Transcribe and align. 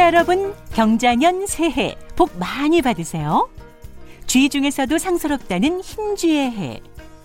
청취자 0.00 0.06
여러분, 0.06 0.54
경자년 0.72 1.46
새해 1.46 1.94
복 2.16 2.38
많이 2.38 2.80
받으세요. 2.80 3.50
쥐 4.26 4.48
중에서도 4.48 4.96
상스럽다는 4.96 5.82
흰쥐의 5.82 6.50
해. 6.52 6.80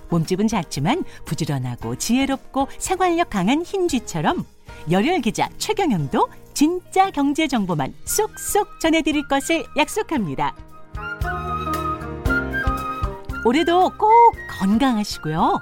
몸집은 0.09 0.49
작지만 0.49 1.05
부지런하고 1.23 1.95
지혜롭고 1.95 2.67
생활력 2.77 3.29
강한 3.29 3.63
흰쥐처럼 3.63 4.45
열혈 4.91 5.21
기자 5.21 5.49
최경영도 5.57 6.27
진짜 6.53 7.09
경제 7.11 7.47
정보만 7.47 7.93
쏙쏙 8.03 8.81
전해드릴 8.81 9.29
것을 9.29 9.63
약속합니다. 9.77 10.53
올해도 13.45 13.91
꼭 13.97 14.33
건강하시고요. 14.59 15.61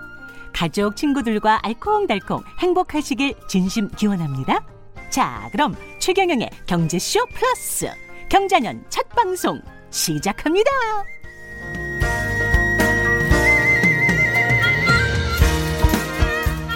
가족, 0.52 0.95
친구들과 0.95 1.59
알콩달콩 1.62 2.43
행복하시길 2.59 3.35
진심 3.48 3.90
기원합니다. 3.90 4.73
자, 5.13 5.48
그럼 5.52 5.76
최경영의 5.99 6.49
경제쇼 6.66 7.27
플러스 7.35 7.85
경자년 8.30 8.84
첫 8.90 9.08
방송 9.09 9.62
시작합니다. 9.91 10.71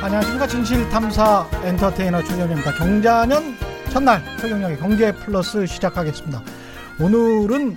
안녕하십니까 0.04 0.46
진실탐사 0.46 1.50
엔터테이너 1.64 2.22
최경영입니다. 2.22 2.76
경자년 2.76 3.58
첫날 3.90 4.22
최경영의 4.38 4.78
경제 4.78 5.12
플러스 5.14 5.66
시작하겠습니다. 5.66 6.44
오늘은 7.02 7.76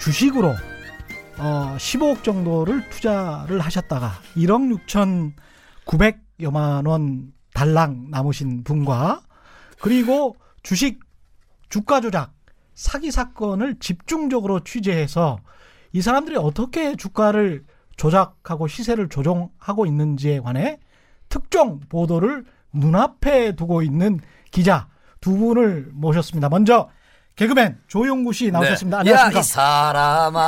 주식으로 0.00 0.54
어, 1.38 1.76
15억 1.78 2.22
정도를 2.22 2.86
투자를 2.90 3.60
하셨다가 3.60 4.20
1억 4.36 5.32
6천9백여만 5.86 6.86
원 6.86 7.32
달랑 7.54 8.08
남으신 8.10 8.64
분과 8.64 9.22
그리고 9.80 10.36
주식 10.62 11.00
주가 11.68 12.00
조작 12.00 12.32
사기 12.74 13.10
사건을 13.10 13.78
집중적으로 13.80 14.60
취재해서 14.64 15.38
이 15.92 16.00
사람들이 16.00 16.36
어떻게 16.36 16.96
주가를 16.96 17.64
조작하고 17.96 18.68
시세를 18.68 19.08
조정하고 19.08 19.86
있는지에 19.86 20.40
관해 20.40 20.78
특정 21.28 21.80
보도를 21.80 22.44
눈앞에 22.72 23.56
두고 23.56 23.82
있는 23.82 24.20
기자 24.50 24.88
두 25.20 25.36
분을 25.36 25.90
모셨습니다. 25.92 26.48
먼저 26.48 26.88
개그맨 27.38 27.78
조용구 27.86 28.32
씨 28.32 28.50
나오셨습니다. 28.50 29.04
네. 29.04 29.12
안녕하십니까? 29.12 29.38
야, 29.38 29.40
이 29.40 29.44
사람아, 29.44 30.40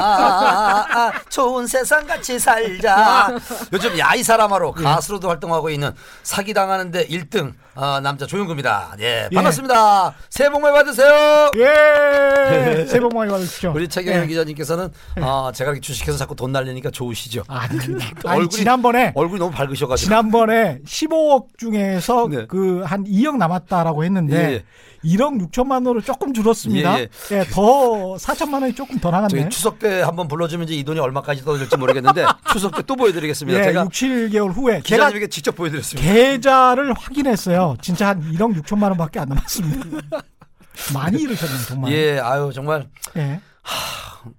아, 0.90 1.12
좋은 1.28 1.64
세상 1.68 2.04
같이 2.04 2.36
살자. 2.36 3.32
요즘 3.72 3.96
야, 3.96 4.12
이 4.16 4.24
사람아로 4.24 4.74
예. 4.76 4.82
가수로도 4.82 5.28
활동하고 5.28 5.70
있는 5.70 5.92
사기 6.24 6.52
당하는데 6.52 7.06
1등 7.06 7.52
어, 7.76 8.00
남자 8.00 8.26
조용구입니다. 8.26 8.96
예, 8.98 9.28
반갑습니다. 9.32 10.14
새해 10.30 10.50
복 10.50 10.60
많이 10.62 10.74
받으세요. 10.74 11.50
예. 11.58 12.84
새해 12.86 12.98
복 13.00 13.14
많이 13.14 13.30
받으시죠. 13.30 13.72
우리 13.72 13.86
최경영 13.86 14.24
예. 14.24 14.26
기자님께서는 14.26 14.88
어, 15.20 15.52
제가 15.54 15.72
주식해서 15.80 16.18
자꾸 16.18 16.34
돈 16.34 16.50
날리니까 16.50 16.90
좋으시죠. 16.90 17.44
아닙니다. 17.46 18.04
아니, 18.26 18.40
얼굴이- 18.42 18.50
지난번에 18.50 19.12
얼굴이 19.14 19.38
너무 19.38 19.52
밝으셔가지고. 19.52 19.96
지난번에 20.06 20.80
15억 20.84 21.56
중에서 21.56 22.26
네. 22.28 22.46
그한 22.48 23.04
2억 23.04 23.36
남았다라고 23.36 24.02
했는데 24.02 24.36
예, 24.36 24.52
예. 24.54 24.64
1억 25.04 25.50
6천만 25.50 25.86
원으로 25.86 26.02
조금 26.02 26.34
줄었습니다. 26.34 26.79
예, 26.82 27.08
예, 27.32 27.44
더 27.44 28.14
4천만 28.16 28.62
원이 28.62 28.74
조금 28.74 28.98
더 28.98 29.10
나갔네. 29.10 29.48
추석 29.48 29.78
때 29.78 30.00
한번 30.02 30.28
불러주면 30.28 30.66
이제 30.68 30.74
이 30.74 30.84
돈이 30.84 30.98
얼마까지 31.00 31.44
떨어질지 31.44 31.76
모르겠는데 31.76 32.26
추석 32.52 32.74
때 32.76 32.82
또 32.82 32.96
보여드리겠습니다. 32.96 33.58
예, 33.60 33.64
제가 33.64 33.82
6, 33.84 33.90
7개월 33.90 34.52
후에 34.54 34.80
기자님에게 34.80 35.28
직접 35.28 35.54
보여드렸습니다. 35.54 36.12
계좌를 36.12 36.92
확인했어요. 36.94 37.76
진짜 37.80 38.08
한 38.08 38.20
1억 38.32 38.60
6천만 38.62 38.84
원밖에 38.84 39.20
안 39.20 39.28
남았습니다. 39.28 40.00
많이 40.94 41.20
잃으셨네요, 41.22 41.58
정말. 41.68 41.92
예, 41.92 42.18
아유 42.18 42.50
정말 42.54 42.88
예. 43.16 43.40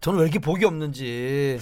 저는 0.02 0.20
왜 0.20 0.26
이렇게 0.26 0.40
복이 0.40 0.66
없는지 0.66 1.60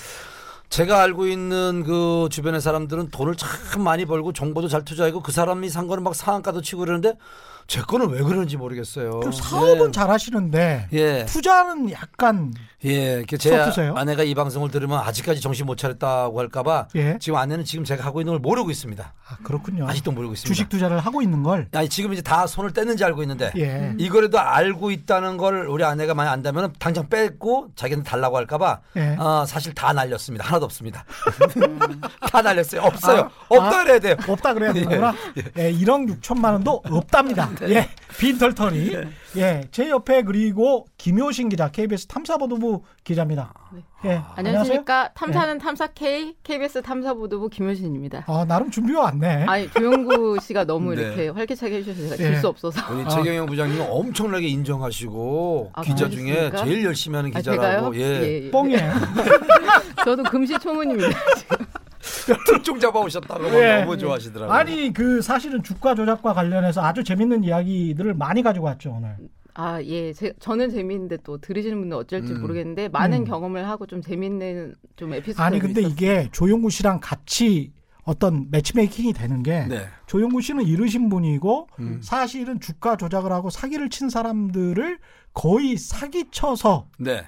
제가 0.69 1.01
알고 1.01 1.25
있는 1.28 1.84
그 1.85 2.28
주변의 2.31 2.61
사람들은 2.61 3.09
돈을 3.09 3.35
참 3.35 3.81
많이 3.84 4.06
벌고 4.06 4.34
정보도 4.34 4.67
잘 4.67 4.85
투자하고 4.85 5.22
그 5.22 5.31
사람이 5.31 5.67
산 5.69 5.88
거는 5.88 6.03
막 6.03 6.13
상한가도 6.16 6.61
치고 6.61 6.79
그러는데 6.81 7.13
제 7.69 7.81
거는 7.81 8.09
왜 8.09 8.24
그런지 8.24 8.57
모르겠어요. 8.57 9.19
그 9.19 9.31
사업은 9.31 9.88
예. 9.90 9.91
잘 9.91 10.09
하시는데 10.09 10.88
예, 10.91 11.25
투자는 11.25 11.91
약간 11.91 12.52
예, 12.84 13.24
그제 13.30 13.52
서투세요? 13.52 13.94
아내가 13.96 14.24
이 14.24 14.34
방송을 14.34 14.72
들으면 14.72 14.97
아직까지 15.00 15.40
정신 15.40 15.68
못 15.68 15.78
차렸다고 15.78 16.40
할까봐 16.40 16.88
예. 16.96 17.19
지금 17.19 17.38
아내는 17.38 17.66
지금 17.66 17.85
제가 17.85 18.03
하고 18.03 18.22
있는 18.22 18.34
걸 18.34 18.40
모르고 18.40 18.72
있습니다. 18.72 19.13
아, 19.29 19.38
그렇군요. 19.44 19.88
아직도 19.88 20.12
모르고 20.12 20.34
있습니다. 20.34 20.47
주식 20.52 20.68
투자를 20.68 20.97
하고 20.97 21.22
있는 21.22 21.44
걸 21.44 21.68
아니 21.74 21.88
지금 21.90 22.12
이제 22.12 22.24
다 22.24 22.47
손을 22.47 22.72
뗐는지 22.72 23.03
알고 23.03 23.22
있는데 23.22 23.52
예. 23.58 23.94
이거라도 24.00 24.40
알고 24.40 24.90
있다는 24.90 25.38
걸 25.38 25.68
우리 25.68 25.84
아내가 25.84 26.16
많이 26.16 26.28
안다면 26.28 26.74
당장 26.79 27.08
뺏고 27.08 27.68
자기한테 27.75 28.09
달라고 28.09 28.35
할까봐 28.38 28.79
예. 28.97 29.16
어, 29.19 29.46
사실 29.46 29.75
다 29.75 29.94
날렸습니다. 29.94 30.44
하나도 30.44 30.66
없습니다. 30.66 31.06
다 32.31 32.41
날렸어요. 32.41 32.81
없어요. 32.81 33.22
아, 33.22 33.29
없다 33.50 33.79
아, 33.79 33.84
그래야 33.84 34.00
돼요. 34.00 34.16
없다 34.28 34.53
그래야 34.56 34.74
되는구나. 34.74 35.13
예, 35.58 35.72
1억 35.72 36.19
6천만 36.19 36.53
원도 36.53 36.81
없답니다. 36.90 37.47
네. 37.62 37.75
예, 37.75 37.90
빈털터리. 38.18 38.96
예, 39.38 39.62
제 39.72 39.90
옆에 39.90 40.24
그리고 40.24 40.86
김효신 40.97 41.50
기자, 41.50 41.70
KBS 41.70 42.08
탐사보도부 42.08 42.84
기자입니다. 43.03 43.53
예, 44.06 44.22
안녕하십니까. 44.36 45.12
탐사는 45.14 45.58
탐사 45.58 45.88
K, 45.88 46.36
KBS 46.44 46.81
탐사보도부 46.81 47.50
김효신입니다. 47.50 48.24
아, 48.28 48.46
나름 48.47 48.72
준비가 48.72 49.02
왔네. 49.02 49.46
아니 49.46 49.70
조용구 49.72 50.40
씨가 50.42 50.64
너무 50.64 50.96
네. 50.96 51.02
이렇게 51.02 51.28
활기차게 51.30 51.78
해주셔서 51.78 52.16
제가 52.16 52.24
예. 52.24 52.31
질수 52.31 52.47
없어서. 52.47 52.94
우리 52.94 53.03
아. 53.03 53.09
최경영 53.09 53.46
부장님 53.46 53.81
엄청나게 53.81 54.47
인정하시고 54.47 55.72
아, 55.74 55.81
기자 55.81 56.09
중에? 56.09 56.52
제일 56.58 56.86
열심히 56.86 57.16
하는 57.18 57.31
아, 57.34 57.40
기자라고 57.40 57.94
제가요? 57.94 57.96
예. 57.96 58.46
예. 58.46 58.52
뻥이에요. 58.52 58.94
저도 60.06 60.24
금시초문입니다. 60.24 61.09
특종 62.46 62.80
잡아오셨다고 62.80 63.46
예. 63.62 63.80
너무 63.81 63.97
좋아하시더라고요. 63.97 64.56
아니, 64.56 64.94
그 64.94 65.22
사실은 65.22 65.64
주가 65.64 65.96
조작과 65.96 66.34
관련해서 66.34 66.81
아주 66.81 67.03
재밌는 67.03 67.44
이야기들을 67.44 68.14
많이 68.14 68.42
가지고 68.42 68.66
왔죠, 68.68 68.92
오늘. 68.92 69.16
아 69.56 69.81
예, 69.84 70.14
제, 70.14 70.31
저는 70.40 70.70
재미있는데 70.70 71.18
또 71.24 71.38
들으시는 71.38 71.80
분들 71.80 71.97
어쩔지 71.97 72.31
음. 72.31 72.42
모르겠는데 72.42 72.88
많은 72.90 73.20
음. 73.20 73.25
경험을 73.25 73.68
하고 73.68 73.86
좀 73.86 74.02
재밌는 74.02 74.75
좀 74.96 75.14
에피소드. 75.14 75.42
아니, 75.42 75.59
근데 75.59 75.81
이게 75.81 76.30
조용구 76.31 76.70
씨랑 76.70 77.00
같이 77.02 77.74
어떤 78.09 78.47
매치메이킹이 78.50 79.14
되는 79.14 79.44
게 79.44 79.66
네. 79.70 79.88
조용구 80.08 80.42
씨는 80.42 80.66
이르신 80.66 81.09
분이고 81.09 81.68
음. 81.80 82.00
사실은 82.03 82.59
주가 82.59 82.97
조작을 82.97 83.31
하고 83.31 83.52
사기를 83.52 83.90
친 83.92 84.09
사람들을 84.09 84.97
거의 85.36 85.78
사기쳐서 85.78 86.88
네. 86.97 87.24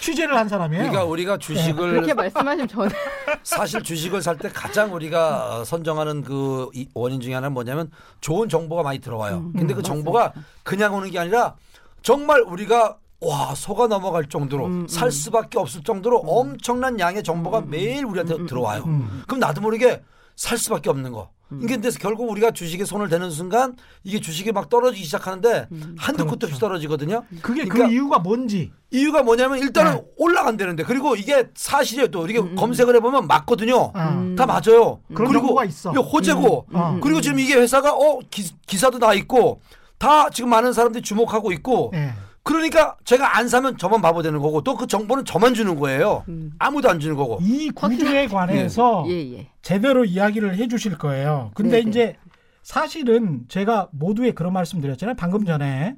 취재를 0.00 0.36
한 0.36 0.48
사람이에요. 0.48 0.82
그러니까 0.84 1.04
우리가 1.04 1.38
주식을 1.38 1.90
그렇게 1.94 2.14
말씀하시면 2.14 2.68
저는 2.68 2.90
사실 3.42 3.82
주식을 3.82 4.22
살 4.22 4.38
때 4.38 4.48
가장 4.48 4.94
우리가 4.94 5.58
어, 5.60 5.64
선정하는 5.64 6.22
그 6.22 6.68
이- 6.74 6.88
원인 6.94 7.20
중에 7.20 7.34
하나는 7.34 7.52
뭐냐면 7.52 7.90
좋은 8.20 8.48
정보가 8.48 8.84
많이 8.84 9.00
들어와요. 9.00 9.50
근데 9.56 9.74
그 9.74 9.82
정보가 9.82 10.32
그냥 10.62 10.94
오는 10.94 11.10
게 11.10 11.18
아니라 11.18 11.56
정말 12.02 12.40
우리가 12.42 12.96
와 13.20 13.54
속아 13.54 13.88
넘어갈 13.88 14.26
정도로 14.26 14.64
음, 14.66 14.88
살 14.88 15.10
수밖에 15.10 15.58
없을 15.58 15.82
정도로 15.82 16.20
엄청난 16.20 16.98
양의 17.00 17.22
정보가 17.24 17.62
매일 17.62 18.04
우리한테 18.06 18.46
들어와요. 18.46 18.84
음. 18.86 19.22
그럼 19.26 19.40
나도 19.40 19.60
모르게 19.60 20.00
살 20.40 20.56
수밖에 20.56 20.88
없는 20.88 21.12
거. 21.12 21.28
이게 21.60 21.74
근데 21.74 21.90
결국 22.00 22.30
우리가 22.30 22.52
주식에 22.52 22.86
손을 22.86 23.10
대는 23.10 23.30
순간 23.30 23.76
이게 24.04 24.20
주식이 24.20 24.52
막 24.52 24.70
떨어지기 24.70 25.04
시작하는데 25.04 25.68
한두 25.98 26.24
끝도 26.24 26.46
없이 26.46 26.58
떨어지거든요. 26.58 27.24
그게 27.42 27.66
그러니까 27.66 27.88
그 27.88 27.92
이유가 27.92 28.18
뭔지. 28.20 28.72
이유가 28.90 29.22
뭐냐면 29.22 29.58
일단은 29.58 29.96
네. 29.96 30.02
올라간다는데 30.16 30.84
그리고 30.84 31.14
이게 31.14 31.50
사실이에요 31.54 32.08
또 32.08 32.26
이게 32.26 32.40
검색을 32.54 32.96
해보면 32.96 33.26
맞거든요 33.26 33.92
아. 33.94 34.34
다 34.36 34.46
맞아요 34.46 35.00
그런 35.14 35.30
그리고 35.30 35.60
호재고 36.00 36.66
음, 36.70 36.76
음. 36.76 37.00
그리고 37.00 37.20
지금 37.20 37.38
이게 37.38 37.54
회사가 37.54 37.92
어 37.92 38.18
기, 38.30 38.50
기사도 38.66 38.98
나 38.98 39.12
있고 39.14 39.60
다 39.98 40.30
지금 40.30 40.50
많은 40.50 40.72
사람들이 40.72 41.02
주목하고 41.02 41.52
있고 41.52 41.92
예. 41.94 42.14
그러니까 42.42 42.96
제가 43.04 43.36
안 43.36 43.48
사면 43.48 43.76
저만 43.76 44.00
바보 44.00 44.22
되는 44.22 44.40
거고 44.40 44.62
또 44.62 44.74
그 44.76 44.86
정보는 44.86 45.24
저만 45.26 45.52
주는 45.54 45.76
거예요 45.76 46.24
아무도 46.58 46.88
안 46.88 46.98
주는 47.00 47.14
거고 47.16 47.38
이 47.42 47.70
구조에 47.70 48.28
관해서 48.28 49.04
예 49.08 49.12
예. 49.36 49.48
제대로 49.62 50.04
이야기를 50.04 50.56
해 50.56 50.66
주실 50.68 50.96
거예요. 50.96 51.50
근데 51.54 51.78
네, 51.78 51.82
네. 51.84 51.88
이제 51.90 52.16
사실은 52.62 53.44
제가 53.48 53.88
모두에 53.92 54.32
그런 54.32 54.52
말씀 54.52 54.80
드렸잖아요. 54.80 55.16
방금 55.16 55.44
전에 55.44 55.96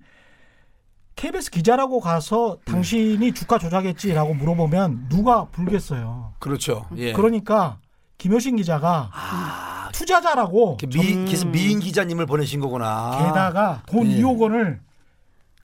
KBS 1.16 1.50
기자라고 1.50 2.00
가서 2.00 2.58
당신이 2.64 3.32
주가 3.34 3.58
조작했지라고 3.58 4.34
물어보면 4.34 5.08
누가 5.10 5.44
불겠어요. 5.46 6.32
그렇죠 6.38 6.86
예. 6.96 7.12
그러니까 7.12 7.78
김효신 8.18 8.56
기자가 8.56 9.10
아, 9.12 9.90
투자자라고 9.92 10.78
미, 10.88 11.14
그래서 11.26 11.46
미인 11.46 11.80
기자님을 11.80 12.26
보내신 12.26 12.60
거구나 12.60 13.18
게다가 13.26 13.82
돈 13.86 14.10
예. 14.10 14.20
2억 14.22 14.38
원을 14.40 14.80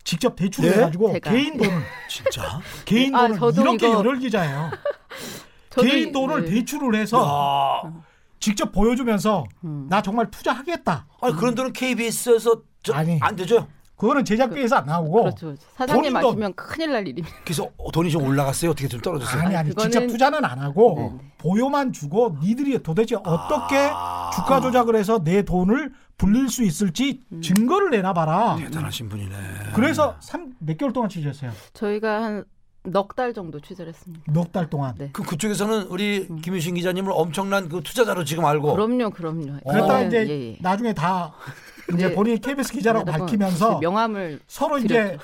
직접 0.09 0.35
대출해 0.37 0.69
예? 0.69 0.73
가지고 0.81 1.13
제가. 1.13 1.31
개인 1.31 1.59
돈을 1.59 1.71
진짜 2.09 2.61
개인 2.87 3.15
아, 3.15 3.29
돈을 3.29 3.61
이렇게 3.61 3.89
이거- 3.89 3.99
열혈 3.99 4.19
기자예요. 4.21 4.71
저도 5.69 5.87
개인 5.87 6.09
이- 6.09 6.13
돈을 6.13 6.45
네. 6.47 6.51
대출을 6.51 6.95
해서 6.95 7.83
야. 7.85 7.93
직접 8.41 8.73
보여주면서 8.73 9.45
음. 9.65 9.87
나 9.91 10.01
정말 10.01 10.31
투자하겠다. 10.31 11.07
아니 11.21 11.37
그런 11.37 11.55
돈은 11.55 11.75
KBS에서 11.75 12.63
아니. 12.95 13.19
안 13.21 13.37
되죠 13.37 13.69
그거는 13.99 14.25
제작비에서 14.25 14.77
안 14.77 14.87
나오고 14.87 15.23
그렇죠. 15.25 15.55
사장님 15.77 16.13
본인도- 16.13 16.29
아시면 16.29 16.55
큰일 16.55 16.93
날 16.93 17.07
일입니다. 17.09 17.37
그래서 17.45 17.69
돈이 17.93 18.11
좀 18.11 18.23
올라갔어요. 18.23 18.71
어떻게 18.71 18.87
좀 18.89 19.01
떨어졌어요? 19.01 19.43
아니 19.43 19.57
아니 19.57 19.71
그거는- 19.71 19.91
직접 19.91 20.07
투자는 20.07 20.45
안 20.45 20.59
하고 20.61 20.95
네, 20.97 21.09
네. 21.25 21.33
보요만 21.39 21.93
주고 21.93 22.37
니들이 22.41 22.81
도대체 22.83 23.17
어떻게 23.17 23.77
아. 23.93 24.31
주가 24.35 24.61
조작을 24.61 24.95
해서 24.97 25.23
내 25.23 25.43
돈을 25.43 25.93
불릴 26.17 26.49
수 26.49 26.63
있을지 26.63 27.23
음. 27.33 27.43
증거를 27.43 27.91
내놔봐라. 27.91 28.57
대단하신 28.57 29.09
분이네. 29.09 29.35
그래서 29.75 30.17
삼, 30.21 30.53
몇 30.61 30.79
개월 30.79 30.93
동안 30.93 31.09
취재했어요. 31.09 31.51
저희가 31.75 32.23
한 32.23 32.45
넉달 32.85 33.35
정도 33.35 33.61
취재를 33.61 33.93
했습니다. 33.93 34.25
넉 34.33 34.53
달 34.53 34.71
동안. 34.71 34.95
네. 34.97 35.11
그 35.13 35.23
그쪽에서는 35.25 35.89
우리 35.89 36.29
김유신 36.43 36.75
기자님을 36.77 37.11
엄청난 37.15 37.69
그 37.69 37.83
투자자로 37.83 38.25
지금 38.25 38.45
알고 38.47 38.73
그럼요, 38.75 39.11
그럼요. 39.11 39.59
그랬다가 39.67 39.87
저는, 39.89 40.07
이제 40.07 40.27
예, 40.29 40.53
예. 40.53 40.57
나중에 40.61 40.95
다 40.95 41.33
이제 41.95 42.09
네. 42.09 42.15
본인이 42.15 42.41
KBS 42.41 42.73
기자라고 42.73 43.07
밝히면서 43.07 43.77
그 43.79 43.81
명함을 43.85 44.41
서로 44.47 44.79
이제 44.79 44.87
드렸죠. 44.89 45.19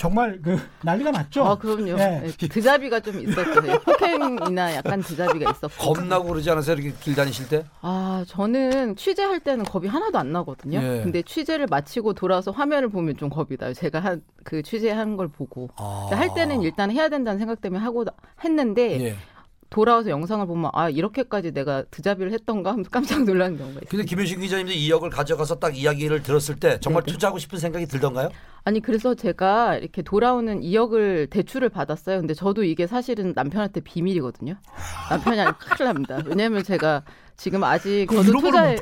정말 0.00 0.38
그 0.42 0.58
난리가 0.82 1.10
났죠. 1.12 1.44
아, 1.44 1.56
그럼요. 1.56 1.98
예. 1.98 2.22
예, 2.26 2.30
드자비가 2.48 3.00
좀 3.00 3.20
있었죠. 3.20 3.66
예, 3.66 3.78
폭행이나 3.78 4.74
약간 4.76 5.00
드자비가 5.00 5.50
있었고. 5.50 5.94
겁나고 5.94 6.28
그러지 6.28 6.50
않았어요? 6.50 6.76
이렇게 6.76 6.92
길 7.00 7.14
다니실 7.14 7.48
때? 7.48 7.64
아, 7.80 8.24
저는 8.28 8.96
취재할 8.96 9.40
때는 9.40 9.64
겁이 9.64 9.86
하나도 9.88 10.18
안 10.18 10.32
나거든요. 10.32 10.78
예. 10.82 11.02
근데 11.02 11.22
취재를 11.22 11.66
마치고 11.70 12.12
돌아와서 12.12 12.50
화면을 12.50 12.88
보면 12.90 13.16
좀 13.16 13.30
겁이 13.30 13.56
나요. 13.58 13.72
제가 13.72 14.00
한 14.00 14.22
그 14.44 14.62
취재한 14.62 15.16
걸 15.16 15.28
보고. 15.28 15.70
아. 15.76 16.10
할 16.12 16.34
때는 16.34 16.60
일단 16.60 16.90
해야 16.90 17.08
된다는 17.08 17.38
생각 17.38 17.62
때문에 17.62 17.82
하고 17.82 18.04
나- 18.04 18.12
했는데 18.44 19.00
예. 19.00 19.16
돌아와서 19.74 20.08
영상을 20.08 20.46
보면 20.46 20.70
아 20.72 20.88
이렇게까지 20.88 21.50
내가 21.50 21.82
드자비를 21.90 22.32
했던가 22.32 22.70
하면서 22.70 22.88
깜짝 22.90 23.24
놀라는 23.24 23.58
경우가 23.58 23.80
있어요. 23.80 23.88
근데 23.90 24.04
김효신 24.04 24.40
기자님도 24.40 24.72
2억을 24.72 25.10
가져가서 25.10 25.56
딱 25.56 25.76
이야기를 25.76 26.22
들었을 26.22 26.60
때 26.60 26.78
정말 26.78 27.02
네네. 27.02 27.14
투자하고 27.14 27.40
싶은 27.40 27.58
생각이 27.58 27.86
들던가요? 27.86 28.28
아니 28.62 28.78
그래서 28.78 29.16
제가 29.16 29.76
이렇게 29.78 30.02
돌아오는 30.02 30.60
2억을 30.60 31.28
대출을 31.28 31.70
받았어요. 31.70 32.20
근데 32.20 32.34
저도 32.34 32.62
이게 32.62 32.86
사실은 32.86 33.32
남편한테 33.34 33.80
비밀이거든요. 33.80 34.54
남편이 35.10 35.40
아니면 35.40 35.56
큰일 35.58 35.86
납니다. 35.88 36.20
왜냐하면 36.24 36.62
제가 36.62 37.02
지금 37.36 37.64
아직 37.64 38.06
저도 38.08 38.30
투자에. 38.40 38.76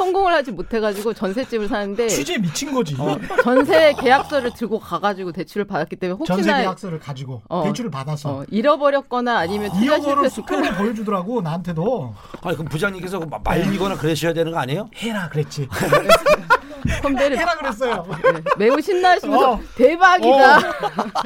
성공을 0.00 0.32
하지 0.32 0.50
못해가지고 0.50 1.12
전셋집을 1.12 1.68
사는데 1.68 2.08
취재 2.08 2.38
미친 2.38 2.72
거지. 2.72 2.96
어, 2.98 3.18
전세 3.42 3.92
계약서를 3.92 4.52
들고 4.54 4.80
가가지고 4.80 5.32
대출을 5.32 5.66
받았기 5.66 5.96
때문에 5.96 6.18
전세 6.26 6.32
혹시나 6.42 6.58
계약서를 6.62 6.98
가지고 6.98 7.42
어. 7.50 7.64
대출을 7.64 7.90
받아서 7.90 8.30
어, 8.30 8.44
잃어버렸거나 8.48 9.36
아니면 9.36 9.70
투자 9.72 9.98
2억 9.98 10.06
원을 10.06 10.30
실패했으면 10.30 10.30
수표로 10.30 10.76
보여주더라고 10.78 11.42
나한테도 11.42 12.14
아니 12.42 12.56
그럼 12.56 12.68
부장님께서 12.70 13.18
그 13.18 13.26
말리거나 13.44 13.96
그러셔야 13.98 14.32
되는 14.32 14.52
거 14.52 14.58
아니에요? 14.58 14.88
해라 14.96 15.28
그랬지. 15.28 15.68
선배를 17.02 17.38
해라 17.38 17.54
그랬어요. 17.56 18.06
네, 18.32 18.42
매우 18.56 18.80
신나하시면서 18.80 19.52
어. 19.52 19.60
대박이다. 19.76 20.58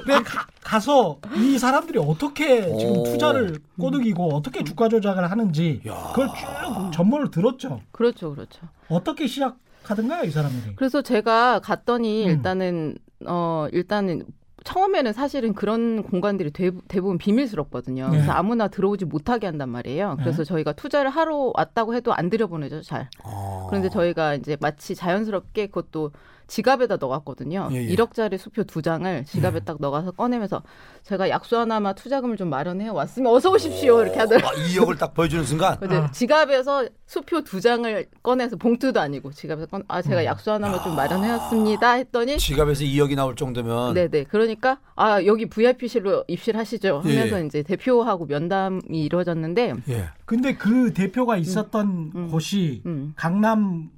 근데 0.05 0.31
가, 0.64 0.78
가서 0.78 1.19
이 1.37 1.58
사람들이 1.58 1.99
어떻게 1.99 2.62
지금 2.76 2.99
오. 2.99 3.05
투자를 3.05 3.58
꼬드기고 3.78 4.34
어떻게 4.34 4.64
주가 4.64 4.88
조작을 4.88 5.31
하는지 5.31 5.81
야. 5.87 6.12
그걸 6.14 6.28
쭉 6.28 6.93
전문을 6.93 7.31
들었죠. 7.31 7.81
그렇죠, 7.93 8.31
그렇죠. 8.34 8.66
어떻게 8.88 9.26
시작하던가요 9.26 10.25
이 10.25 10.31
사람들이? 10.31 10.75
그래서 10.76 11.02
제가 11.02 11.61
갔더니 11.61 12.25
음. 12.25 12.31
일단은 12.31 12.96
어 13.26 13.69
일단은 13.72 14.25
처음에는 14.64 15.12
사실은 15.12 15.52
그런 15.52 16.02
공간들이 16.02 16.50
대, 16.50 16.70
대부분 16.88 17.19
비밀스럽거든요. 17.19 18.06
네. 18.06 18.10
그래서 18.12 18.32
아무나 18.32 18.67
들어오지 18.69 19.05
못하게 19.05 19.46
한단 19.46 19.69
말이에요. 19.69 20.17
그래서 20.20 20.38
네. 20.38 20.44
저희가 20.49 20.72
투자를 20.72 21.10
하러 21.10 21.52
왔다고 21.55 21.94
해도 21.94 22.14
안 22.14 22.31
들여보내죠, 22.31 22.81
잘. 22.81 23.10
어. 23.22 23.67
그런데 23.69 23.90
저희가 23.90 24.34
이제 24.37 24.56
마치 24.60 24.94
자연스럽게 24.94 25.67
그것도 25.67 26.12
지갑에다 26.46 26.96
넣어갔거든요. 26.96 27.69
예, 27.73 27.76
예. 27.76 27.94
1억짜리 27.94 28.38
수표 28.38 28.64
두 28.64 28.82
장을 28.82 29.25
지갑에 29.25 29.61
딱 29.61 29.79
넣어가서 29.81 30.12
꺼내면서 30.12 30.62
제가 31.02 31.29
약수 31.29 31.56
하나만 31.58 31.94
투자금을 31.94 32.37
좀 32.37 32.50
마련해 32.50 32.88
왔으면 32.88 33.32
어서 33.32 33.50
오십시오 33.50 34.02
이렇게 34.02 34.19
하더라고요. 34.19 34.50
아, 34.50 34.69
2억을 34.69 34.99
딱 34.99 35.14
보여주는 35.14 35.44
순간 35.44 35.79
근데 35.79 35.96
아. 35.96 36.11
지갑에서 36.11 36.87
수표 37.06 37.43
두 37.43 37.61
장을 37.61 38.06
꺼내서 38.23 38.56
봉투도 38.56 39.00
아니고 39.00 39.32
지갑에서 39.32 39.67
꺼내 39.67 39.85
아 39.88 40.02
제가 40.02 40.25
약수 40.25 40.50
하나만 40.50 40.82
좀 40.82 40.96
마련해 40.96 41.31
왔습니다 41.31 41.93
했더니 41.93 42.38
지갑에서 42.38 42.85
2억이 42.85 43.14
나올 43.14 43.37
정도면 43.37 43.94
네네 43.94 44.25
그러니까 44.25 44.79
아 44.96 45.23
여기 45.25 45.46
VIP실로 45.46 46.25
입실하시죠 46.29 47.00
하면서 47.05 47.41
예. 47.41 47.46
이제 47.46 47.62
대표하고 47.62 48.26
면담이 48.26 48.81
이루어졌는데 48.88 49.75
예. 49.88 50.08
근데 50.25 50.55
그 50.55 50.93
대표가 50.94 51.37
있었던 51.37 52.12
음. 52.14 52.29
곳이 52.29 52.82
음. 52.87 53.12
강남 53.17 53.91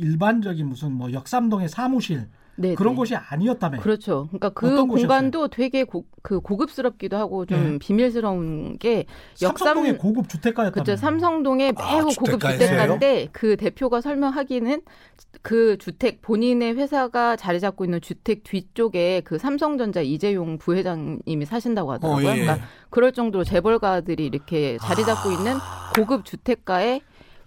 일반적인 0.00 0.66
무슨 0.66 0.92
뭐 0.92 1.12
역삼동의 1.12 1.68
사무실 1.68 2.28
네 2.56 2.74
그런 2.74 2.94
곳이 2.94 3.14
아니었다며. 3.14 3.80
그렇죠. 3.80 4.26
그러니까 4.28 4.50
그 4.50 4.68
곳이었어요? 4.86 5.08
공간도 5.08 5.48
되게 5.48 5.84
고, 5.84 6.04
그 6.22 6.40
고급스럽기도 6.40 7.16
하고 7.16 7.46
좀 7.46 7.72
네. 7.72 7.78
비밀스러운 7.78 8.76
게 8.78 9.06
역삼 9.40 9.96
고급 9.96 10.28
주택가였다며. 10.28 10.84
그죠 10.84 10.96
삼성동의 10.96 11.72
아, 11.76 11.94
매우 11.94 12.08
고급 12.08 12.32
주택가에서요? 12.32 12.58
주택가인데 12.58 13.28
그 13.32 13.56
대표가 13.56 14.00
설명하기는 14.02 14.82
그 15.40 15.78
주택 15.78 16.20
본인의 16.20 16.76
회사가 16.76 17.36
자리 17.36 17.60
잡고 17.60 17.84
있는 17.84 18.00
주택 18.02 18.44
뒤쪽에 18.44 19.22
그 19.24 19.38
삼성전자 19.38 20.02
이재용 20.02 20.58
부회장님이 20.58 21.46
사신다고 21.46 21.92
하더라고요. 21.92 22.26
어, 22.26 22.30
예, 22.30 22.36
예. 22.36 22.42
그러니까 22.42 22.66
그럴 22.90 23.12
정도로 23.12 23.44
재벌가들이 23.44 24.26
이렇게 24.26 24.76
자리 24.82 25.04
잡고 25.04 25.30
있는 25.30 25.54
고급 25.96 26.26
주택가에 26.26 27.00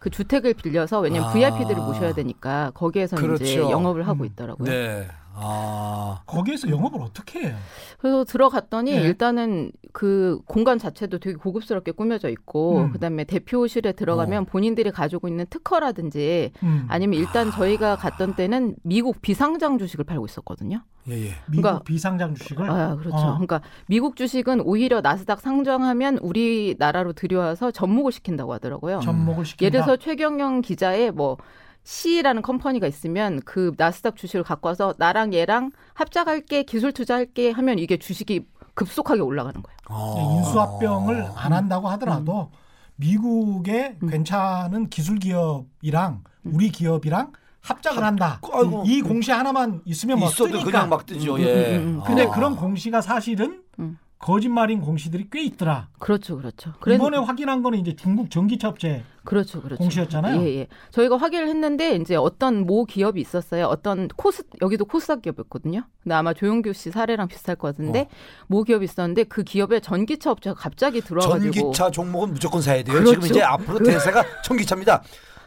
그 0.04 0.10
주택을 0.10 0.54
빌려서 0.54 1.00
왜냐면 1.00 1.30
아. 1.30 1.32
VIP들을 1.32 1.78
모셔야 1.78 2.14
되니까 2.14 2.72
거기에서 2.74 3.16
이제 3.16 3.26
그렇죠. 3.26 3.72
영업을 3.72 4.06
하고 4.06 4.24
음. 4.24 4.26
있더라고요. 4.26 4.70
네. 4.70 5.08
아. 5.36 6.22
거기에서 6.26 6.70
영업을 6.70 7.02
어떻게 7.02 7.40
해요? 7.48 7.56
그래서 8.00 8.24
들어갔더니 8.24 8.92
네. 8.92 9.02
일단은 9.02 9.72
그 9.92 10.40
공간 10.48 10.78
자체도 10.78 11.20
되게 11.20 11.36
고급스럽게 11.36 11.92
꾸며져 11.92 12.30
있고 12.30 12.80
음. 12.80 12.92
그다음에 12.92 13.24
대표실에 13.24 13.92
들어가면 13.94 14.46
본인들이 14.46 14.92
가지고 14.92 15.28
있는 15.28 15.46
특허라든지 15.50 16.52
음. 16.64 16.86
아니면 16.88 17.20
일단 17.20 17.52
저희가 17.52 17.96
갔던 17.98 18.36
때는 18.36 18.76
미국 18.84 19.22
비상장 19.22 19.78
주식을 19.78 20.06
팔고 20.06 20.26
있었거든요. 20.26 20.82
예, 21.10 21.14
예. 21.14 21.18
미국 21.50 21.62
그러니까- 21.64 21.80
비상장 21.84 22.34
주식을. 22.34 22.70
아, 22.70 22.96
그렇죠. 22.96 23.16
어. 23.18 23.32
그러니까 23.34 23.62
미국 23.88 24.16
주식은 24.16 24.62
오히려 24.62 25.02
나스닥 25.02 25.42
상장하면 25.42 26.18
우리나라로 26.20 27.14
들여와서 27.14 27.72
접목을 27.72 28.12
시킨다고 28.12 28.54
하더라고요. 28.54 29.00
접목을 29.02 29.46
시킨다. 29.46 29.66
예를 29.66 29.82
들어서 29.86 29.98
최경영 29.98 30.62
기자의 30.62 31.12
뭐 31.12 31.38
C라는 31.84 32.42
company가 32.42 32.88
있으면 32.88 33.42
그 33.46 33.74
나스닥 33.78 34.16
주식을 34.16 34.44
갖고 34.44 34.70
와서 34.70 34.94
나랑 34.98 35.34
얘랑 35.34 35.72
합작할게 35.94 36.64
기술 36.64 36.92
투자할게 36.92 37.52
하면 37.52 37.80
이게 37.80 37.98
주식이 37.98 38.46
급속하게 38.74 39.22
올라가는 39.22 39.62
거예요. 39.62 39.78
어. 39.90 40.16
네, 40.16 40.38
인수합병을 40.38 41.32
안 41.36 41.54
한다고 41.54 41.90
하더라도 41.90 42.52
미국의 42.96 43.98
음. 44.02 44.10
괜찮은 44.10 44.90
기술 44.90 45.20
기업이랑 45.20 46.24
우리 46.46 46.70
기업이랑 46.70 47.34
합작을 47.62 48.04
한다. 48.04 48.40
아이고. 48.52 48.84
이 48.86 49.02
공시 49.02 49.32
하나만 49.32 49.82
있으면 49.86 50.20
뭐 50.20 50.28
있어도 50.28 50.52
뜨니까. 50.52 50.66
그냥 50.66 50.90
막 50.90 51.06
뜨죠. 51.06 51.36
음, 51.36 51.42
예. 51.42 51.78
음, 51.78 51.82
음, 51.82 51.96
음. 51.96 52.02
근데 52.06 52.26
아. 52.26 52.30
그런 52.30 52.56
공시가 52.56 53.00
사실은 53.02 53.62
음. 53.80 53.98
거짓말인 54.24 54.80
공시들이 54.80 55.28
꽤 55.30 55.44
있더라. 55.44 55.90
그렇죠, 56.00 56.38
그렇죠. 56.38 56.72
그래- 56.80 56.96
이번에 56.96 57.18
확인한 57.18 57.62
거는 57.62 57.78
이제 57.80 57.94
중국 57.94 58.32
전기차 58.32 58.70
업체 58.70 59.04
그렇죠, 59.26 59.62
그렇죠. 59.62 59.78
공시였잖아요. 59.82 60.42
예, 60.44 60.60
예. 60.60 60.68
저희가 60.92 61.18
확인을 61.18 61.50
했는데 61.50 61.96
이제 61.98 62.16
어떤 62.16 62.66
모 62.66 62.86
기업이 62.86 63.20
있었어요. 63.20 63.66
어떤 63.66 64.08
코스 64.08 64.44
여기도 64.62 64.86
코스닥 64.86 65.22
기업이었거든요. 65.24 65.84
근데 66.02 66.16
아마 66.16 66.34
조용규 66.34 66.72
씨 66.72 66.90
사례랑 66.90 67.28
비슷할 67.28 67.58
것 67.58 67.68
같은데 67.76 68.00
어. 68.02 68.16
모 68.48 68.64
기업이 68.64 68.86
있었는데 68.86 69.26
그 69.26 69.44
기업에 69.44 69.82
전기차 69.82 70.32
업체가 70.32 70.56
갑자기 70.56 71.02
들어와가지고 71.02 71.52
전기차 71.54 71.92
종목은 71.92 72.34
무조건 72.34 72.62
사야 72.62 72.82
돼요. 72.82 72.96
그렇죠. 72.96 73.12
지금 73.20 73.28
이제 73.28 73.42
앞으로 73.42 73.80
대세가 73.84 74.24
전기차입니다. 74.46 75.04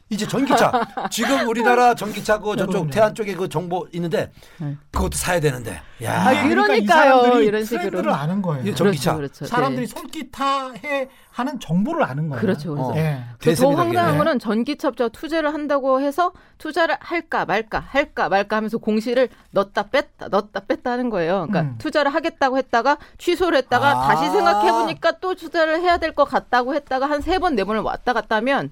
이제 0.08 0.24
전기차. 0.26 0.70
지금 1.10 1.48
우리나라 1.48 1.94
전기차 1.96 2.38
그 2.38 2.54
저쪽. 2.56 2.90
태안 2.90 3.12
쪽에 3.14 3.34
그 3.34 3.48
정보 3.48 3.88
있는데 3.92 4.30
네. 4.58 4.76
그것도 4.92 5.16
사야 5.16 5.40
되는데. 5.40 5.80
야. 6.04 6.28
아, 6.28 6.48
그러니까 6.48 6.74
이. 6.76 6.86
사람들이 6.86 7.46
이런 7.46 7.64
식으로. 7.64 7.90
트렌드를 7.90 8.12
아는 8.12 8.40
거예요. 8.42 8.64
예, 8.66 8.74
전기차. 8.74 9.16
그렇죠, 9.16 9.38
그렇죠. 9.40 9.46
사람들이 9.46 9.86
네. 9.88 10.00
솔깃해해 10.00 11.08
하는 11.32 11.58
정보를 11.58 12.04
아는 12.04 12.28
거예요. 12.28 12.40
그렇죠, 12.40 12.70
그렇죠. 12.74 12.90
어. 12.92 12.96
예. 12.96 13.24
더 13.32 13.38
대세입니다, 13.44 13.82
황당한 13.82 14.12
그게. 14.12 14.18
거는 14.24 14.38
전기차 14.38 14.88
업체가 14.88 15.08
투자를 15.08 15.52
한다고 15.52 16.00
해서 16.00 16.32
투자를 16.58 16.96
할까 17.00 17.44
말까 17.44 17.80
할까 17.80 18.28
말까 18.28 18.56
하면서 18.56 18.78
공시를 18.78 19.28
넣었다 19.50 19.84
뺐다 19.90 20.28
넣었다 20.28 20.60
뺐다 20.60 20.92
하는 20.92 21.10
거예요. 21.10 21.46
그러니까 21.48 21.60
음. 21.62 21.74
투자를 21.78 22.14
하겠다고 22.14 22.56
했다가 22.58 22.98
취소를 23.18 23.58
했다가 23.58 24.04
아. 24.04 24.06
다시 24.08 24.30
생각해 24.30 24.70
보니까 24.72 25.18
또 25.20 25.34
투자를 25.34 25.80
해야 25.80 25.96
될 25.98 26.14
것 26.14 26.24
같다고 26.24 26.74
했다가 26.74 27.06
한 27.10 27.20
세 27.20 27.38
번 27.38 27.54
네 27.56 27.64
번을 27.64 27.80
왔다 27.82 28.12
갔다 28.12 28.36
하면 28.36 28.70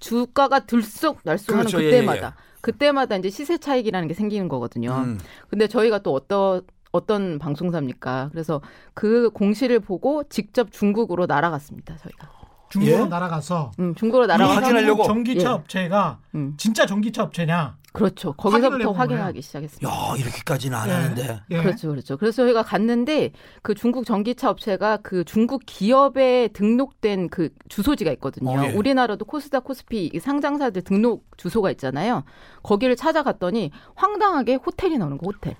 주가가 0.00 0.60
들썩 0.60 1.20
날썩하는 1.24 1.66
그렇죠. 1.66 1.82
예, 1.84 1.90
그때마다 1.90 2.26
예, 2.26 2.32
그때마다 2.60 3.16
이제 3.16 3.30
시세 3.30 3.58
차익이라는 3.58 4.08
게 4.08 4.14
생기는 4.14 4.48
거거든요. 4.48 4.92
음. 5.04 5.18
근데 5.48 5.66
저희가 5.68 5.98
또 5.98 6.12
어떤 6.14 6.62
어떤 6.92 7.38
방송사입니까? 7.38 8.30
그래서 8.32 8.60
그 8.94 9.30
공시를 9.30 9.80
보고 9.80 10.24
직접 10.28 10.70
중국으로 10.70 11.26
날아갔습니다. 11.26 11.96
저희가. 11.96 12.30
중국으로 12.70 13.04
예? 13.04 13.08
날아가서 13.08 13.72
음, 13.78 13.94
중국으로 13.94 14.24
이 14.24 14.28
날아가서 14.28 14.60
확인하려고. 14.60 15.04
전기차 15.04 15.48
예. 15.48 15.52
업체가 15.52 16.18
음, 16.34 16.54
진짜 16.56 16.86
전기차 16.86 17.22
업체냐? 17.24 17.76
그렇죠. 17.94 18.32
거기서부터 18.32 18.90
확인하기. 18.90 19.40
시작했습니다. 19.40 19.88
야 19.88 20.16
이렇게까지는 20.18 20.76
안 20.76 20.88
예. 20.88 20.92
하는데. 20.92 21.40
예. 21.52 21.62
그렇죠, 21.62 21.90
그렇죠. 21.90 22.16
그래서 22.16 22.42
저희가 22.42 22.64
갔는데 22.64 23.30
그 23.62 23.76
중국 23.76 24.04
전기차 24.04 24.50
업체가 24.50 24.96
그 24.96 25.22
중국 25.24 25.62
기업에 25.64 26.48
등록된 26.48 27.28
그 27.28 27.50
주소지가 27.68 28.10
있거든요. 28.14 28.50
어, 28.50 28.64
예. 28.64 28.72
우리나라도 28.72 29.24
코스닥, 29.24 29.62
코스피 29.62 30.10
이 30.12 30.18
상장사들 30.18 30.82
등록 30.82 31.24
주소가 31.36 31.70
있잖아요. 31.70 32.24
거기를 32.64 32.96
찾아갔더니 32.96 33.70
황당하게 33.94 34.56
호텔이 34.56 34.98
나오는 34.98 35.16
거 35.16 35.26
호텔. 35.26 35.54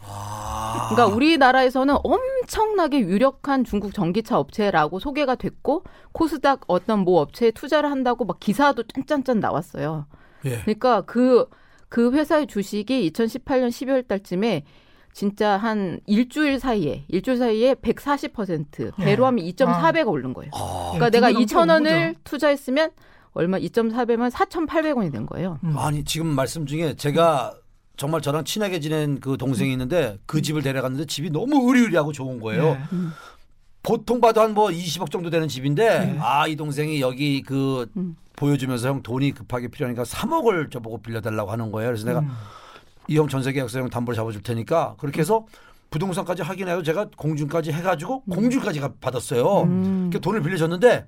아. 0.00 0.88
그러니까 0.90 1.14
우리나라에서는 1.14 1.94
엄청나게 2.02 3.00
유력한 3.00 3.64
중국 3.64 3.92
전기차 3.92 4.38
업체라고 4.38 4.98
소개가 4.98 5.34
됐고 5.34 5.84
코스닥 6.12 6.62
어떤 6.68 7.00
모 7.00 7.18
업체에 7.20 7.50
투자를 7.50 7.90
한다고 7.90 8.24
막 8.24 8.40
기사도 8.40 8.84
짠짠짠 8.84 9.40
나왔어요. 9.40 10.06
예. 10.44 10.60
그러니까 10.62 11.02
그, 11.02 11.46
그 11.88 12.12
회사의 12.12 12.46
주식이 12.46 13.10
2018년 13.10 13.68
12월 13.68 14.06
달쯤에 14.06 14.64
진짜 15.12 15.56
한 15.56 16.00
일주일 16.06 16.58
사이에, 16.58 17.04
일주일 17.08 17.36
사이에 17.36 17.74
140% 17.74 18.92
예. 18.98 19.04
배로 19.04 19.26
하면 19.26 19.44
2.4배가 19.44 20.08
오른 20.08 20.32
거예요. 20.34 20.50
아. 20.54 20.90
그러니까 20.94 21.06
예, 21.06 21.10
내가 21.10 21.28
두배 21.28 21.32
넘게 21.38 21.54
2,000원을 21.54 21.80
오른 21.86 22.08
거죠. 22.12 22.20
투자했으면 22.24 22.90
얼마 23.32 23.58
2.4배면 23.58 24.30
4,800원이 24.30 25.12
된 25.12 25.26
거예요. 25.26 25.58
음. 25.64 25.76
아니 25.78 26.04
지금 26.04 26.26
말씀 26.28 26.66
중에 26.66 26.94
제가 26.94 27.54
정말 27.96 28.20
저랑 28.22 28.44
친하게 28.44 28.80
지낸 28.80 29.20
그 29.20 29.36
동생이 29.36 29.70
있는데 29.72 30.18
그 30.26 30.42
집을 30.42 30.62
데려갔는데 30.62 31.06
집이 31.06 31.30
너무 31.30 31.68
의리의리하고 31.68 32.10
좋은 32.12 32.40
거예요. 32.40 32.70
예. 32.70 32.78
보통 33.84 34.20
봐도 34.20 34.40
한 34.40 34.52
뭐 34.54 34.68
20억 34.68 35.10
정도 35.10 35.30
되는 35.30 35.46
집인데 35.46 35.98
네. 36.00 36.18
아이 36.20 36.56
동생이 36.56 37.00
여기 37.00 37.42
그 37.42 37.86
음. 37.96 38.16
보여주면서 38.36 38.88
형 38.88 39.02
돈이 39.02 39.32
급하게 39.32 39.68
필요하니까 39.68 40.02
3억을 40.04 40.70
저보고 40.70 40.98
빌려달라고 41.02 41.50
하는 41.50 41.70
거예요. 41.72 41.90
그래서 41.90 42.06
내가 42.06 42.20
음. 42.20 42.30
이형 43.08 43.28
전세 43.28 43.52
계약서 43.52 43.78
형 43.80 43.90
담보를 43.90 44.16
잡아줄 44.16 44.42
테니까 44.42 44.96
그렇게 44.98 45.20
해서 45.20 45.46
부동산까지 45.90 46.42
확인해서 46.42 46.82
제가 46.82 47.06
공준까지 47.16 47.70
해가지고 47.72 48.22
공준까지 48.24 48.80
가- 48.80 48.92
받았어요. 49.00 49.62
음. 49.62 50.10
그 50.12 50.20
돈을 50.20 50.42
빌려줬는데 50.42 51.06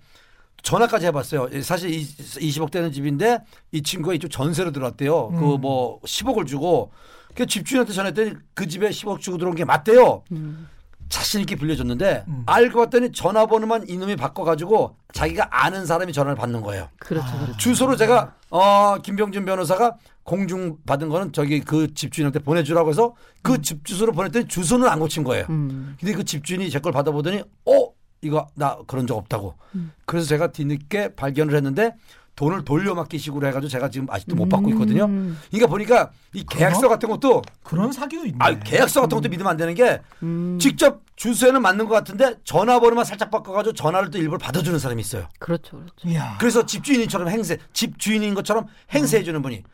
전화까지 0.63 1.07
해봤어요. 1.07 1.63
사실 1.63 1.91
이- 1.91 2.05
20억 2.07 2.71
되는 2.71 2.93
집인데 2.93 3.39
이 3.73 3.83
친구가 3.83 4.15
이쪽 4.15 4.29
전세로 4.31 4.71
들어왔대요. 4.73 5.29
그 5.31 5.55
음. 5.55 5.61
뭐 5.61 6.01
10억을 6.03 6.47
주고 6.47 6.93
그 7.35 7.47
집주인한테 7.47 7.93
전화했더니 7.93 8.33
그 8.55 8.67
집에 8.69 8.89
10억 8.91 9.21
주고 9.21 9.39
들어온 9.39 9.55
게 9.57 9.65
맞대요. 9.65 10.23
음. 10.33 10.69
자신 11.09 11.41
있게 11.41 11.57
빌려줬는데 11.57 12.25
음. 12.29 12.43
알고 12.47 12.81
봤더니 12.81 13.13
전화번호만 13.13 13.89
이놈이 13.89 14.17
바꿔가지고 14.17 14.97
자기가 15.13 15.49
아는 15.51 15.87
사람이 15.87 16.13
전화를 16.13 16.37
받는 16.37 16.63
거예요. 16.63 16.89
그렇죠, 16.99 17.27
아. 17.29 17.39
그렇죠. 17.39 17.57
주소로 17.59 17.97
제가 17.97 18.35
어 18.51 18.97
김병준 19.03 19.45
변호사가 19.45 19.97
공중 20.25 20.79
받은 20.87 21.09
거는 21.09 21.33
저기 21.33 21.61
그 21.61 21.95
집주인한테 21.95 22.41
보내주라고 22.41 22.91
해서 22.91 23.15
그집 23.43 23.85
주소로 23.85 24.13
보냈더니 24.13 24.49
주소는 24.49 24.89
안 24.89 24.99
고친 24.99 25.23
거예요. 25.25 25.47
음. 25.51 25.97
근데 26.01 26.13
그 26.13 26.25
집주인이 26.25 26.69
제 26.71 26.81
걸 26.81 26.93
받아보더니 26.93 27.43
어 27.67 27.89
이거 28.23 28.47
나 28.55 28.77
그런 28.87 29.07
적 29.07 29.17
없다고. 29.17 29.55
음. 29.77 29.93
그래서 30.05 30.27
제가 30.27 30.51
뒤늦게 30.53 31.15
발견을 31.15 31.55
했는데 31.55 31.95
돈을 32.37 32.65
돌려막기 32.65 33.19
식으로 33.19 33.47
해가지고 33.49 33.69
제가 33.69 33.89
지금 33.89 34.07
아직도 34.11 34.37
못 34.37 34.49
받고 34.49 34.69
있거든요. 34.71 35.07
음. 35.07 35.39
그러니까 35.51 35.67
보니까 35.69 36.11
이 36.35 36.45
계약서 36.45 36.81
그럼? 36.81 36.93
같은 36.93 37.09
것도 37.09 37.43
그런 37.63 37.91
사기도 37.91 38.27
있네. 38.27 38.37
아 38.39 38.59
계약서 38.59 39.01
같은 39.01 39.17
것도 39.17 39.31
믿으면 39.31 39.51
안 39.51 39.57
되는 39.57 39.75
게 39.75 40.01
음. 40.23 40.59
직접 40.61 41.01
주소에는 41.17 41.63
맞는 41.63 41.87
것 41.87 41.95
같은데 41.95 42.35
전화번호만 42.45 43.07
살짝 43.07 43.31
바꿔가지고 43.31 43.73
전화를 43.73 44.11
또 44.11 44.19
일부러 44.19 44.37
받아주는 44.37 44.79
사람이 44.79 45.01
있어요. 45.01 45.29
그렇죠, 45.39 45.79
그렇죠. 45.79 46.09
이야. 46.09 46.37
그래서 46.39 46.67
집주인처럼 46.67 47.29
행세, 47.31 47.57
집주인인 47.73 48.35
것처럼 48.35 48.67
행세해주는 48.93 49.41
분이. 49.41 49.65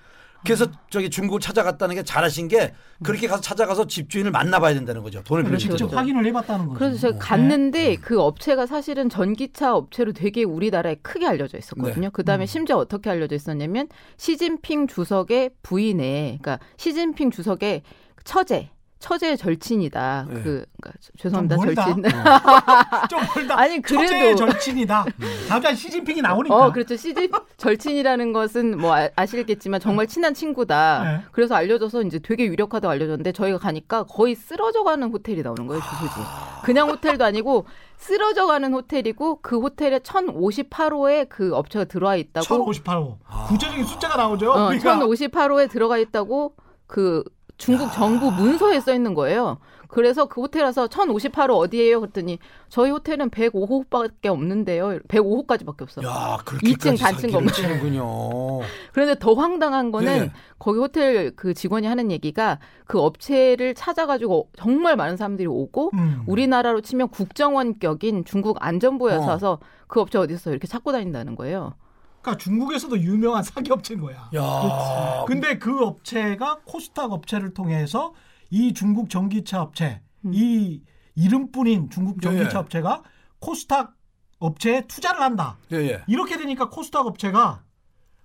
그래서 0.45 0.67
저기 0.91 1.09
중국을 1.09 1.41
찾아갔다는 1.41 1.95
게 1.95 2.03
잘하신 2.03 2.49
게 2.49 2.75
그렇게 3.03 3.29
가서 3.29 3.41
찾아가서 3.41 3.87
집주인을 3.87 4.31
만나봐야 4.31 4.75
된다는 4.75 5.03
거죠. 5.03 5.23
돈을 5.23 5.45
그렇죠, 5.45 5.57
때. 5.57 5.71
직접 5.71 5.87
그렇죠. 5.87 5.97
확인을 5.97 6.27
해봤다는 6.27 6.67
거죠. 6.67 6.79
그래서 6.79 6.99
제가 6.99 7.13
네. 7.13 7.19
갔는데 7.19 7.97
그 7.97 8.21
업체가 8.21 8.67
사실은 8.67 9.09
전기차 9.09 9.75
업체로 9.75 10.13
되게 10.13 10.43
우리나라에 10.45 10.97
크게 10.97 11.27
알려져 11.27 11.59
있었거든요. 11.59 12.09
네. 12.09 12.11
그 12.13 12.25
다음에 12.25 12.47
심지어 12.47 12.77
어떻게 12.77 13.11
알려져 13.11 13.37
있었냐면 13.37 13.89
시진핑 14.17 14.89
주석의 14.89 15.51
부인의, 15.63 16.39
그러니까 16.41 16.59
시진핑 16.77 17.31
주석의 17.31 17.83
처제, 18.25 18.71
처제의 19.03 19.37
절친이다. 19.37 20.27
네. 20.29 20.35
그 20.43 20.65
그러니까 20.81 20.93
죄송합니다, 21.19 21.57
좀 21.57 21.65
멀다. 21.67 21.85
절친. 21.87 22.03
좀 23.11 23.21
멀다. 23.35 23.59
아니, 23.59 23.83
그래도- 23.83 24.07
처제의 24.07 24.37
절친이다. 24.37 25.05
갑자기 25.49 25.77
시진핑이 25.77 26.23
나오니까. 26.23 26.55
어, 26.55 26.73
그렇죠. 26.73 26.95
시진 26.97 27.29
절친이라는 27.57 28.33
것은 28.33 28.79
뭐 28.79 28.95
아, 28.95 29.09
아시겠지만 29.17 29.81
정말 29.81 30.07
친한 30.07 30.35
친구다. 30.35 31.03
네. 31.05 31.25
그래서 31.33 31.57
알려져서 31.57 32.03
이제 32.03 32.21
되게 32.21 32.45
유력하다고 32.47 32.91
알려졌는데 32.93 33.33
저희가 33.33 33.59
가니까 33.59 34.05
거의 34.05 34.37
쓰러져가는 34.37 35.11
호텔이 35.11 35.43
나오는 35.43 35.67
거예요, 35.67 35.83
주소지. 35.83 36.21
그냥 36.65 36.89
호텔도 36.89 37.25
아니고 37.25 37.67
쓰러져가는 37.99 38.73
호텔이고 38.73 39.41
그 39.43 39.59
호텔에 39.59 39.99
1058호에 39.99 41.29
그 41.29 41.55
업체가 41.57 41.87
들어와 41.87 42.15
있다고. 42.15 42.47
1058호. 42.47 43.17
구체적인 43.49 43.85
숫자가 43.85 44.17
나오죠. 44.17 44.51
어, 44.53 44.69
그러니까 44.69 44.97
1058호에 44.99 45.69
들어가 45.71 45.99
있다고 45.99 46.55
그 46.87 47.25
중국 47.57 47.93
정부 47.93 48.31
문서에 48.31 48.81
써 48.81 48.95
있는 48.95 49.15
거예요. 49.15 49.59
그래서 49.93 50.25
그 50.25 50.41
호텔 50.41 50.65
와서 50.65 50.87
1058호 50.87 51.51
어디예요? 51.59 52.01
그랬더니 52.01 52.39
저희 52.71 52.91
호텔은 52.91 53.29
105호밖에 53.29 54.27
없는데요. 54.27 55.01
105호까지밖에 55.01 55.83
없어. 55.83 56.03
야 56.03 56.39
그렇게까지 56.47 56.97
2층 56.97 56.99
단층 56.99 57.31
건물. 57.31 57.53
치는군요. 57.53 58.61
그런데 58.93 59.19
더 59.19 59.35
황당한 59.35 59.93
거는 59.93 60.13
예. 60.13 60.33
거기 60.59 60.79
호텔 60.79 61.37
그 61.37 61.53
직원이 61.53 61.87
하는 61.87 62.11
얘기가 62.11 62.59
그 62.87 62.99
업체를 63.01 63.75
찾아가지고 63.75 64.49
정말 64.57 64.97
많은 64.97 65.19
사람들이 65.19 65.47
오고 65.47 65.91
음. 65.93 66.23
우리나라로 66.27 66.81
치면 66.81 67.09
국정원격인 67.09 68.25
중국 68.25 68.57
안전부에서 68.61 69.25
어. 69.25 69.27
와서 69.27 69.59
그 69.89 70.01
업체 70.01 70.17
어디 70.17 70.33
있어 70.33 70.51
이렇게 70.51 70.67
찾고 70.67 70.93
다닌다는 70.93 71.37
거예요. 71.37 71.75
그러니까 72.23 72.37
중국에서도 72.43 72.99
유명한 73.01 73.43
사기 73.43 73.73
업체인 73.73 74.01
거야. 74.01 74.31
야 74.35 75.25
근데 75.27 75.59
그 75.59 75.85
업체가 75.85 76.61
코스닥 76.65 77.13
업체를 77.13 77.53
통해서 77.53 78.15
이 78.51 78.73
중국 78.73 79.11
전기차 79.11 79.61
업체, 79.61 80.01
음. 80.25 80.33
이 80.33 80.83
이름뿐인 81.17 81.91
중국 81.91 82.23
전기차 82.23 82.51
예. 82.55 82.57
업체가 82.57 83.03
코스닥 83.41 83.95
업체에 84.39 84.87
투자를 84.87 85.21
한다. 85.21 85.59
예, 85.73 85.77
예. 85.79 86.05
이렇게 86.07 86.39
되니까 86.39 86.69
코스닥 86.69 87.07
업체가 87.07 87.65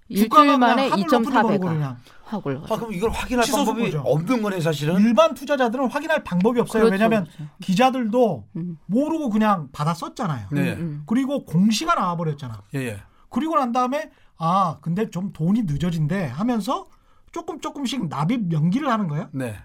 일주일 0.09 0.29
주가가 0.29 0.57
만에 0.57 0.89
그냥 0.89 0.91
하늘 0.91 1.05
높은 1.11 1.31
데 1.31 1.39
오르고 1.39 1.65
2.4배가 1.65 1.73
그냥 1.73 1.97
확 2.23 2.45
올라가. 2.45 2.73
아 2.73 2.77
그럼 2.77 2.93
이걸 2.93 3.09
확인할 3.11 3.45
방법이 3.49 3.83
거죠. 3.83 3.99
없는 4.01 4.41
거네 4.41 4.61
사실은. 4.61 5.01
일반 5.01 5.33
투자자들은 5.33 5.89
확인할 5.89 6.23
방법이 6.23 6.59
없어요. 6.59 6.83
그렇죠, 6.83 6.93
왜냐하면 6.93 7.23
그렇죠. 7.25 7.51
기자들도 7.61 8.47
음. 8.55 8.77
모르고 8.85 9.29
그냥 9.29 9.69
받아 9.71 9.93
썼잖아요. 9.93 10.47
네. 10.51 10.73
음, 10.73 10.79
음. 10.79 11.03
그리고 11.07 11.45
공시가 11.45 11.95
나와버렸잖아. 11.95 12.61
예, 12.75 12.79
예. 12.79 13.01
그리고 13.37 13.55
난 13.55 13.71
다음에 13.71 14.09
아 14.37 14.79
근데 14.81 15.11
좀 15.11 15.31
돈이 15.31 15.63
늦어진대 15.63 16.25
하면서 16.25 16.87
조금 17.31 17.59
조금씩 17.61 18.07
납입 18.09 18.51
연기를 18.51 18.89
하는 18.89 19.07
거예요. 19.07 19.29
네. 19.31 19.55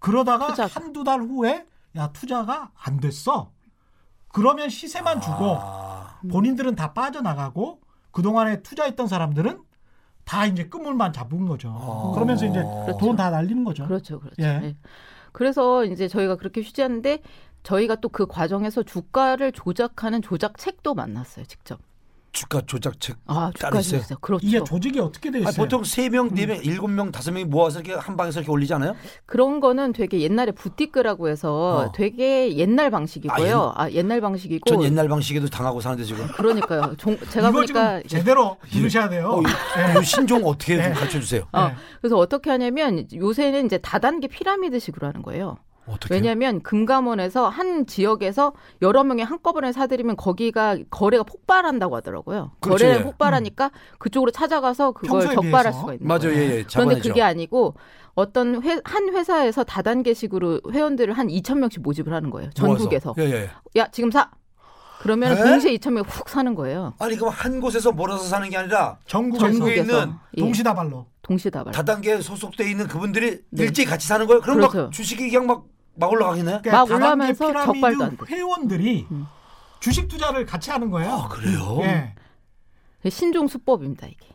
그러다가 0.00 0.48
투자가. 0.48 0.68
한두 0.80 1.04
달 1.04 1.20
후에 1.20 1.64
야 1.96 2.08
투자가 2.12 2.72
안 2.74 2.98
됐어. 2.98 3.52
그러면 4.32 4.68
시세만 4.68 5.20
주고 5.20 5.58
아, 5.60 6.18
본인들은 6.28 6.74
다 6.74 6.92
빠져나가고 6.92 7.80
그동안에 8.10 8.62
투자했던 8.62 9.06
사람들은 9.06 9.62
다 10.24 10.46
이제 10.46 10.64
끝물만 10.68 11.12
잡은 11.12 11.46
거죠. 11.46 11.70
어. 11.70 12.10
그러면서 12.12 12.46
이제 12.46 12.60
그렇죠. 12.60 12.98
돈다 12.98 13.30
날리는 13.30 13.62
거죠. 13.62 13.86
그렇죠, 13.86 14.18
그렇죠. 14.18 14.42
예. 14.42 14.60
예. 14.64 14.76
그래서 15.30 15.84
이제 15.84 16.08
저희가 16.08 16.34
그렇게 16.34 16.62
휴지하는데 16.62 17.22
저희가 17.62 17.96
또 17.96 18.08
그 18.08 18.26
과정에서 18.26 18.82
주가를 18.82 19.52
조작하는 19.52 20.20
조작책도 20.20 20.94
만났어요, 20.94 21.44
직접. 21.44 21.78
주가 22.32 22.60
조작책. 22.60 23.16
아, 23.26 23.50
주가? 23.54 23.80
조작. 23.80 24.20
그렇죠. 24.20 24.46
이게 24.46 24.62
조직이 24.62 25.00
어떻게 25.00 25.30
돼 25.30 25.38
아니, 25.38 25.48
있어요? 25.48 25.56
보통 25.64 25.82
세 25.84 26.08
명, 26.08 26.32
네 26.34 26.46
명, 26.46 26.58
일곱 26.62 26.88
명, 26.88 27.10
다섯 27.10 27.32
명이 27.32 27.46
모아서 27.46 27.80
이렇게 27.80 27.94
한 27.98 28.16
방에서 28.16 28.40
이렇게 28.40 28.52
올리지 28.52 28.72
않아요? 28.74 28.94
그런 29.26 29.60
거는 29.60 29.92
되게 29.92 30.20
옛날에 30.20 30.52
부티크라고 30.52 31.28
해서 31.28 31.86
어. 31.88 31.92
되게 31.92 32.56
옛날 32.56 32.90
방식이고요. 32.90 33.72
아, 33.76 33.90
옛날 33.90 34.20
방식이고. 34.20 34.68
전 34.70 34.82
옛날 34.84 35.08
방식에도 35.08 35.48
당하고 35.48 35.80
사는데 35.80 36.04
지금. 36.04 36.26
그러니까요. 36.28 36.94
종- 36.96 37.18
제가 37.30 37.48
이거 37.48 37.58
보니까 37.58 37.96
지금 38.02 38.08
제대로 38.08 38.56
들으셔야 38.70 39.08
돼요. 39.08 39.28
어, 39.30 39.42
예. 39.42 39.98
이, 39.98 40.02
이 40.02 40.04
신종 40.04 40.44
어떻게 40.46 40.76
네. 40.76 40.84
좀 40.84 40.92
가르쳐 40.94 41.20
주세요. 41.20 41.42
어, 41.52 41.68
네. 41.68 41.74
그래서 42.00 42.16
어떻게 42.16 42.50
하냐면 42.50 43.06
요새는 43.12 43.66
이제 43.66 43.78
다단계 43.78 44.28
피라미드식으로 44.28 45.06
하는 45.06 45.22
거예요. 45.22 45.58
어떻게? 45.90 46.14
왜냐하면 46.14 46.60
금감원에서 46.62 47.48
한 47.48 47.86
지역에서 47.86 48.52
여러 48.82 49.04
명이 49.04 49.22
한꺼번에 49.22 49.72
사들이면 49.72 50.16
거기가 50.16 50.78
거래가 50.90 51.22
폭발한다고 51.24 51.96
하더라고요. 51.96 52.52
그렇죠, 52.60 52.84
거래가 52.84 53.00
예. 53.00 53.04
폭발하니까 53.04 53.70
그쪽으로 53.98 54.30
찾아가서 54.30 54.92
그걸 54.92 55.22
적발할 55.22 55.62
비해서. 55.72 55.78
수가 55.78 55.92
있는 55.94 56.06
맞아요, 56.06 56.20
거예요. 56.20 56.36
예, 56.38 56.56
예. 56.58 56.64
그런데. 56.72 57.00
그게 57.00 57.22
아니고 57.22 57.74
어떤 58.14 58.62
회, 58.62 58.80
한 58.84 59.08
회사에서 59.14 59.64
다단계식으로 59.64 60.60
회원들을 60.72 61.12
한 61.14 61.28
2천 61.28 61.58
명씩 61.58 61.82
모집을 61.82 62.12
하는 62.12 62.30
거예요. 62.30 62.50
전국에서. 62.54 63.14
예, 63.18 63.22
예. 63.24 63.50
야 63.76 63.88
지금 63.92 64.10
사. 64.10 64.30
그러면 65.02 65.32
에? 65.32 65.42
동시에 65.42 65.74
2천 65.78 65.92
명이 65.92 66.06
훅 66.06 66.28
사는 66.28 66.54
거예요. 66.54 66.92
아니 66.98 67.16
그럼 67.16 67.32
한 67.34 67.58
곳에서 67.58 67.90
몰아서 67.90 68.22
사는 68.24 68.46
게 68.50 68.58
아니라 68.58 68.98
전국에서 69.06 69.46
전국에. 69.50 69.76
있는 69.76 70.12
예, 70.36 70.40
동시다발로. 70.40 71.06
동시다발. 71.22 71.72
다단계에 71.72 72.20
소속돼 72.20 72.68
있는 72.68 72.86
그분들이 72.86 73.40
네. 73.48 73.62
일제히 73.64 73.86
같이 73.86 74.06
사는 74.06 74.26
거예요? 74.26 74.42
그럼 74.42 74.60
막 74.60 74.70
그렇죠. 74.72 74.90
주식이 74.90 75.30
그냥 75.30 75.46
막, 75.46 75.64
막 75.94 76.10
올라가겠네? 76.10 76.60
그러니까 76.62 76.72
막 76.72 76.84
피라미드 76.86 77.34
적발도 77.34 78.04
안 78.04 78.16
돼. 78.16 78.24
회원들이 78.28 79.06
음. 79.10 79.26
주식 79.80 80.08
투자를 80.08 80.46
같이 80.46 80.70
하는 80.70 80.90
거예요. 80.90 81.10
아, 81.10 81.28
그래요? 81.28 81.78
예. 81.82 82.14
신종 83.08 83.48
수법입니다 83.48 84.06
이게. 84.06 84.26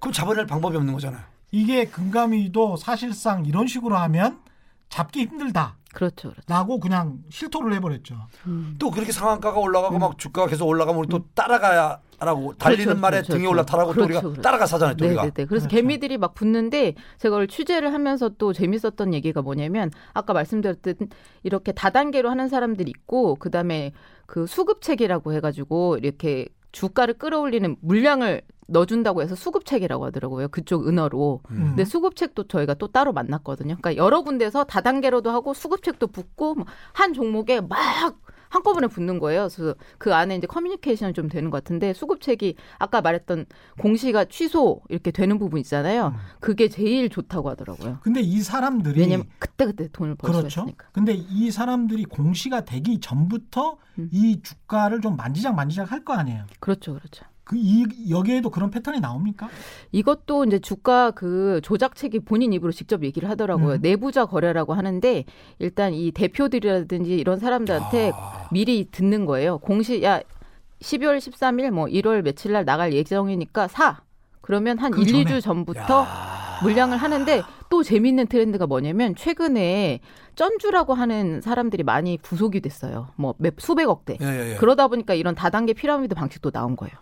그럼 0.00 0.12
잡아낼 0.12 0.46
방법이 0.46 0.76
없는 0.76 0.92
거잖아요. 0.94 1.22
이게 1.50 1.84
금감위도 1.84 2.76
사실상 2.76 3.44
이런 3.46 3.66
식으로 3.66 3.96
하면 3.96 4.40
잡기 4.88 5.20
힘들다라고 5.22 5.76
그렇죠, 5.94 6.32
그렇죠. 6.32 6.80
그냥 6.80 7.18
실토를 7.30 7.72
해버렸죠. 7.74 8.16
음. 8.46 8.76
또 8.78 8.90
그렇게 8.90 9.12
상한가가 9.12 9.58
올라가고 9.58 9.98
막 9.98 10.18
주가가 10.18 10.48
계속 10.48 10.66
올라가면 10.66 10.98
우리 10.98 11.08
또 11.08 11.24
따라가야 11.34 12.00
라고 12.20 12.54
달리는 12.54 12.84
그렇죠, 12.84 13.00
말에 13.00 13.16
그렇죠, 13.18 13.32
등에 13.32 13.42
그렇죠. 13.42 13.52
올라타라고 13.52 13.90
또 13.90 13.94
그렇죠, 13.94 14.04
우리가 14.06 14.20
그렇죠. 14.20 14.42
따라가 14.42 14.66
사잖아요. 14.66 14.96
또 14.96 15.04
우리가. 15.04 15.22
네네네. 15.22 15.46
그래서 15.46 15.68
그렇죠. 15.68 15.68
개미들이 15.68 16.18
막 16.18 16.34
붙는데 16.34 16.94
제가 17.18 17.36
오늘 17.36 17.48
취재를 17.48 17.92
하면서 17.92 18.28
또 18.30 18.52
재밌었던 18.52 19.14
얘기가 19.14 19.42
뭐냐면 19.42 19.90
아까 20.12 20.32
말씀드렸듯 20.32 20.98
이렇게 21.42 21.72
다단계로 21.72 22.30
하는 22.30 22.48
사람들이 22.48 22.90
있고 22.90 23.36
그다음에 23.36 23.92
그 24.26 24.46
수급책이라고 24.46 25.32
해가지고 25.34 25.98
이렇게 25.98 26.48
주가를 26.74 27.14
끌어올리는 27.14 27.76
물량을 27.80 28.42
넣어준다고 28.66 29.22
해서 29.22 29.34
수급책이라고 29.34 30.06
하더라고요. 30.06 30.48
그쪽 30.48 30.88
은어로. 30.88 31.42
음. 31.50 31.64
근데 31.68 31.84
수급책도 31.84 32.48
저희가 32.48 32.74
또 32.74 32.88
따로 32.88 33.12
만났거든요. 33.12 33.76
그러니까 33.80 33.96
여러 33.96 34.22
군데서 34.22 34.64
다단계로도 34.64 35.30
하고 35.30 35.54
수급책도 35.54 36.08
붙고 36.08 36.54
뭐한 36.54 37.12
종목에 37.14 37.60
막 37.60 37.78
한꺼번에 38.54 38.86
붙는 38.86 39.18
거예요. 39.18 39.48
그래서 39.52 39.74
그 39.98 40.14
안에 40.14 40.36
이제 40.36 40.46
커뮤니케이션이 40.46 41.12
좀 41.12 41.28
되는 41.28 41.50
것 41.50 41.62
같은데 41.64 41.92
수급책이 41.92 42.54
아까 42.78 43.00
말했던 43.00 43.46
공시가 43.80 44.24
취소 44.24 44.80
이렇게 44.88 45.10
되는 45.10 45.38
부분 45.40 45.58
있잖아요. 45.60 46.08
음. 46.14 46.18
그게 46.38 46.68
제일 46.68 47.08
좋다고 47.08 47.50
하더라고요. 47.50 47.98
근데 48.02 48.20
이 48.20 48.40
사람들이 48.40 49.00
왜냐면 49.00 49.26
그때 49.40 49.66
그때 49.66 49.88
돈을 49.92 50.14
벌수 50.14 50.38
그렇죠. 50.38 50.60
있으니까. 50.62 50.86
근데 50.92 51.14
이 51.14 51.50
사람들이 51.50 52.04
공시가 52.04 52.64
되기 52.64 53.00
전부터 53.00 53.76
음. 53.98 54.08
이 54.12 54.40
주가를 54.42 55.00
좀 55.00 55.16
만지작 55.16 55.54
만지작 55.56 55.90
할 55.90 56.04
거 56.04 56.12
아니에요. 56.12 56.44
그렇죠, 56.60 56.92
그렇죠. 56.94 57.24
그 57.44 57.56
이 57.56 57.84
여기에도 58.10 58.48
그런 58.50 58.70
패턴이 58.70 59.00
나옵니까? 59.00 59.48
이것도 59.92 60.44
이제 60.44 60.58
주가 60.58 61.10
그 61.10 61.60
조작책이 61.62 62.20
본인 62.20 62.52
입으로 62.52 62.72
직접 62.72 63.04
얘기를 63.04 63.28
하더라고요. 63.28 63.74
음. 63.74 63.78
내부자 63.82 64.24
거래라고 64.26 64.72
하는데 64.74 65.24
일단 65.58 65.92
이 65.92 66.10
대표들이라든지 66.10 67.14
이런 67.14 67.38
사람들한테 67.38 68.12
아. 68.14 68.48
미리 68.50 68.86
듣는 68.90 69.26
거예요. 69.26 69.58
공시 69.58 70.02
야 70.02 70.20
12월 70.80 71.18
13일 71.18 71.70
뭐 71.70 71.86
1월 71.86 72.22
며칠 72.22 72.52
날 72.52 72.64
나갈 72.64 72.92
예정이니까 72.92 73.68
사. 73.68 74.00
그러면 74.40 74.78
한 74.78 74.90
그 74.90 75.00
1, 75.02 75.06
전에. 75.06 75.24
2주 75.24 75.40
전부터 75.42 76.00
야. 76.02 76.60
물량을 76.62 76.96
하는데 76.98 77.42
또 77.70 77.82
재밌는 77.82 78.26
트렌드가 78.26 78.66
뭐냐면 78.66 79.14
최근에 79.16 80.00
쩐주라고 80.34 80.94
하는 80.94 81.40
사람들이 81.40 81.82
많이 81.82 82.16
구속이 82.18 82.60
됐어요. 82.60 83.08
뭐몇 83.16 83.54
수백억 83.58 84.04
대. 84.04 84.16
예, 84.20 84.26
예, 84.26 84.52
예. 84.52 84.56
그러다 84.56 84.88
보니까 84.88 85.14
이런 85.14 85.34
다단계 85.34 85.72
피라미드 85.74 86.14
방식도 86.14 86.50
나온 86.50 86.76
거예요. 86.76 86.94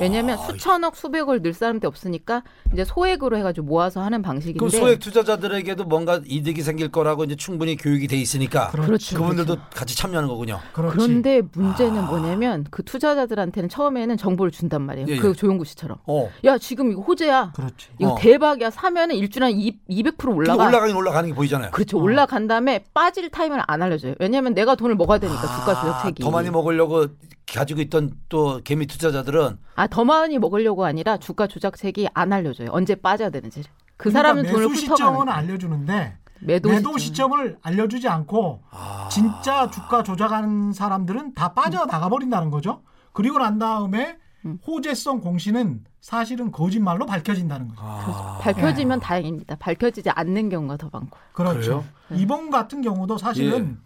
왜냐하면 0.00 0.38
아, 0.38 0.42
수천억, 0.42 0.96
수백억을 0.96 1.42
늘 1.42 1.54
사람들이 1.54 1.86
없으니까 1.86 2.42
이제 2.72 2.84
소액으로 2.84 3.36
해가지고 3.38 3.66
모아서 3.66 4.00
하는 4.02 4.22
방식인데. 4.22 4.58
그럼 4.58 4.70
소액 4.70 5.00
투자자들에게도 5.00 5.84
뭔가 5.84 6.20
이득이 6.24 6.62
생길 6.62 6.90
거라고 6.90 7.24
이제 7.24 7.36
충분히 7.36 7.76
교육이 7.76 8.06
돼 8.08 8.16
있으니까 8.16 8.70
그렇죠. 8.70 9.16
그분들도 9.16 9.56
같이 9.74 9.96
참여하는 9.96 10.28
거군요. 10.28 10.60
그렇지. 10.72 10.96
그런데 10.96 11.42
문제는 11.52 12.06
뭐냐면 12.06 12.66
그 12.70 12.82
투자자들한테는 12.82 13.68
처음에는 13.68 14.16
정보를 14.16 14.50
준단 14.50 14.82
말이에요. 14.82 15.06
예, 15.08 15.12
예. 15.12 15.18
그 15.18 15.34
조용구 15.34 15.64
씨처럼. 15.64 15.98
어. 16.06 16.30
야 16.44 16.58
지금 16.58 16.92
이거 16.92 17.00
호재야. 17.02 17.52
그렇지. 17.54 17.88
이거 17.98 18.12
어. 18.12 18.18
대박이야. 18.18 18.70
사면은 18.70 19.16
일주일에 19.16 19.46
한 19.46 19.54
200% 19.54 20.16
근데 20.18 20.32
올라가. 20.32 20.66
올라가긴 20.66 20.96
올라가는 20.96 21.28
게 21.28 21.34
보이잖아요. 21.34 21.70
그렇죠. 21.70 21.98
어. 21.98 22.02
올라간 22.02 22.46
다음에 22.46 22.84
빠질 22.94 23.30
타이밍을 23.30 23.62
안 23.66 23.82
알려줘요. 23.82 24.14
왜냐하면 24.18 24.54
내가 24.54 24.74
돈을 24.74 24.94
먹어야 24.96 25.18
되니까 25.18 25.40
주가 25.40 25.74
조작책이. 25.80 26.22
아, 26.22 26.24
더 26.24 26.30
많이 26.30 26.50
먹으려고 26.50 27.06
가지고 27.54 27.80
있던 27.82 28.12
또 28.28 28.60
개미 28.62 28.86
투자자들은 28.86 29.58
아, 29.76 29.86
더 29.86 30.04
많이 30.04 30.38
먹으려고 30.38 30.84
아니라 30.84 31.16
주가 31.16 31.46
조작책이 31.46 32.08
안 32.14 32.32
알려줘요. 32.32 32.68
언제 32.72 32.94
빠져야 32.94 33.30
되는지. 33.30 33.62
그 33.96 34.10
그러니까 34.10 34.18
사람은 34.18 34.52
돈을 34.52 34.68
매수 34.68 34.80
시점은. 34.82 35.28
알려주는데 35.28 36.18
매도, 36.40 36.68
매도, 36.68 36.96
시점. 36.98 36.98
시점 36.98 37.32
을 37.40 37.58
알려주지 37.62 38.08
않고 38.08 38.62
아. 38.70 39.08
진짜 39.10 39.68
주가 39.70 40.02
조작하는 40.02 40.72
사람들은 40.72 41.34
다 41.34 41.52
빠져 41.54 41.86
나가 41.86 42.08
버린다는 42.08 42.50
거죠. 42.50 42.82
그리고 43.12 43.38
난 43.38 43.58
다음에 43.58 44.18
음. 44.44 44.58
호재성 44.66 45.20
공시는 45.20 45.84
사실은 46.00 46.52
거짓말로 46.52 47.06
밝혀진다는 47.06 47.68
거죠. 47.68 47.80
아. 47.82 48.38
밝혀지면 48.40 49.00
다행입니다. 49.00 49.56
밝혀지지 49.56 50.10
않는 50.10 50.48
경우가 50.48 50.76
더 50.76 50.88
많고. 50.92 51.18
그렇죠. 51.32 51.84
그래요? 52.08 52.20
이번 52.22 52.50
같은 52.50 52.82
경우도 52.82 53.18
사실은 53.18 53.80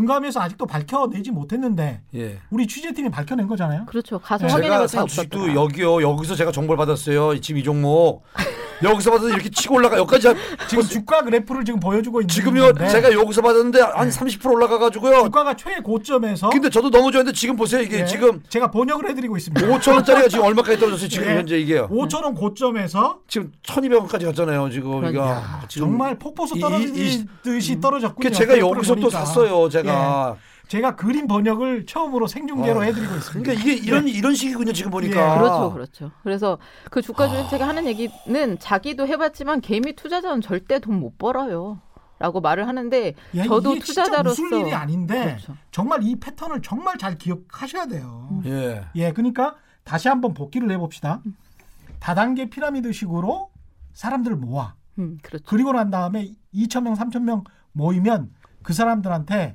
금감에서 0.00 0.40
아직도 0.42 0.66
밝혀내지 0.66 1.30
못했는데 1.30 2.02
예. 2.14 2.38
우리 2.50 2.66
취재팀이 2.66 3.08
밝혀낸 3.10 3.46
거잖아요. 3.48 3.86
그렇죠. 3.86 4.18
가서 4.18 4.46
네. 4.46 4.52
확인해 4.52 4.68
제가 4.68 4.78
볼수산 4.80 5.06
주식도 5.08 5.38
없었다. 5.38 5.54
여기요. 5.54 6.02
여기서 6.02 6.34
제가 6.34 6.52
정보를 6.52 6.76
받았어요. 6.76 7.40
지금 7.40 7.60
이 7.60 7.64
종목. 7.64 8.22
여기서 8.82 9.10
받아서 9.10 9.30
이렇게 9.30 9.48
치고 9.48 9.76
올라가. 9.76 9.96
여기까지 9.96 10.26
한- 10.28 10.36
지금 10.68 10.82
주가 10.84 11.22
그래프를 11.22 11.64
지금 11.64 11.80
보여주고 11.80 12.20
있는 12.20 12.28
지금요. 12.28 12.60
건데 12.74 12.88
제가 12.88 13.10
여기서 13.10 13.40
받았는데 13.40 13.80
한 13.80 14.10
30% 14.10 14.52
올라가 14.52 14.78
가지고요. 14.78 15.22
주가가 15.22 15.56
최고점에서 15.56 16.50
근데 16.50 16.68
저도 16.68 16.90
너무 16.90 17.10
좋았는데 17.10 17.34
지금 17.34 17.56
보세요. 17.56 17.80
이게 17.80 18.00
네, 18.02 18.04
지금 18.04 18.42
제가 18.50 18.70
번역을 18.70 19.08
해드리고 19.08 19.34
있습니다. 19.38 19.66
5천 19.66 19.94
원짜리가 19.94 20.28
지금 20.28 20.44
얼마까지 20.44 20.78
떨어졌어요. 20.78 21.08
지금 21.08 21.26
네. 21.26 21.36
현재 21.38 21.58
이게요. 21.58 21.88
5천 21.88 22.22
원 22.22 22.34
고점에서 22.34 23.20
지금 23.28 23.50
1,200원까지 23.62 24.26
갔잖아요. 24.26 24.68
지금 24.68 25.00
그러니까. 25.00 25.38
이거 25.60 25.66
지금 25.68 25.88
정말 25.88 26.18
폭포수 26.18 26.58
떨어지듯이 26.60 27.80
떨어졌군요. 27.80 28.28
그 28.28 28.34
제가 28.34 28.58
여기서 28.58 28.94
또 28.96 29.00
보니까. 29.00 29.24
샀어요. 29.24 29.70
제가. 29.70 29.85
예. 29.92 30.36
제가 30.68 30.96
그림 30.96 31.28
번역을 31.28 31.86
처음으로 31.86 32.26
생중계로 32.26 32.80
아, 32.80 32.84
해드리고 32.84 33.14
있습니다. 33.14 33.42
그러니까 33.52 33.52
이게 33.62 33.74
이런 33.74 34.08
이런 34.08 34.34
식이군요. 34.34 34.72
지금 34.72 34.90
보니까. 34.90 35.34
예. 35.34 35.38
그렇죠, 35.38 35.72
그렇죠. 35.72 36.10
그래서 36.22 36.58
그 36.90 36.98
아. 36.98 37.02
주가 37.02 37.28
조작책이 37.28 37.62
하는 37.62 37.86
얘기는 37.86 38.58
자기도 38.58 39.06
해봤지만 39.06 39.60
개미 39.60 39.94
투자자는 39.94 40.40
절대 40.40 40.78
돈 40.80 40.96
못 41.00 41.16
벌어요. 41.18 41.80
라고 42.18 42.40
말을 42.40 42.66
하는데 42.66 43.12
야, 43.36 43.44
저도 43.44 43.78
투자자로서 43.78 44.42
웃을 44.42 44.60
일이 44.60 44.72
아닌데 44.72 45.22
그렇죠. 45.22 45.54
정말 45.70 46.02
이 46.02 46.16
패턴을 46.16 46.62
정말 46.62 46.96
잘 46.96 47.18
기억하셔야 47.18 47.84
돼요. 47.86 48.40
예. 48.46 48.86
예, 48.94 49.12
그러니까 49.12 49.56
다시 49.84 50.08
한번 50.08 50.32
복기를 50.32 50.70
해봅시다. 50.70 51.20
다단계 52.00 52.48
피라미드식으로 52.48 53.50
사람들을 53.92 54.36
모아 54.38 54.74
음, 54.98 55.18
그렇죠. 55.22 55.44
그리고 55.46 55.72
난 55.72 55.90
다음에 55.90 56.32
2천 56.54 56.84
명, 56.84 56.94
3천 56.94 57.20
명 57.22 57.44
모이면 57.72 58.30
그 58.62 58.72
사람들한테 58.72 59.54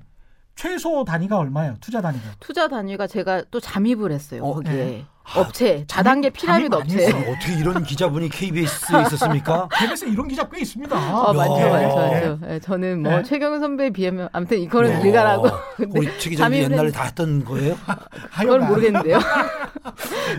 최소 0.65 1.03
단위가 1.03 1.39
얼마예요? 1.39 1.75
투자 1.81 2.01
단위가. 2.01 2.23
투자 2.39 2.67
단위가 2.67 3.07
제가 3.07 3.43
또 3.49 3.59
잠입을 3.59 4.11
했어요. 4.11 4.43
어, 4.43 4.53
거기에 4.53 4.71
네. 4.73 5.05
업체 5.35 5.85
다단계 5.87 6.29
잠입- 6.29 6.33
피라미드 6.69 6.75
업체. 6.75 7.07
어떻게 7.07 7.53
이런 7.57 7.83
기자분이 7.83 8.29
KBS에 8.29 9.01
있었습니까? 9.01 9.67
KBS에 9.73 10.09
이런 10.09 10.27
기자 10.27 10.47
꽤 10.49 10.61
있습니다. 10.61 10.95
아, 10.95 11.29
야. 11.29 11.33
많죠, 11.33 11.57
예. 11.61 11.69
많죠. 11.69 12.39
예, 12.47 12.59
저는 12.59 13.01
뭐 13.01 13.17
네. 13.17 13.23
최경은 13.23 13.59
선배에 13.59 13.89
비하면 13.89 14.29
아무튼 14.33 14.59
이거는 14.59 15.01
네. 15.01 15.17
어, 15.17 15.41
근데 15.77 15.99
우리 15.99 16.19
최 16.19 16.29
기자님 16.29 16.61
옛날에 16.63 16.87
했- 16.89 16.93
다 16.93 17.03
했던 17.05 17.43
거예요? 17.43 17.75
그걸 17.81 18.27
하여간. 18.29 18.67
모르겠는데요. 18.67 19.17
네. 19.17 19.23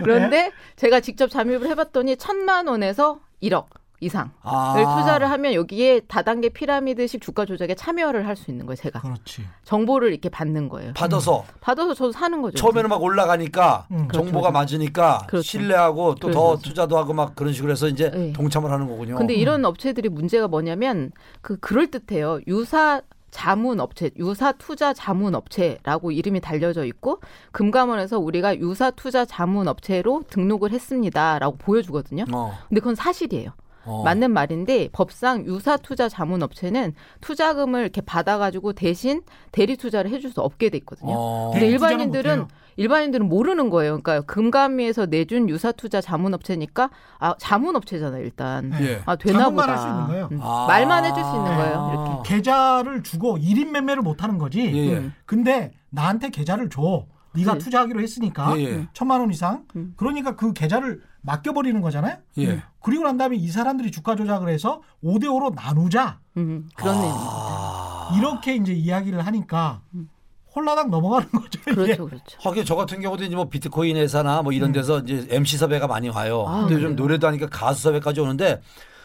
그런데 0.03 0.51
제가 0.77 1.01
직접 1.01 1.29
잠입을 1.29 1.67
해봤더니 1.67 2.15
천만 2.15 2.67
원에서 2.67 3.19
1억 3.41 3.65
이상을 4.03 4.29
아. 4.43 4.97
투자를 4.97 5.29
하면 5.31 5.53
여기에 5.53 6.01
다단계 6.01 6.49
피라미드식 6.49 7.21
주가 7.21 7.45
조작에 7.45 7.73
참여를 7.75 8.27
할 8.27 8.33
수 8.35 8.49
있는 8.49 8.65
거예요. 8.65 8.75
제가 8.75 8.99
그렇지. 9.01 9.43
정보를 9.63 10.11
이렇게 10.11 10.27
받는 10.27 10.67
거예요. 10.69 10.93
받아서 10.95 11.45
받아서 11.61 11.93
저도 11.93 12.11
사는 12.11 12.41
거죠. 12.41 12.57
처음에는 12.57 12.89
막 12.89 13.01
올라가니까 13.01 13.85
음, 13.91 14.07
정보가 14.11 14.49
그렇죠. 14.49 14.51
맞으니까 14.51 15.27
그렇죠. 15.27 15.43
신뢰하고 15.47 16.15
또더 16.15 16.47
그렇죠. 16.47 16.61
투자도 16.63 16.97
하고 16.97 17.13
막 17.13 17.35
그런 17.35 17.53
식으로 17.53 17.71
해서 17.71 17.87
이제 17.87 18.09
네. 18.09 18.33
동참을 18.33 18.71
하는 18.71 18.87
거군요. 18.87 19.15
근데 19.17 19.35
이런 19.35 19.63
업체들이 19.65 20.09
문제가 20.09 20.47
뭐냐면 20.47 21.11
그 21.41 21.57
그럴 21.59 21.87
듯해요. 21.91 22.39
유사 22.47 23.01
자문 23.29 23.79
업체, 23.79 24.11
유사 24.17 24.51
투자 24.51 24.93
자문 24.93 25.33
업체라고 25.35 26.11
이름이 26.11 26.39
달려져 26.39 26.85
있고 26.85 27.19
금감원에서 27.51 28.19
우리가 28.19 28.57
유사 28.59 28.91
투자 28.91 29.25
자문 29.25 29.67
업체로 29.67 30.23
등록을 30.29 30.71
했습니다라고 30.71 31.57
보여주거든요. 31.57 32.25
어, 32.31 32.53
근데 32.69 32.79
그건 32.79 32.95
사실이에요. 32.95 33.51
어. 33.85 34.03
맞는 34.03 34.31
말인데 34.31 34.89
법상 34.91 35.45
유사 35.45 35.77
투자 35.77 36.07
자문 36.09 36.41
업체는 36.43 36.93
투자금을 37.21 37.81
이렇게 37.81 38.01
받아가지고 38.01 38.73
대신 38.73 39.21
대리 39.51 39.75
투자를 39.77 40.11
해줄 40.11 40.31
수 40.31 40.41
없게 40.41 40.69
돼 40.69 40.77
있거든요. 40.79 41.13
어. 41.13 41.51
근데 41.53 41.67
일반인들은. 41.67 42.47
일반인들은 42.75 43.29
모르는 43.29 43.69
거예요. 43.69 43.99
그러니까 44.01 44.21
금감위에서 44.25 45.05
내준 45.05 45.47
유사 45.47 45.71
투자 45.71 46.01
자문 46.01 46.33
업체니까 46.33 46.89
아 47.19 47.35
자문 47.37 47.75
업체잖아요. 47.75 48.23
일단 48.23 48.71
네. 48.71 48.77
예. 48.83 49.01
아 49.05 49.15
되나 49.15 49.41
자문만 49.43 49.67
보다. 49.67 49.71
할수 49.73 49.87
있는 49.87 50.07
거예요. 50.07 50.29
음. 50.31 50.39
아. 50.41 50.65
말만 50.67 51.05
해줄 51.05 51.23
수 51.23 51.29
있는 51.35 51.55
거예요. 51.55 51.91
이렇게. 51.93 52.33
계좌를 52.35 53.03
주고 53.03 53.37
1인 53.37 53.69
매매를 53.69 54.01
못 54.01 54.23
하는 54.23 54.39
거지. 54.39 54.61
예, 54.73 54.87
예. 54.87 54.97
음. 54.97 55.13
근데 55.27 55.71
나한테 55.91 56.29
계좌를 56.31 56.71
줘. 56.71 57.05
네가 57.35 57.53
네. 57.53 57.59
투자하기로 57.59 58.01
했으니까 58.01 58.57
예, 58.59 58.63
예. 58.63 58.87
천만 58.93 59.19
원 59.19 59.31
이상. 59.31 59.65
음. 59.75 59.93
그러니까 59.97 60.35
그 60.35 60.53
계좌를 60.53 61.01
맡겨버리는 61.21 61.79
거잖아요. 61.81 62.17
예. 62.39 62.61
그리고 62.81 63.03
난 63.03 63.17
다음에 63.17 63.35
이 63.35 63.47
사람들이 63.47 63.91
주가 63.91 64.15
조작을 64.15 64.49
해서 64.49 64.81
5대 65.03 65.23
5로 65.25 65.53
나누자. 65.55 66.19
음, 66.37 66.69
그런. 66.75 66.95
아. 66.99 68.13
이렇게 68.17 68.55
이제 68.55 68.73
이야기를 68.73 69.25
하니까 69.25 69.81
홀라당 70.55 70.91
넘어가는 70.91 71.29
거죠. 71.31 71.59
이게. 71.61 71.73
그렇죠, 71.73 72.05
그렇죠. 72.05 72.37
하긴 72.41 72.65
저 72.65 72.75
같은 72.75 73.01
경우도 73.01 73.23
이제 73.23 73.35
뭐 73.35 73.49
비트코인 73.49 73.97
회사나 73.97 74.41
뭐 74.41 74.51
음. 74.51 74.53
이런 74.53 74.71
데서 74.71 74.99
이제 74.99 75.25
MC 75.29 75.57
섭외가 75.57 75.87
많이 75.87 76.09
와요. 76.09 76.45
아, 76.47 76.59
근데 76.61 76.75
요즘 76.75 76.87
그래요? 76.89 76.95
노래도 76.95 77.27
하니까 77.27 77.47
가수 77.47 77.83
섭외까지 77.83 78.19
오는데 78.19 78.61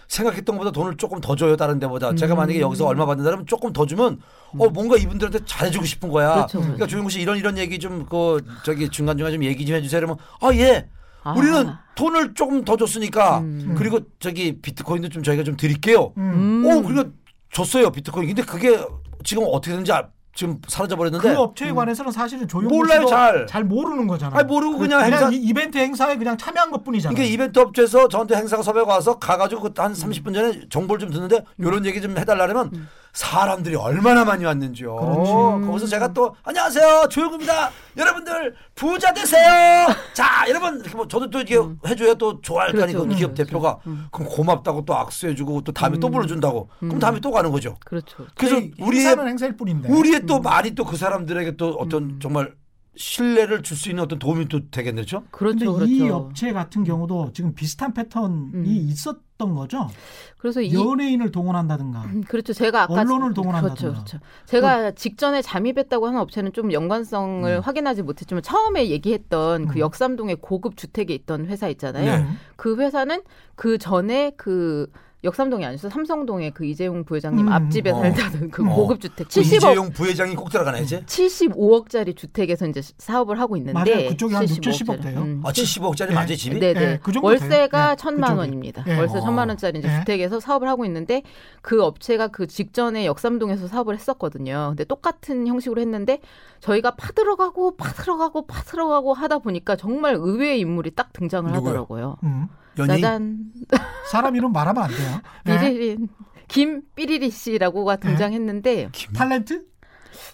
생각했던 0.09 0.57
것보다 0.57 0.73
돈을 0.73 0.97
조금 0.97 1.21
더 1.21 1.37
줘요 1.37 1.57
다른 1.57 1.79
데보다. 1.79 2.15
제가 2.15 2.35
음. 2.35 2.39
만약에 2.39 2.61
여기서 2.61 2.87
얼마 2.87 3.05
받는다면 3.07 3.47
조금 3.47 3.73
더 3.73 3.87
주면 3.87 4.19
어 4.59 4.69
뭔가 4.71 4.97
이분들한테 4.97 5.45
잘해주고 5.45 5.85
싶은 5.85 6.09
거야. 6.09 6.35
그렇죠, 6.35 6.59
그러니까 6.59 6.77
그렇죠. 6.77 6.91
조용구 6.93 7.11
씨 7.11 7.21
이런 7.21 7.37
이런 7.39 7.59
얘기 7.59 7.79
좀 7.79 8.07
그 8.09 8.43
저기 8.65 8.89
중간 8.89 9.17
중간 9.19 9.33
좀 9.35 9.45
얘기 9.45 9.67
좀 9.67 9.77
해주세요. 9.77 10.01
그러면 10.01 10.17
아 10.41 10.51
예. 10.55 10.89
아. 11.25 11.33
우리는 11.33 11.71
돈을 11.95 12.33
조금 12.35 12.65
더 12.65 12.77
줬으니까 12.77 13.39
음. 13.41 13.75
그리고 13.77 14.01
저기 14.19 14.61
비트코인도 14.61 15.11
좀 15.11 15.23
저희가 15.23 15.45
좀 15.45 15.57
드릴게요. 15.57 16.13
음. 16.17 16.65
오 16.65 16.83
그러니까 16.83 17.11
줬어요 17.53 17.91
비트코인. 17.91 18.29
근데 18.29 18.43
그게 18.43 18.79
지금 19.25 19.45
어떻게 19.47 19.73
되는지 19.73 19.93
아- 19.93 20.09
지금 20.39 20.61
사라져 20.69 20.95
버렸는데. 20.95 21.35
그 21.35 21.37
업체에 21.37 21.73
관해서는 21.73 22.13
사실은 22.13 22.47
조용구 22.47 22.73
음. 22.73 22.79
몰라요, 22.79 23.07
잘. 23.07 23.45
잘 23.49 23.65
모르는 23.65 24.07
거잖아요. 24.07 24.39
아니 24.39 24.47
모르고 24.47 24.79
그냥 24.79 25.03
행사 25.03 25.29
이- 25.31 25.35
이벤트 25.35 25.79
행사에 25.79 26.17
그냥 26.17 26.39
참여한 26.39 26.71
것뿐이잖아요. 26.71 27.13
그러니까 27.17 27.35
이벤트 27.35 27.59
업체에서 27.59 28.07
저한테 28.07 28.37
행사가 28.37 28.63
섭외가 28.63 28.93
와서 28.93 29.19
가가지고 29.19 29.73
그한 29.73 29.95
30분 29.95 30.33
전에 30.33 30.61
정보를 30.71 31.01
좀 31.01 31.11
듣는데 31.11 31.45
이런 31.59 31.85
얘기 31.85 32.01
좀 32.01 32.17
해달라면 32.17 32.71
사람들이 33.19 33.75
얼마나 33.75 34.25
많이 34.25 34.45
왔는지요. 34.45 34.95
그렇지. 34.95 35.67
거기서 35.67 35.87
제가 35.87 36.13
또 36.13 36.37
안녕하세요 36.45 37.09
조용구입니다. 37.11 37.71
여러분들 37.97 38.55
부자 38.77 39.13
되세요. 39.13 39.89
자 40.15 40.45
여러분 40.49 40.81
뭐 40.95 41.09
저도 41.09 41.29
또 41.29 41.41
이렇게 41.41 41.59
해줘야 41.85 42.15
또 42.15 42.41
좋아할 42.41 42.71
그렇죠, 42.71 43.05
기업 43.09 43.35
그렇죠. 43.35 43.35
대표가 43.35 43.79
그럼 44.13 44.29
고맙다고 44.29 44.85
또 44.85 44.95
악수해주고 44.95 45.63
또 45.63 45.73
다음에 45.73 45.99
또 45.99 46.11
불러준다고 46.11 46.69
그럼 46.79 47.01
다음에 47.01 47.19
또 47.19 47.33
가는 47.33 47.51
거죠. 47.51 47.75
그렇죠. 47.85 48.25
그래서 48.37 48.57
우리의 48.79 49.17
행사일 49.17 49.57
뿐인데. 49.57 49.89
우리의 49.89 50.25
또 50.27 50.39
말이 50.41 50.75
또 50.77 50.85
그 50.85 50.97
사람들에게 50.97 51.57
또 51.57 51.71
어떤 51.73 52.19
정말 52.21 52.55
신뢰를 52.99 53.63
줄 53.63 53.79
수 53.79 53.89
있는 53.91 54.03
어떤 54.03 54.19
도움이 54.19 54.49
또 54.49 54.69
되겠네죠. 54.71 55.23
근데 55.31 55.65
그렇죠, 55.65 55.85
이 55.87 55.99
그렇죠. 56.01 56.17
업체 56.17 56.53
같은 56.53 56.83
경우도 56.83 57.31
지금 57.33 57.55
비슷한 57.55 57.95
패턴이 57.95 58.51
음. 58.55 58.65
있었던 58.67 59.55
거죠. 59.55 59.89
그래서 60.37 60.61
이 60.61 60.75
연예인을 60.75 61.31
동원한다든가. 61.31 62.03
음, 62.07 62.25
그렇죠. 62.27 62.53
제가 62.53 62.83
아까 62.83 62.95
언론을 62.95 63.35
동원한다든가. 63.35 63.81
그렇죠, 63.81 63.93
그렇죠. 63.93 64.19
제가 64.47 64.91
직전에 64.93 65.43
잠입했다고 65.43 66.09
하는 66.09 66.19
업체는 66.19 66.53
좀 66.53 66.73
연관성을 66.73 67.49
음. 67.49 67.61
확인하지 67.61 68.03
못했지만 68.03 68.43
처음에 68.43 68.89
얘기했던 68.89 69.69
그 69.69 69.77
음. 69.77 69.79
역삼동의 69.79 70.39
고급 70.41 70.77
주택에 70.77 71.15
있던 71.15 71.47
회사 71.47 71.69
있잖아요. 71.69 72.25
네. 72.25 72.27
그 72.57 72.77
회사는 72.77 73.23
그 73.55 73.79
전에 73.79 74.33
그 74.37 74.91
역삼동이 75.25 75.65
아니죠 75.65 75.89
삼성동의 75.89 76.53
그 76.53 76.65
이재용 76.65 77.05
부회장님 77.05 77.49
음. 77.49 77.53
앞집에 77.53 77.91
어. 77.91 78.01
살다던 78.01 78.51
그 78.51 78.65
어. 78.65 78.75
고급 78.75 79.01
주택 79.01 79.25
그 79.29 79.41
70억 79.41 79.57
이재용 79.57 79.91
부회장이 79.91 80.37
꼭 80.37 80.49
들어가네 80.49 80.83
이제. 80.83 81.03
75억짜리 81.07 82.17
주택에서 82.17 82.67
이제 82.69 82.81
사업을 82.99 83.41
하고 83.41 83.57
있는데 83.57 83.95
맞아요. 83.95 84.09
그쪽이 84.11 84.35
한 84.35 84.45
6, 84.45 84.49
75억짜리. 84.49 84.73
70억 84.73 85.03
돼요. 85.03 85.21
음. 85.21 85.43
아 85.45 85.51
70억짜리 85.51 86.09
네. 86.09 86.15
맞아요 86.15 86.37
집이? 86.37 86.61
네네. 86.61 86.81
예, 86.81 87.01
그 87.03 87.11
정도 87.13 87.27
월세가 87.27 87.69
돼요. 87.69 87.91
예, 87.93 87.97
천만 87.97 88.31
그쪽에. 88.31 88.39
원입니다. 88.39 88.85
예. 88.87 88.97
월세 88.97 89.19
어. 89.19 89.21
천만 89.21 89.49
원짜리 89.49 89.81
이제 89.81 89.89
예. 89.89 89.99
주택에서 89.99 90.39
사업을 90.39 90.69
하고 90.69 90.85
있는데 90.85 91.23
그 91.63 91.83
업체가 91.83 92.29
그 92.29 92.47
직전에 92.47 93.05
역삼동에서 93.07 93.67
사업을 93.67 93.97
했었거든요. 93.97 94.67
근데 94.71 94.85
똑같은 94.85 95.47
형식으로 95.49 95.81
했는데 95.81 96.21
저희가 96.61 96.93
파들어가고 96.93 97.77
파들어가고 97.77 98.47
파들어가고 98.47 99.15
하다 99.15 99.39
보니까 99.39 99.75
정말 99.75 100.15
의외의 100.15 100.61
인물이 100.61 100.93
딱 100.93 101.13
등장을 101.13 101.51
누구요? 101.51 101.69
하더라고요. 101.71 102.17
음. 102.23 102.49
연예인? 102.79 103.01
짜잔 103.03 103.39
사람 104.11 104.37
이름 104.37 104.53
말하면 104.53 104.83
안 104.85 104.91
돼요. 104.91 105.21
네. 105.45 105.59
삐리린 105.59 106.09
김삐리리 106.49 107.31
씨라고가 107.31 107.97
등장했는데 107.97 108.89
김- 108.93 109.13
탤런트? 109.13 109.67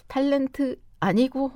탤런트 0.07 0.77
아니고 0.99 1.51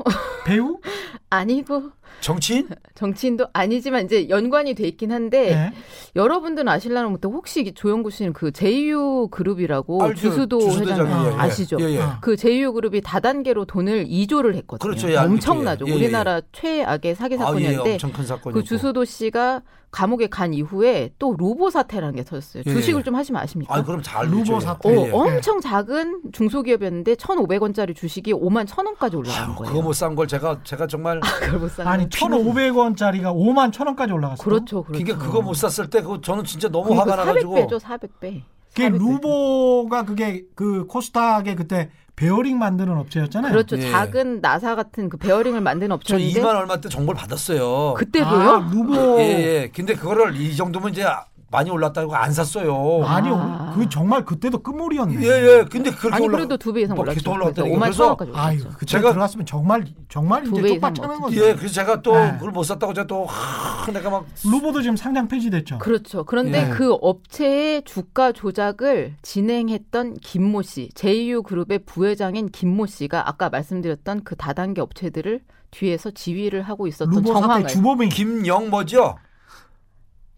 배우? 0.45 0.79
아니고 1.29 1.91
정치인? 2.21 2.67
정치인도 2.95 3.47
아니지만 3.53 4.05
이제 4.05 4.27
연관이 4.29 4.73
돼 4.73 4.87
있긴 4.87 5.11
한데 5.11 5.49
네. 5.55 5.73
여러분들은 6.15 6.67
아실라는 6.67 7.11
못해 7.11 7.27
혹시 7.27 7.71
조영구 7.73 8.11
씨는 8.11 8.33
그 8.33 8.51
JU 8.51 9.27
그룹이라고 9.31 10.03
알죠. 10.03 10.21
주수도 10.21 10.59
회장 10.71 11.07
예, 11.07 11.31
예. 11.31 11.35
아시죠? 11.37 11.77
예, 11.79 11.85
예. 11.95 12.01
아. 12.01 12.19
그 12.21 12.35
JU 12.35 12.73
그룹이 12.73 13.01
다단계로 13.01 13.65
돈을 13.65 14.05
2조를 14.07 14.55
했거든요. 14.55 14.79
그렇죠. 14.89 15.09
예, 15.11 15.17
엄청나죠. 15.17 15.85
예, 15.87 15.91
예, 15.91 15.95
우리나라 15.95 16.41
최악의 16.51 17.15
사기 17.15 17.35
아, 17.35 17.37
예, 17.37 17.39
사건이었는데 17.39 17.97
사건이고. 17.99 18.51
그 18.51 18.63
주수도 18.63 19.05
씨가 19.05 19.61
감옥에 19.91 20.27
간 20.27 20.53
이후에 20.53 21.09
또 21.17 21.35
루보 21.35 21.71
사태라는 21.71 22.15
게 22.15 22.23
터졌어요. 22.23 22.61
예, 22.67 22.71
주식을 22.71 22.99
예. 22.99 23.03
좀 23.03 23.15
하시면 23.15 23.41
아십니까? 23.41 23.73
아, 23.75 23.83
그럼 23.83 24.03
잘 24.03 24.27
알죠. 24.27 24.59
사태. 24.59 24.95
어. 24.95 25.09
엄청 25.11 25.59
작은 25.61 26.21
중소기업이었는데 26.31 27.15
1,500원짜리 27.15 27.95
주식이 27.95 28.33
5만 28.33 28.67
1,000원까지 28.67 29.15
올라간 29.17 29.49
아유, 29.49 29.55
거예요. 29.55 29.73
그거 29.73 29.81
못 29.81 29.93
산 29.93 30.15
걸 30.15 30.27
제가 30.27 30.59
제가 30.63 30.85
정말 30.87 31.19
그걸 31.21 31.59
못 31.59 31.79
아니 31.79 32.07
거. 32.09 32.27
1,500원짜리가 32.27 33.33
5만 33.33 33.71
1,000원까지 33.71 34.13
올라갔어요. 34.13 34.43
그렇죠, 34.43 34.83
그렇죠. 34.83 35.03
그러니까 35.03 35.17
그거 35.25 35.41
못 35.41 35.53
샀을 35.53 35.89
때 35.89 36.01
그거 36.01 36.21
저는 36.21 36.43
진짜 36.43 36.69
너무 36.69 36.97
화가 36.99 37.15
나가지고 37.15 37.55
400배죠, 37.55 37.79
400배. 37.79 38.41
그게 38.69 38.89
루보가 38.89 40.05
그게 40.05 40.43
그 40.55 40.85
코스닥에 40.85 41.55
그때 41.55 41.89
베어링 42.15 42.59
만드는 42.59 42.97
업체였잖아요. 42.97 43.51
그렇죠. 43.51 43.77
예. 43.77 43.89
작은 43.91 44.41
나사 44.41 44.75
같은 44.75 45.07
그 45.07 45.17
베어링을 45.17 45.61
만드는 45.61 45.89
저 46.03 46.15
업체인데 46.15 46.41
2만 46.41 46.47
얼마 46.53 46.79
때 46.81 46.89
정보를 46.89 47.17
받았어요. 47.17 47.93
그때도요? 47.93 48.49
아, 48.49 48.69
루보 48.71 49.19
예, 49.19 49.23
예. 49.23 49.71
근데 49.73 49.95
그거를 49.95 50.35
이 50.35 50.53
정도면 50.55 50.91
이제 50.91 51.05
많이 51.51 51.69
올랐다고 51.71 52.15
안 52.15 52.31
샀어요. 52.31 53.03
아니 53.05 53.27
아. 53.31 53.73
그 53.75 53.89
정말 53.89 54.23
그때도 54.23 54.59
끝물이었네. 54.61 55.21
예, 55.23 55.27
예. 55.59 55.65
근데 55.69 55.89
그렇게 55.91 56.15
아니 56.15 56.25
올라 56.25 56.37
그래도 56.37 56.57
두 56.57 56.71
배 56.73 56.81
이상 56.81 56.95
뭐 56.95 57.03
올랐죠. 57.03 57.21
더 57.21 57.31
올랐다니까. 57.31 57.75
5만 57.75 57.79
그래서 57.81 58.15
1천원까지 58.17 58.31
아유, 58.35 58.59
올랐죠. 58.61 58.77
그때 58.77 58.97
제가- 58.97 59.09
들어갔으면 59.11 59.45
정말 59.45 59.85
정말 60.09 60.43
두 60.43 60.59
이제 60.59 60.67
쪽박차는. 60.69 61.19
거죠. 61.19 61.35
예, 61.37 61.55
그래서 61.55 61.73
제가 61.73 62.01
또 62.03 62.13
네. 62.13 62.33
그걸 62.33 62.51
못 62.51 62.63
샀다고 62.63 62.93
제가 62.93 63.07
또 63.07 63.25
하, 63.25 63.91
내가 63.91 64.09
막 64.11 64.25
루보도 64.45 64.81
지금 64.81 64.95
상장 64.95 65.27
폐지됐죠. 65.27 65.79
그렇죠. 65.79 66.23
그런데 66.23 66.65
예. 66.67 66.69
그 66.69 66.93
업체의 67.01 67.83
주가 67.83 68.31
조작을 68.31 69.15
진행했던 69.23 70.17
김모 70.21 70.61
씨, 70.61 70.89
JU 70.93 71.41
그룹의 71.43 71.79
부회장인 71.85 72.49
김모 72.49 72.85
씨가 72.85 73.27
아까 73.27 73.49
말씀드렸던 73.49 74.23
그 74.23 74.35
다단계 74.35 74.81
업체들을 74.81 75.41
뒤에서 75.71 76.11
지휘를 76.11 76.63
하고 76.63 76.87
있었던 76.87 77.23
정황을 77.23 77.67
주범이 77.67 78.09
김영 78.09 78.69
뭐죠? 78.69 79.15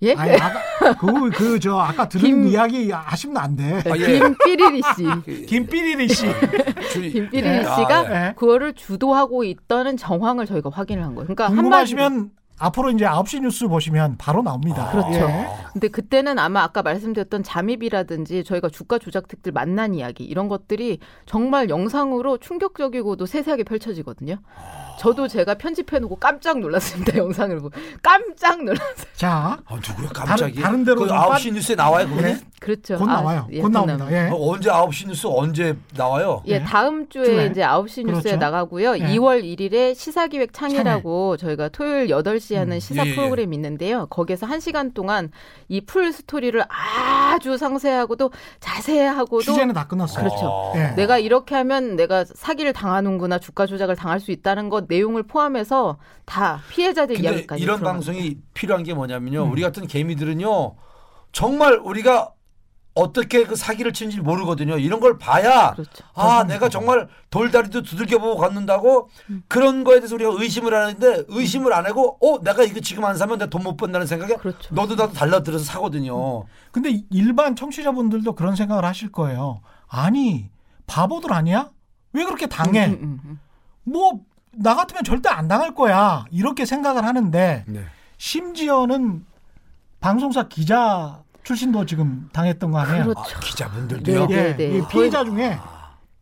예? 0.04 0.14
아니 0.16 0.34
아까 0.36 0.60
그 0.98 1.30
그 1.30 1.60
저 1.60 1.78
아까 1.78 2.10
들은 2.10 2.24
김- 2.26 2.48
이야기 2.48 2.92
아시면 2.94 3.38
안 3.38 3.56
돼. 3.56 3.84
아, 3.90 3.96
예. 3.98 4.20
김삐리리 4.20 4.82
씨. 4.96 5.46
김삐리리 5.46 6.08
씨. 6.10 6.26
주- 6.92 7.02
김삐리리 7.02 7.48
예. 7.48 7.60
씨가 7.64 8.00
아, 8.00 8.28
예. 8.30 8.34
그거를 8.36 8.74
주도하고 8.74 9.44
있다는 9.44 9.98
정황을 9.98 10.46
저희가 10.48 10.70
확인을 10.72 11.04
한 11.04 11.14
거예요. 11.16 11.26
그러니까 11.28 11.48
궁금하시면 11.50 12.32
앞으로 12.64 12.92
이제 12.92 13.06
9시 13.06 13.42
뉴스 13.42 13.68
보시면 13.68 14.18
바로 14.20 14.44
나옵니다. 14.44 14.90
그렇죠. 14.92 15.14
예. 15.14 15.48
근데 15.74 15.88
그때는 15.88 16.38
아마 16.38 16.62
아까 16.62 16.82
말씀드렸던 16.84 17.42
잠입이라든지 17.44 18.44
저희가 18.44 18.70
주가 18.70 19.00
조작특들 19.00 19.52
만난 19.52 19.96
이야기 19.96 20.24
이런 20.26 20.48
것들이 20.48 21.00
정말 21.26 21.70
영상으로 21.70 22.38
충격적이고도 22.38 23.26
세세하게 23.26 23.64
펼쳐지거든요. 23.64 24.36
저도 25.02 25.28
제가 25.28 25.56
편집해놓고 25.56 26.18
깜짝 26.18 26.60
놀랐습니다. 26.60 27.18
영상을 27.18 27.56
보고 27.60 27.72
깜짝 28.04 28.64
놀랐어요. 28.64 29.08
자, 29.16 29.58
아, 29.66 29.76
누구야 29.76 30.10
갑자기? 30.14 30.54
다른- 30.56 30.62
다른 30.62 30.84
데로 30.86 31.02
그좀 31.02 31.18
9시 31.18 31.54
뉴스에 31.54 31.76
나와요, 31.76 32.08
그분이? 32.08 32.28
예. 32.28 32.38
그렇죠. 32.60 32.98
곧 33.00 33.10
아, 33.10 33.14
나와요. 33.14 33.48
예, 33.52 33.60
곧 33.62 33.72
나옵니다. 33.72 34.06
예. 34.12 34.30
어, 34.30 34.36
언제 34.52 34.70
9시 34.70 35.08
뉴스 35.08 35.26
언제 35.26 35.76
나와요? 35.98 36.44
예, 36.46 36.60
네. 36.60 36.64
다음 36.66 37.10
주에 37.10 37.24
주에. 37.26 37.46
이제 37.48 37.62
9시 37.62 38.06
뉴스에 38.06 38.22
그렇죠. 38.22 38.38
나가고요. 38.38 38.92
네. 38.94 39.00
2월 39.16 39.44
1일에 39.44 39.96
시사기획 39.96 40.54
창이라고 40.54 41.38
저희가 41.38 41.70
토요일 41.70 42.10
8시에 42.10 42.58
하는 42.58 42.78
음. 42.78 42.80
시사 42.80 43.04
예, 43.08 43.10
예. 43.10 43.16
프로그램이 43.16 43.56
있는데요. 43.56 44.06
거기서 44.12 44.46
1시간 44.46 44.94
동안 44.94 45.32
이 45.70 45.82
full 45.82 46.14
story를 46.14 46.64
아주 46.70 47.58
상세하고도 47.58 48.30
자세하고도 48.60 49.42
취재는 49.42 49.74
다 49.74 49.88
끝났어요. 49.88 50.24
그렇죠. 50.24 50.46
어. 50.46 50.74
예. 50.76 50.94
내가 50.96 51.18
이렇게 51.18 51.56
하면 51.56 51.96
내가 51.96 52.24
사기를 52.26 52.74
당하는구나 52.74 53.40
주가 53.40 53.66
조작을 53.66 53.96
당할 53.96 54.20
수 54.20 54.30
있다는 54.32 54.70
것 54.70 54.88
내용을 54.92 55.24
포함해서 55.24 55.98
다 56.26 56.62
피해자들 56.70 57.16
근데 57.16 57.30
이야기까지 57.30 57.64
이런 57.64 57.78
들어갑니다. 57.80 58.12
방송이 58.12 58.38
필요한 58.54 58.84
게 58.84 58.94
뭐냐면요. 58.94 59.46
음. 59.46 59.52
우리 59.52 59.62
같은 59.62 59.88
개미들은요. 59.88 60.76
정말 61.32 61.76
우리가 61.76 62.34
어떻게 62.94 63.46
그 63.46 63.56
사기를 63.56 63.94
치는지 63.94 64.20
모르거든요. 64.20 64.78
이런 64.78 65.00
걸 65.00 65.18
봐야 65.18 65.72
그렇죠. 65.72 66.04
아, 66.14 66.44
내가 66.44 66.68
정말 66.68 67.08
돌다리도 67.30 67.84
두들겨 67.84 68.20
보고 68.20 68.36
걷는다고 68.36 69.08
그런 69.48 69.86
거에 69.86 70.02
대해서 70.02 70.16
우리가 70.16 70.32
의심을 70.36 70.74
하는데 70.74 71.24
의심을 71.30 71.72
안 71.72 71.86
하고 71.86 72.18
어, 72.22 72.42
내가 72.44 72.64
이거 72.64 72.82
지금 72.82 73.06
안 73.06 73.16
사면 73.16 73.38
내가 73.38 73.50
돈못 73.50 73.78
번다는 73.78 74.08
생각에 74.08 74.36
그렇죠. 74.36 74.76
너도 74.76 74.96
나도 74.96 75.14
달라들어서 75.14 75.64
사거든요. 75.64 76.44
근데 76.74 77.02
일반 77.12 77.56
청취자분들도 77.56 78.36
그런 78.36 78.58
생각을 78.58 78.84
하실 78.84 79.10
거예요. 79.10 79.62
아니, 79.88 80.50
바보들 80.86 81.32
아니야? 81.32 81.70
왜 82.12 82.26
그렇게 82.26 82.48
당해? 82.48 82.88
음, 82.88 83.00
음, 83.02 83.20
음. 83.24 83.40
뭐 83.84 84.20
나 84.54 84.76
같으면 84.76 85.04
절대 85.04 85.30
안 85.30 85.48
당할 85.48 85.74
거야. 85.74 86.26
이렇게 86.32 86.66
생각을 86.66 87.06
하는데 87.06 87.64
네. 87.68 87.86
심지어는 88.18 89.26
방송사 90.00 90.48
기자 90.48 91.24
출신도 91.44 91.86
지금 91.86 92.30
당했던 92.34 92.72
거 92.72 92.80
아니에요? 92.80 93.04
그렇죠. 93.04 93.22
아, 93.36 93.40
기자분들도요. 93.40 94.28
네, 94.28 94.36
예, 94.36 94.56
네. 94.56 94.78
이 94.78 94.82
피해자 94.90 95.24
중에 95.24 95.58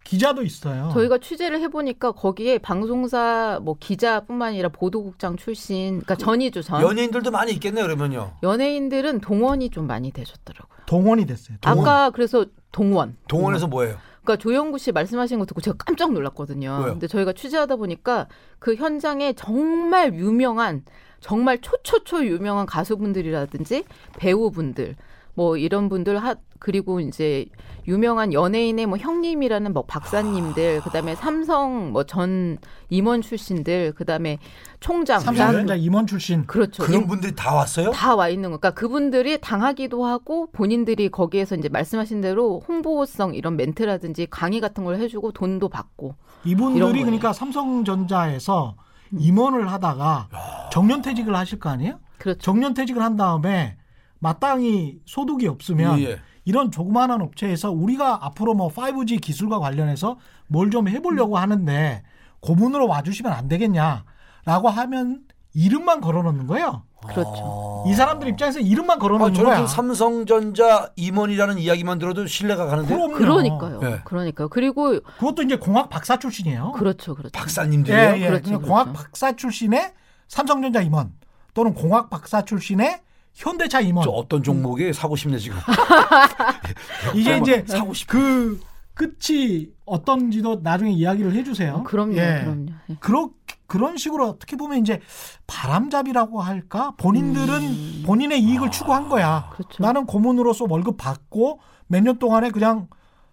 기자도 0.04 0.44
있어요. 0.44 0.89
저희가 0.94 1.20
취재를 1.20 1.62
해보니까 1.62 2.13
거기에 2.13 2.58
방송사 2.58 3.60
뭐 3.62 3.76
기자뿐만 3.80 4.50
아니라 4.50 4.70
보도국장 4.70 5.36
출신, 5.36 6.00
그러니까 6.02 6.15
전이죠 6.15 6.62
전. 6.62 6.82
연예인들도 6.82 7.30
많이 7.32 7.52
있겠네요. 7.54 7.86
그러면요. 7.86 8.32
연예인들은 8.42 9.22
동원이 9.22 9.70
좀 9.70 9.86
많이 9.88 10.12
되셨더라고요. 10.12 10.80
동원이 10.88 11.26
됐어요. 11.26 11.58
동원. 11.62 11.80
아까 11.88 12.10
그래서 12.10 12.46
동원. 12.72 13.18
동원에서 13.28 13.68
뭐예요? 13.68 13.98
그러니까 14.30 14.36
조영구 14.38 14.78
씨 14.78 14.92
말씀하신 14.92 15.39
거 15.39 15.46
듣고 15.46 15.62
제가 15.62 15.78
깜짝 15.78 16.13
놀랐거든요. 16.13 16.82
왜요? 16.84 16.92
근데 16.92 17.08
저희가 17.08 17.34
취재하다 17.34 17.78
보니까 17.78 18.28
그 18.60 18.76
현장에 18.76 19.34
정말 19.34 20.13
유명한 20.13 20.84
정말 21.20 21.60
초초초 21.60 22.26
유명한 22.26 22.68
가수분들이라든지 22.68 23.86
배우분들 24.18 24.96
뭐 25.39 25.56
이런 25.56 25.88
분들 25.88 26.21
하 26.21 26.36
그리고 26.60 26.99
이제 26.99 27.45
유명한 27.88 28.34
연예인의 28.34 28.88
뭐 28.88 28.97
형님이라는 28.97 29.71
뭐 29.71 29.84
박사님들 29.84 30.82
그다음에 30.82 31.15
삼성 31.15 31.93
뭐 31.93 32.04
전 32.04 32.58
임원 32.89 33.21
출신들 33.21 33.93
그다음에 33.93 34.38
총장 34.82 35.21
삼성전자 35.21 35.75
임원 35.75 36.08
출신. 36.08 36.45
그렇죠. 36.45 36.84
그런 36.84 37.04
임- 37.04 37.08
분들이 37.08 37.34
다 37.36 37.54
왔어요? 37.56 37.91
다 37.91 38.15
와 38.17 38.28
있는 38.28 38.52
거. 38.52 38.58
그러니까 38.58 38.71
그분들이 38.78 39.39
당하기도 39.39 40.04
하고 40.04 40.52
본인들이 40.52 41.08
거기에서 41.08 41.56
이제 41.56 41.69
말씀하신 41.69 42.19
대로 42.19 42.62
홍보성 42.67 43.34
이런 43.34 43.56
멘트라든지 43.56 44.28
강의 44.30 44.60
같은 44.60 44.84
걸 44.84 44.97
해주고 44.97 45.32
돈도 45.32 45.69
받고. 45.69 46.15
이분들이. 46.43 46.84
음. 46.99 47.06
그러니까 47.06 47.32
삼성전자에서 47.32 48.75
임원을 49.17 49.71
하다가 49.71 50.28
정년퇴직을 50.73 51.34
하실 51.34 51.60
거 51.62 51.69
아니에요? 51.69 51.97
그렇죠. 52.17 52.39
정년퇴직을 52.41 53.02
한 53.02 53.15
다음에 53.15 53.78
마땅히 54.19 54.99
소득이 55.05 55.47
없으면 55.47 55.99
예, 55.99 56.03
예. 56.03 56.19
이런 56.45 56.71
조그마한 56.71 57.21
업체에서 57.21 57.71
우리가 57.71 58.25
앞으로 58.25 58.53
뭐 58.53 58.69
5G 58.69 59.21
기술과 59.21 59.60
관련해서 59.60 60.17
뭘 60.47 60.69
좀 60.69 60.88
해보려고 60.88 61.36
음. 61.36 61.41
하는데 61.41 62.03
고문으로 62.41 62.88
와주시면 62.88 63.32
안 63.32 63.47
되겠냐라고 63.47 64.69
하면 64.69 65.21
이름만 65.53 66.01
걸어놓는 66.01 66.47
거예요. 66.47 66.84
그렇죠. 67.08 67.86
이 67.88 67.93
사람들 67.93 68.27
입장에서 68.27 68.60
이름만 68.60 68.97
아, 68.97 68.99
걸어놓는 68.99 69.34
저는 69.34 69.49
거야. 69.49 69.55
지금 69.58 69.67
삼성전자 69.67 70.91
임원이라는 70.97 71.58
이야기만 71.58 71.97
들어도 71.97 72.27
신뢰가 72.27 72.65
가는데 72.65 72.93
그럼요. 72.93 73.13
그러니까요. 73.13 73.79
네. 73.79 74.01
그러니까요. 74.03 74.49
그리고 74.49 74.99
그것도 75.17 75.43
이제 75.43 75.55
공학 75.55 75.89
박사 75.89 76.17
출신이에요. 76.19 76.73
그렇죠, 76.73 77.15
그렇죠. 77.15 77.32
박사님들이요. 77.32 77.97
예, 77.97 78.21
예. 78.21 78.27
그렇죠, 78.27 78.49
그렇죠. 78.49 78.62
공학 78.67 78.93
박사 78.93 79.32
출신의 79.34 79.93
삼성전자 80.27 80.82
임원 80.82 81.13
또는 81.53 81.73
공학 81.73 82.10
박사 82.10 82.43
출신의 82.43 82.99
현대차 83.34 83.82
임원. 83.82 84.04
저 84.04 84.10
어떤 84.12 84.44
종목에 84.44 84.92
사고 84.94 85.15
싶네 85.15 85.38
지금. 85.38 85.58
이게 87.15 87.38
이제 87.38 87.63
사고 87.68 87.94
싶. 87.94 88.08
그 88.08 88.60
끝이 88.94 89.70
어떤지도 89.86 90.60
나중에 90.62 90.92
이야기를 90.92 91.34
해주세요. 91.34 91.76
어, 91.76 91.84
그럼요, 91.84 92.15
예. 92.18 92.42
그럼요. 92.44 92.65
예. 92.89 92.96
그러, 93.00 93.30
그런 93.65 93.96
식으로 93.98 94.28
어떻게 94.28 94.58
보면 94.58 94.80
이제 94.80 95.00
바람잡이라고 95.48 96.42
할까? 96.42 96.94
본인들은 96.98 98.04
본인의 98.06 98.42
이익을 98.44 98.72
추구한 98.72 99.08
거야. 99.08 99.48
음. 99.52 99.54
그렇죠. 99.56 99.82
나는 99.84 100.06
고문으로서 100.06 100.65
월급 100.70 100.98
받고 100.98 101.60
몇 101.88 102.02
년 102.04 102.20
동안에 102.20 102.50
그냥 102.52 102.88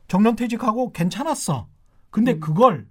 정년퇴직하고 0.08 0.92
괜찮았어. 0.92 1.66
근데 2.10 2.34
음. 2.34 2.40
그걸 2.40 2.86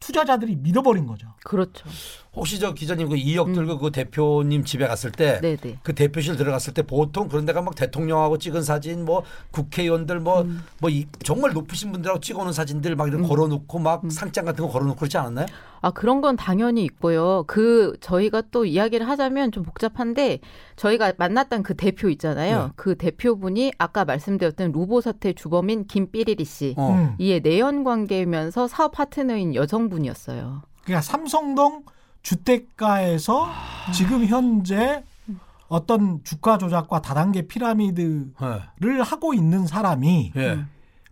투자자들이 0.00 0.56
믿어버린 0.56 1.06
거죠. 1.06 1.28
그렇죠. 1.44 1.88
혹시 2.34 2.58
저 2.58 2.72
기자님 2.72 3.10
그 3.10 3.16
2억 3.16 3.54
들고 3.54 3.78
그 3.78 3.90
대표님 3.90 4.64
집에 4.64 4.86
갔을 4.86 5.12
때 5.12 5.38
네, 5.42 5.56
네. 5.56 5.78
그 5.82 5.94
대표실 5.94 6.36
들어갔을 6.36 6.72
때 6.72 6.82
보통 6.82 7.28
그런 7.28 7.44
데가 7.44 7.60
막 7.60 7.74
대통령하고 7.74 8.38
찍은 8.38 8.62
사진 8.62 9.04
뭐 9.04 9.22
국회의원들 9.50 10.20
뭐뭐 10.20 10.42
음. 10.44 10.62
정말 11.22 11.52
높으신 11.52 11.92
분들하고 11.92 12.20
찍어놓은 12.20 12.54
사진들 12.54 12.96
막 12.96 13.08
이런 13.08 13.22
걸어놓고 13.22 13.78
음. 13.78 13.82
막 13.82 14.02
상장 14.10 14.46
같은 14.46 14.64
거 14.64 14.70
걸어놓고 14.70 14.96
그렇지 14.98 15.18
않았나요? 15.18 15.46
아, 15.82 15.90
그런 15.90 16.20
건 16.20 16.36
당연히 16.36 16.84
있고요. 16.84 17.42
그, 17.48 17.96
저희가 18.00 18.44
또 18.52 18.64
이야기를 18.64 19.08
하자면 19.08 19.50
좀 19.50 19.64
복잡한데, 19.64 20.38
저희가 20.76 21.14
만났던 21.18 21.64
그 21.64 21.74
대표 21.74 22.08
있잖아요. 22.08 22.66
네. 22.66 22.72
그 22.76 22.94
대표분이 22.96 23.72
아까 23.78 24.04
말씀드렸던 24.04 24.70
루보 24.70 25.00
사태 25.00 25.32
주범인 25.32 25.88
김삐리리 25.88 26.44
씨. 26.44 26.74
어. 26.78 26.92
음. 26.92 27.16
이에 27.18 27.40
내연 27.40 27.82
관계면서 27.82 28.68
사업 28.68 28.92
파트너인 28.92 29.56
여성분이었어요. 29.56 30.62
그러니까 30.84 31.02
삼성동 31.02 31.82
주택가에서 32.22 33.50
지금 33.92 34.26
현재 34.26 35.02
어떤 35.68 36.22
주가 36.22 36.58
조작과 36.58 37.00
다단계 37.00 37.46
피라미드를 37.46 38.32
예. 38.42 39.00
하고 39.02 39.34
있는 39.34 39.66
사람이 39.66 40.32
예. 40.36 40.64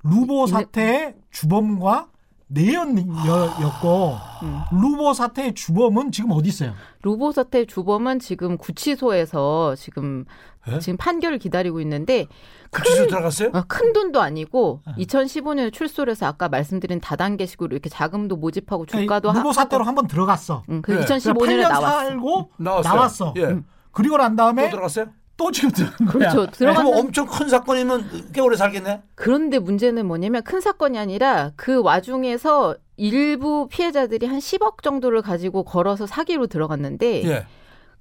루보 0.02 0.46
사태의 0.46 1.14
주범과 1.30 2.08
내연이었고 2.50 4.16
음. 4.42 4.60
루보 4.72 5.14
사태의 5.14 5.54
주범은 5.54 6.10
지금 6.10 6.32
어디 6.32 6.48
있어요? 6.48 6.74
루보 7.02 7.32
사태 7.32 7.64
주범은 7.64 8.18
지금 8.18 8.58
구치소에서 8.58 9.76
지금 9.76 10.24
예? 10.68 10.78
지금 10.78 10.96
판결을 10.96 11.38
기다리고 11.38 11.80
있는데 11.80 12.26
구치소 12.70 13.06
들어갔어요? 13.06 13.50
어, 13.54 13.62
큰 13.66 13.92
돈도 13.92 14.20
아니고 14.20 14.82
어. 14.86 14.92
2015년에 14.98 15.72
출소를 15.72 16.10
해서 16.12 16.26
아까 16.26 16.48
말씀드린 16.48 17.00
다단계식으로 17.00 17.72
이렇게 17.72 17.88
자금도 17.88 18.36
모집하고 18.36 18.86
주가도 18.86 19.32
루보 19.32 19.48
하- 19.48 19.52
사태로 19.52 19.82
하고 19.82 19.88
한번 19.88 20.06
들어갔어. 20.06 20.62
응, 20.68 20.82
그 20.82 20.92
네. 20.92 21.04
2015년에 21.04 21.34
8년 21.64 21.68
나왔어. 21.70 21.98
살고 22.00 22.50
나왔어요. 22.58 22.94
나왔어. 22.94 23.34
예. 23.38 23.44
음. 23.44 23.64
그리고 23.92 24.16
난또 24.18 24.36
다음에 24.36 24.70
들어갔어요? 24.70 25.06
또 25.36 25.50
지금 25.50 25.70
들어간 25.70 25.96
거야. 26.06 26.12
그렇죠. 26.12 26.36
그럼 26.36 26.50
들어갔는 26.52 26.98
엄청 26.98 27.26
큰 27.26 27.48
사건이면 27.48 28.30
꽤 28.34 28.42
오래 28.42 28.56
살겠네. 28.56 29.02
그런데 29.14 29.58
문제는 29.58 30.06
뭐냐면 30.06 30.42
큰 30.42 30.60
사건이 30.60 30.98
아니라 30.98 31.52
그 31.56 31.80
와중에서 31.82 32.76
일부 32.98 33.66
피해자들이 33.70 34.26
한 34.26 34.38
10억 34.38 34.82
정도를 34.82 35.22
가지고 35.22 35.62
걸어서 35.64 36.06
사기로 36.06 36.46
들어갔는데 36.46 37.24
예. 37.24 37.46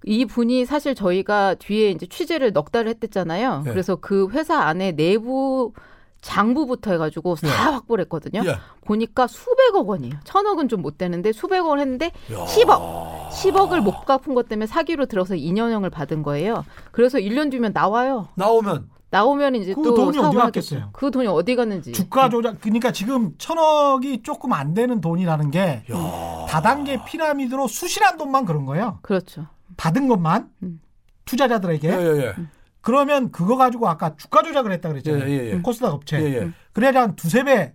이 0.06 0.26
분이 0.26 0.66
사실 0.66 0.96
저희가 0.96 1.56
뒤에 1.56 1.92
이제 1.92 2.06
취재를 2.08 2.54
넉 2.54 2.72
달을 2.72 2.90
했댔잖아요. 2.90 3.64
네. 3.66 3.72
그래서 3.72 3.96
그 3.98 4.30
회사 4.32 4.60
안에 4.60 4.94
내부 4.94 5.74
장부부터 6.22 6.92
해가지고 6.92 7.36
다 7.36 7.48
네. 7.48 7.54
확보를 7.72 8.04
했거든요. 8.04 8.42
예. 8.46 8.56
보니까 8.86 9.28
수백억 9.28 9.88
원이에요. 9.90 10.16
천억은 10.26 10.68
좀 10.68 10.80
못 10.82 10.98
되는데 10.98 11.32
수백억을 11.32 11.80
했는데 11.80 12.08
야. 12.32 12.46
10억. 12.46 13.30
10억을 13.30 13.82
못 13.82 14.06
갚은 14.06 14.34
것 14.36 14.48
때문에 14.50 14.66
사기로 14.68 15.06
들어서 15.06 15.36
2년형을 15.36 15.92
받은 15.92 16.24
거예요. 16.24 16.66
그래서 16.92 17.18
1년 17.20 17.52
뒤면 17.52 17.72
나와요. 17.74 18.28
나오면 18.36 18.90
나오면 19.12 19.56
이제 19.56 19.74
그 19.74 19.82
또 19.84 19.96
돈이 19.96 20.18
어디 20.20 20.38
갔겠어요? 20.38 20.90
그 20.94 21.10
돈이 21.12 21.28
어디 21.28 21.56
갔는지. 21.56 21.92
주가 21.94 22.30
조작 22.30 22.60
그러니까 22.62 22.92
지금 22.92 23.34
천억이 23.38 24.22
조금 24.24 24.54
안 24.54 24.74
되는 24.74 25.02
돈이라는 25.02 25.52
게 25.52 25.84
야. 25.92 26.46
다단계 26.48 27.04
피라미드로 27.06 27.68
수실한 27.68 28.18
돈만 28.18 28.46
그런 28.46 28.66
거예요. 28.66 29.00
그렇죠. 29.02 29.46
받은 29.80 30.08
것만 30.08 30.50
음. 30.64 30.82
투자자들에게 31.26 31.88
예, 31.90 31.94
예, 31.94 32.26
예. 32.26 32.34
그러면 32.82 33.32
그거 33.32 33.56
가지고 33.56 33.88
아까 33.88 34.16
주가 34.16 34.42
조작을 34.42 34.72
했다 34.74 34.90
그랬잖아요. 34.90 35.30
예, 35.30 35.32
예, 35.32 35.52
예. 35.52 35.60
코스닥 35.62 35.94
업체. 35.94 36.20
예, 36.20 36.36
예. 36.36 36.40
음. 36.40 36.54
그래야 36.74 36.92
한 36.94 37.16
두세 37.16 37.44
배. 37.44 37.74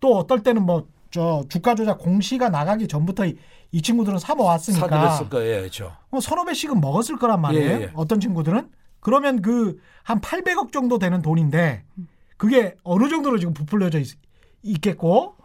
또 0.00 0.16
어떨 0.16 0.42
때는 0.42 0.64
뭐 0.64 0.88
저 1.12 1.44
주가 1.48 1.74
조작 1.74 1.98
공시가 1.98 2.48
나가기 2.48 2.88
전부터 2.88 3.26
이, 3.26 3.36
이 3.70 3.82
친구들은 3.82 4.18
사 4.18 4.34
모았으니까 4.34 4.88
사들였을 4.88 5.28
거예요. 5.28 5.54
예, 5.56 5.58
그렇죠. 5.60 5.92
뭐 6.10 6.20
서너 6.20 6.44
배씩은 6.46 6.80
먹었을 6.80 7.18
거란 7.18 7.40
말이에요. 7.42 7.70
예, 7.70 7.82
예. 7.82 7.90
어떤 7.94 8.18
친구들은 8.18 8.70
그러면 8.98 9.42
그 9.42 9.78
한 10.04 10.20
800억 10.20 10.72
정도 10.72 10.98
되는 10.98 11.22
돈인데 11.22 11.84
그게 12.36 12.74
어느 12.82 13.08
정도로 13.08 13.38
지금 13.38 13.54
부풀려져 13.54 14.00
있, 14.00 14.80
겠고 14.80 15.36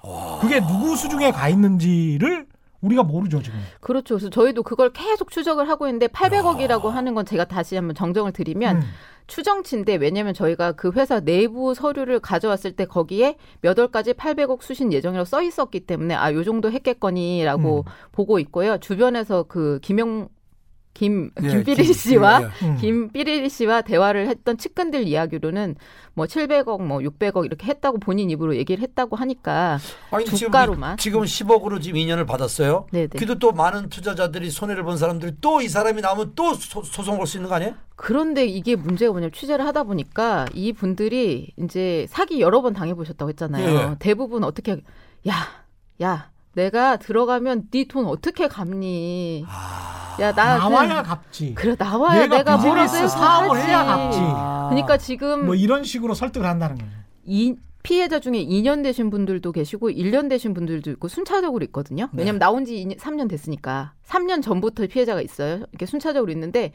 그게 0.42 0.60
누구 0.62 0.96
수중에 0.96 1.32
가 1.32 1.50
있는지를 1.50 2.48
우리가 2.82 3.04
모르죠 3.04 3.42
지금. 3.42 3.60
그렇죠. 3.80 4.16
그래서 4.16 4.30
저희도 4.30 4.64
그걸 4.64 4.92
계속 4.94 5.32
추적을 5.32 5.68
하고 5.70 5.88
있는데 5.88 6.08
800억이라고 6.08 6.90
하는 6.90 7.16
건 7.16 7.26
제가 7.26 7.46
다시 7.46 7.76
한번 7.76 7.96
정정을 7.96 8.32
드리면 8.34 8.78
음. 8.78 8.82
추정치인데 9.28 9.96
왜냐면 9.96 10.34
저희가 10.34 10.72
그 10.74 10.92
회사 10.96 11.20
내부 11.20 11.74
서류를 11.74 12.20
가져왔을 12.20 12.72
때 12.74 12.86
거기에 12.86 13.36
몇 13.62 13.78
월까지 13.78 14.14
800억 14.14 14.62
수신 14.62 14.94
예정이라고 14.94 15.26
써 15.26 15.42
있었기 15.42 15.82
때문에 15.82 16.16
아 16.16 16.32
요 16.32 16.44
정도 16.44 16.72
했겠거니라고 16.72 17.80
음. 17.86 17.92
보고 18.12 18.40
있고요. 18.40 18.78
주변에서 18.78 19.44
그 19.44 19.80
김영 19.82 20.30
김 20.98 21.30
예, 21.44 21.48
김삐리 21.50 21.84
김- 21.84 21.94
씨와 21.94 22.42
예, 22.42 22.46
예. 22.46 22.66
음. 22.68 22.78
김삐리 22.78 23.48
씨와 23.50 23.82
대화를 23.84 24.28
했던 24.28 24.58
측근들 24.58 25.08
이야기로는 25.08 25.76
뭐 26.16 26.26
700억 26.26 26.82
뭐 26.82 26.98
600억 26.98 27.46
이렇게 27.46 27.68
했다고 27.68 28.00
본인 28.00 28.32
입으로 28.32 28.56
얘기를 28.56 28.82
했다고 28.82 29.16
하니까 29.16 29.78
아니, 30.10 30.26
주가로만. 30.26 30.98
지금, 30.98 31.24
지금 31.24 31.48
10억으로 31.50 31.80
지금 31.80 32.00
2년을 32.00 32.26
받았어요. 32.26 32.88
네네. 32.92 33.10
그래도 33.12 33.38
또 33.38 33.52
많은 33.52 33.90
투자자들이 33.90 34.50
손해를 34.50 34.82
본 34.84 34.98
사람들이 34.98 35.34
또 35.40 35.62
이 35.62 35.68
사람이 35.70 36.02
나오면 36.02 36.32
또 36.36 36.56
소, 36.56 36.82
소송 36.82 37.18
걸 37.18 37.28
수 37.28 37.38
있는 37.38 37.48
거 37.50 37.56
아니에요? 37.56 37.76
그런데 37.96 38.46
이게 38.48 38.76
문제가 38.76 39.12
뭐냐면 39.12 39.32
취재를 39.32 39.66
하다 39.68 39.84
보니까 39.84 40.48
이 40.56 40.74
분들이 40.74 41.54
이제 41.58 42.08
사기 42.10 42.42
여러 42.42 42.62
번 42.64 42.74
당해 42.74 42.96
보셨다고 42.96 43.30
했잖아요. 43.30 43.70
예, 43.70 43.76
예. 43.92 43.96
대부분 44.00 44.44
어떻게 44.44 44.72
야, 45.28 45.34
야, 46.02 46.32
내가 46.62 46.98
들어가면 46.98 47.68
네 47.72 47.86
돈 47.88 48.06
어떻게 48.08 48.48
갚니? 48.48 49.46
아. 49.48 50.18
야, 50.20 50.34
나 50.34 50.58
나와야 50.58 51.04
갚지. 51.04 51.54
그래 51.54 51.76
나와야 51.78 52.24
얘가 52.24 52.38
내가 52.40 52.58
뭐라도 52.58 53.08
사업을. 53.08 53.60
해야 53.62 53.84
갚지. 53.86 54.18
그러니까 54.20 54.98
지금 54.98 55.46
뭐 55.46 55.54
이런 55.54 55.84
식으로 55.84 56.16
설득을 56.16 56.48
한다는 56.48 56.78
거예요. 56.80 56.92
이 57.26 57.56
피해자 57.84 58.20
중에 58.20 58.44
2년 58.44 58.82
되신 58.84 59.12
분들도 59.12 59.52
계시고 59.52 59.92
1년 59.92 60.28
되신 60.28 60.56
분들도 60.56 60.90
있고 60.92 61.08
순차적으로 61.08 61.64
있거든요. 61.66 62.06
네. 62.12 62.24
왜냐면 62.24 62.40
나온 62.40 62.66
지 62.66 62.84
3년 63.00 63.30
됐으니까. 63.30 63.94
3년 64.08 64.42
전부터 64.42 64.88
피해자가 64.88 65.22
있어요. 65.22 65.58
이렇게 65.72 65.86
순차적으로 65.86 66.32
있는데 66.32 66.72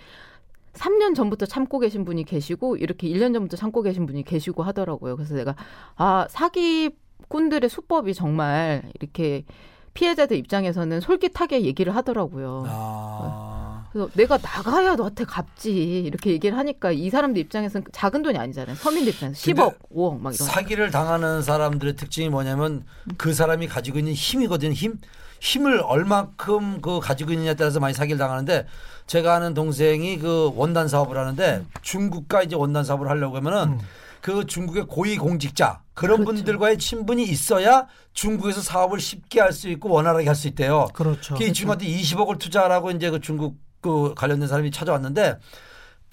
3년 0.74 1.16
전부터 1.16 1.46
참고 1.46 1.80
계신 1.80 2.04
분이 2.04 2.22
계시고 2.24 2.76
이렇게 2.76 3.08
1년 3.08 3.34
전부터 3.34 3.56
참고 3.56 3.82
계신 3.82 4.06
분이 4.06 4.22
계시고 4.22 4.62
하더라고요. 4.62 5.16
그래서 5.16 5.34
내가 5.34 5.56
아, 5.96 6.26
사기 6.30 6.90
꾼들의 7.28 7.68
수법이 7.68 8.14
정말 8.14 8.82
이렇게 9.00 9.44
피해자들 9.94 10.36
입장에서는 10.36 11.00
솔깃하게 11.00 11.62
얘기를 11.62 11.94
하더라고요. 11.94 12.64
아. 12.66 13.86
그래서 13.92 14.08
내가 14.14 14.38
나가야 14.38 14.96
너한테 14.96 15.24
갚지 15.24 15.70
이렇게 15.70 16.30
얘기를 16.30 16.56
하니까 16.56 16.92
이 16.92 17.10
사람들 17.10 17.40
입장에서는 17.42 17.86
작은 17.92 18.22
돈이 18.22 18.38
아니잖아요. 18.38 18.74
서민들 18.76 19.12
입장에서 19.12 19.38
10억, 19.38 19.74
5억 19.94 20.18
막 20.20 20.34
이런. 20.34 20.48
사기를 20.48 20.90
당하는 20.90 21.42
사람들의 21.42 21.96
특징이 21.96 22.30
뭐냐면 22.30 22.84
그 23.18 23.34
사람이 23.34 23.68
가지고 23.68 23.98
있는 23.98 24.14
힘이거든요. 24.14 24.72
힘. 24.72 24.98
힘을 25.40 25.80
얼마큼 25.80 26.80
그 26.80 27.00
가지고 27.00 27.32
있느냐에 27.32 27.54
따라서 27.54 27.80
많이 27.80 27.92
사기를 27.94 28.16
당하는데 28.16 28.64
제가 29.08 29.34
아는 29.34 29.54
동생이 29.54 30.18
그 30.18 30.52
원단 30.54 30.86
사업을 30.86 31.18
하는데 31.18 31.64
중국과 31.82 32.44
이제 32.44 32.54
원단 32.54 32.84
사업을 32.84 33.08
하려고 33.10 33.36
하면은 33.38 33.72
음. 33.72 33.78
그 34.22 34.46
중국의 34.46 34.84
고위 34.86 35.18
공직자 35.18 35.82
그런 35.94 36.18
그렇죠. 36.18 36.36
분들과의 36.36 36.78
친분이 36.78 37.24
있어야 37.24 37.88
중국에서 38.14 38.60
사업을 38.62 39.00
쉽게 39.00 39.40
할 39.40 39.52
수 39.52 39.68
있고 39.68 39.90
원활하게 39.90 40.26
할 40.26 40.34
수 40.36 40.46
있대요. 40.48 40.86
그렇죠. 40.94 41.34
이 41.36 41.52
친구한테 41.52 41.86
20억을 41.86 42.38
투자하라고 42.38 42.92
이제 42.92 43.10
그 43.10 43.20
중국 43.20 43.56
그 43.80 44.14
관련된 44.14 44.48
사람이 44.48 44.70
찾아왔는데 44.70 45.38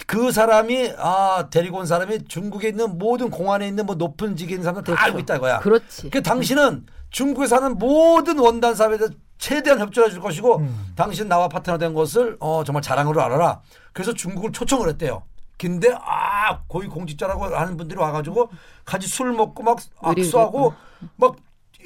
그 0.06 0.32
사람이 0.32 0.94
아 0.98 1.48
데리고 1.50 1.78
온 1.78 1.86
사람이 1.86 2.24
중국에 2.26 2.68
있는 2.70 2.98
모든 2.98 3.30
공안에 3.30 3.68
있는 3.68 3.86
뭐 3.86 3.94
높은 3.94 4.34
직에 4.34 4.52
있는 4.54 4.64
사람들 4.64 4.82
다 4.82 4.90
그렇죠. 4.92 5.04
알고 5.04 5.18
있다 5.20 5.36
이거야. 5.36 5.58
그렇지. 5.60 6.10
그 6.10 6.20
당신은 6.22 6.86
중국에 7.10 7.46
사는 7.46 7.78
모든 7.78 8.38
원단 8.40 8.74
사업에 8.74 8.98
대해서 8.98 9.14
최대한 9.38 9.78
협조해 9.78 10.10
줄 10.10 10.20
것이고 10.20 10.58
음. 10.58 10.92
당신 10.96 11.28
나와 11.28 11.48
파트너 11.48 11.78
된 11.78 11.94
것을 11.94 12.36
어 12.40 12.64
정말 12.64 12.82
자랑으로 12.82 13.22
알아라. 13.22 13.60
그래서 13.92 14.12
중국을 14.12 14.50
초청을 14.52 14.88
했대요. 14.88 15.22
근데 15.60 15.88
아 15.92 16.60
고위 16.66 16.86
공직자라고 16.86 17.44
하는 17.54 17.76
분들이 17.76 17.98
와가지고 18.00 18.48
같이 18.84 19.06
술 19.06 19.32
먹고 19.32 19.62
막 19.62 19.78
악수하고 20.00 20.72
막 21.16 21.36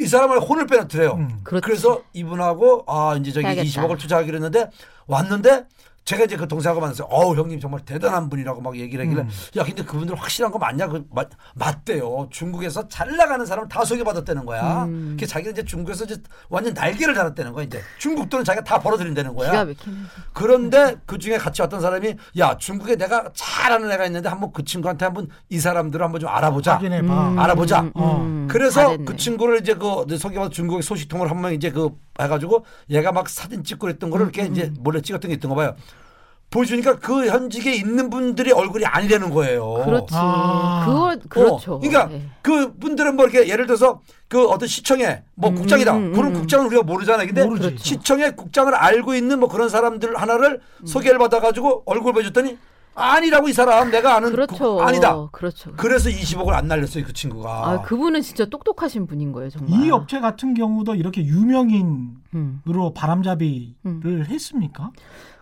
이 0.00 0.06
사람을 0.06 0.40
혼을 0.40 0.66
빼놓더래요. 0.66 1.12
음. 1.12 1.40
그래서 1.44 2.02
이분하고 2.14 2.84
아 2.88 3.16
이제 3.16 3.30
저기 3.30 3.46
해야겠다. 3.46 3.64
20억을 3.87 3.98
투자하기로 3.98 4.37
했는데 4.37 4.70
왔는데 5.06 5.66
제가 6.04 6.24
이제 6.24 6.36
그 6.36 6.46
동생하고 6.46 6.80
만났어요. 6.80 7.06
어우 7.10 7.34
형님 7.34 7.58
정말 7.60 7.80
대단한 7.80 8.28
분이라고 8.28 8.60
막 8.60 8.76
얘기를 8.76 9.04
하길래 9.06 9.22
음. 9.22 9.30
야 9.56 9.64
근데 9.64 9.82
그분들 9.82 10.14
확실한 10.14 10.52
거 10.52 10.58
맞냐? 10.58 10.86
그 10.88 11.06
맞, 11.10 11.30
맞대요. 11.54 12.28
중국에서 12.30 12.86
잘 12.88 13.16
나가는 13.16 13.44
사람을 13.44 13.68
다 13.68 13.84
소개받았다는 13.84 14.44
거야. 14.44 14.84
음. 14.84 15.16
그 15.18 15.26
자기는 15.26 15.52
이제 15.52 15.64
중국에서 15.64 16.04
이제 16.04 16.16
완전 16.50 16.74
날개를 16.74 17.14
달았다는 17.14 17.52
거야. 17.52 17.64
이제 17.64 17.80
중국 17.98 18.28
돈은 18.28 18.44
자기가 18.44 18.64
다 18.64 18.78
벌어들인다는 18.80 19.34
거야. 19.34 19.66
그런데 20.34 20.96
그 21.06 21.18
중에 21.18 21.38
같이 21.38 21.62
왔던 21.62 21.80
사람이 21.80 22.14
야 22.38 22.56
중국에 22.58 22.96
내가 22.96 23.30
잘하는 23.32 23.90
애가 23.90 24.04
있는데 24.06 24.28
한번 24.28 24.52
그 24.52 24.62
친구한테 24.62 25.06
한번 25.06 25.28
이 25.48 25.58
사람들을 25.58 26.04
한번 26.04 26.20
좀 26.20 26.28
알아보자. 26.28 26.74
확인해봐. 26.74 27.28
음, 27.30 27.38
알아보자. 27.38 27.80
음, 27.80 27.90
어. 27.94 28.16
음, 28.20 28.46
그래서 28.50 28.82
잘했네. 28.82 29.04
그 29.06 29.16
친구를 29.16 29.60
이제 29.60 29.72
그 29.74 30.04
소개받은 30.18 30.50
중국의 30.50 30.82
소식통을 30.82 31.30
한번 31.30 31.54
이제 31.54 31.70
그 31.70 31.90
해가지고 32.20 32.64
얘가 32.90 33.10
막 33.10 33.28
사진 33.28 33.64
찍고 33.64 33.86
그랬던 33.86 34.10
거를 34.10 34.26
이렇게 34.26 34.44
이제 34.46 34.70
몰래 34.78 35.00
찍었던 35.00 35.28
게 35.30 35.34
있던 35.36 35.48
거 35.48 35.54
봐요. 35.56 35.74
보여주니까 36.54 37.00
그 37.00 37.26
현직에 37.26 37.74
있는 37.74 38.08
분들이 38.10 38.52
얼굴이 38.52 38.84
아니라는 38.84 39.30
거예요. 39.30 39.82
그렇지. 39.84 40.06
아. 40.12 40.84
그걸 40.86 41.18
그렇죠. 41.28 41.74
어, 41.74 41.80
그러니까 41.80 42.08
예. 42.12 42.22
그 42.42 42.74
분들은 42.76 43.16
뭐 43.16 43.24
이렇게 43.26 43.48
예를 43.48 43.66
들어서 43.66 44.00
그 44.28 44.46
어떤 44.48 44.68
시청에 44.68 45.24
뭐 45.34 45.50
음, 45.50 45.56
국장이다. 45.56 45.96
음, 45.96 46.12
그런 46.12 46.28
음. 46.28 46.34
국장은 46.34 46.66
우리가 46.66 46.84
모르잖아요. 46.84 47.26
근데 47.26 47.44
모르지. 47.44 47.68
그렇죠. 47.68 47.84
시청의 47.84 48.36
국장을 48.36 48.72
알고 48.72 49.14
있는 49.16 49.40
뭐 49.40 49.48
그런 49.48 49.68
사람들 49.68 50.16
하나를 50.16 50.60
소개를 50.84 51.18
받아가지고 51.18 51.82
얼굴 51.86 52.12
보여줬더니 52.12 52.56
아니라고 52.94 53.48
이 53.48 53.52
사람 53.52 53.90
내가 53.90 54.14
아는 54.14 54.30
그렇죠. 54.30 54.76
그- 54.76 54.82
아니다. 54.82 55.28
그렇죠. 55.32 55.72
그래서 55.76 56.08
20억을 56.08 56.50
안 56.50 56.68
날렸어요 56.68 57.04
그 57.04 57.12
친구가. 57.12 57.68
아, 57.68 57.82
그분은 57.82 58.22
진짜 58.22 58.44
똑똑하신 58.44 59.08
분인 59.08 59.32
거예요, 59.32 59.50
정말. 59.50 59.84
이 59.84 59.90
업체 59.90 60.20
같은 60.20 60.54
경우도 60.54 60.94
이렇게 60.94 61.24
유명인으로 61.24 62.14
음. 62.34 62.60
바람잡이를 62.94 64.28
했습니까? 64.28 64.92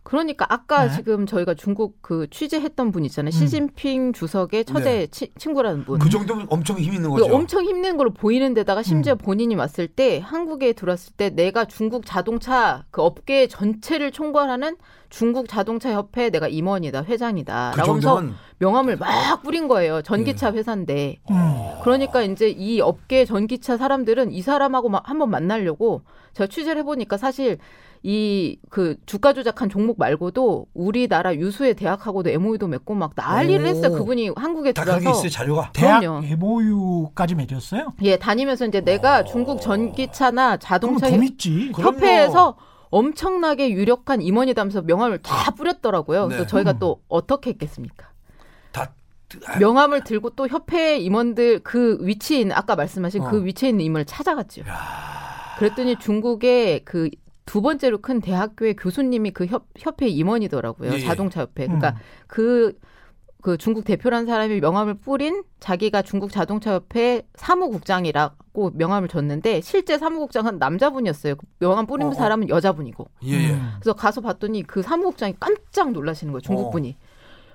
그러니까 0.02 0.46
아까 0.48 0.86
네. 0.88 0.96
지금 0.96 1.26
저희가 1.26 1.54
중국 1.54 1.98
그 2.02 2.26
취재했던 2.28 2.90
분 2.90 3.04
있잖아요. 3.04 3.28
음. 3.28 3.30
시진핑 3.30 4.12
주석의 4.12 4.64
처제 4.64 4.84
네. 4.84 5.06
치- 5.06 5.30
친구라는 5.38 5.84
분. 5.84 5.98
그 6.00 6.10
정도면 6.10 6.46
엄청 6.50 6.76
힘 6.78 6.92
있는 6.94 7.08
그 7.10 7.20
거죠. 7.20 7.34
엄청 7.34 7.64
힘든 7.64 7.96
걸 7.96 8.10
보이는 8.10 8.52
데다가 8.52 8.82
심지어 8.82 9.14
음. 9.14 9.18
본인이 9.18 9.54
왔을 9.54 9.86
때 9.86 10.18
한국에 10.18 10.72
들어왔을 10.72 11.12
때 11.16 11.30
내가 11.30 11.66
중국 11.66 12.04
자동차 12.04 12.84
그 12.90 13.00
업계 13.00 13.46
전체를 13.46 14.10
총괄하는 14.10 14.76
중국 15.08 15.46
자동차 15.48 15.92
협회 15.92 16.30
내가 16.30 16.48
임원이다 16.48 17.04
회장이다 17.04 17.72
그 17.74 17.78
라고 17.78 17.90
하면서 17.92 18.08
정도면 18.14 18.34
명함을 18.58 18.96
막 18.96 19.42
뿌린 19.42 19.68
거예요 19.68 20.00
전기차 20.02 20.50
네. 20.50 20.58
회사인데 20.58 21.16
음. 21.30 21.36
그러니까 21.82 22.22
이제 22.22 22.48
이 22.48 22.80
업계 22.80 23.24
전기차 23.24 23.76
사람들은 23.76 24.32
이 24.32 24.40
사람하고 24.42 24.88
막 24.88 25.08
한번 25.08 25.30
만나려고 25.30 26.02
제가 26.32 26.48
취재를 26.48 26.80
해보니까 26.80 27.18
사실 27.18 27.58
이 28.04 28.56
그 28.68 28.96
주가 29.06 29.32
조작한 29.32 29.68
종목 29.68 29.98
말고도 29.98 30.66
우리나라 30.74 31.34
유수의 31.36 31.74
대학하고도 31.74 32.30
MOU도 32.30 32.66
맺고 32.68 32.94
막 32.94 33.12
난리를 33.14 33.64
오. 33.64 33.68
했어요. 33.68 33.92
그분이 33.98 34.30
한국에 34.34 34.72
들어와서 34.72 35.10
있어요 35.10 35.28
자료가. 35.28 35.70
대학 35.72 36.00
그럼요. 36.00 36.24
MOU까지 36.26 37.34
맺었어요? 37.34 37.92
예 38.02 38.16
다니면서 38.16 38.66
이제 38.66 38.80
내가 38.80 39.24
중국 39.24 39.60
전기차나 39.60 40.56
자동차. 40.56 41.10
그-. 41.10 41.82
협회에서 41.82 42.56
엄청나게 42.90 43.70
유력한 43.70 44.20
임원이다면서 44.20 44.82
명함을 44.82 45.18
다 45.18 45.50
뿌렸더라고요. 45.52 46.26
그래서 46.28 46.42
네. 46.44 46.46
저희가 46.48 46.72
음. 46.72 46.78
또 46.78 47.00
어떻게 47.08 47.50
했겠습니까? 47.50 48.08
다 48.72 48.92
명함을 49.60 50.04
들고 50.04 50.30
또 50.30 50.46
협회 50.48 50.98
임원들 50.98 51.60
그 51.62 51.98
위치에 52.00 52.40
있는 52.40 52.56
아까 52.56 52.74
말씀하신 52.76 53.22
어. 53.22 53.30
그 53.30 53.44
위치에 53.44 53.68
있는 53.70 53.84
임원을 53.84 54.04
찾아갔죠. 54.06 54.62
그랬더니 55.58 55.96
중국의 55.98 56.80
그 56.84 57.08
두 57.44 57.60
번째로 57.62 57.98
큰 57.98 58.20
대학교의 58.20 58.76
교수님이 58.76 59.32
그 59.32 59.46
협, 59.46 59.66
협회 59.76 60.06
임원이더라고요. 60.08 60.92
예, 60.92 60.96
예. 60.96 61.00
자동차 61.00 61.40
협회. 61.40 61.66
그러니까 61.66 61.90
음. 61.90 61.94
그, 62.26 62.78
그 63.42 63.56
중국 63.56 63.84
대표라는 63.84 64.26
사람이 64.26 64.60
명함을 64.60 64.94
뿌린 64.94 65.42
자기가 65.58 66.02
중국 66.02 66.30
자동차 66.30 66.74
협회 66.74 67.26
사무국장이라고 67.34 68.70
명함을 68.74 69.08
줬는데 69.08 69.60
실제 69.62 69.98
사무국장은 69.98 70.58
남자분이었어요. 70.58 71.34
그 71.34 71.46
명함 71.58 71.86
뿌린 71.86 72.06
어, 72.06 72.10
어. 72.10 72.14
사람은 72.14 72.48
여자분이고. 72.48 73.08
예예. 73.24 73.50
음. 73.50 73.70
그래서 73.80 73.94
가서 73.94 74.20
봤더니 74.20 74.62
그 74.62 74.82
사무국장이 74.82 75.34
깜짝 75.40 75.90
놀라시는 75.90 76.32
거예요. 76.32 76.40
중국분이. 76.40 76.96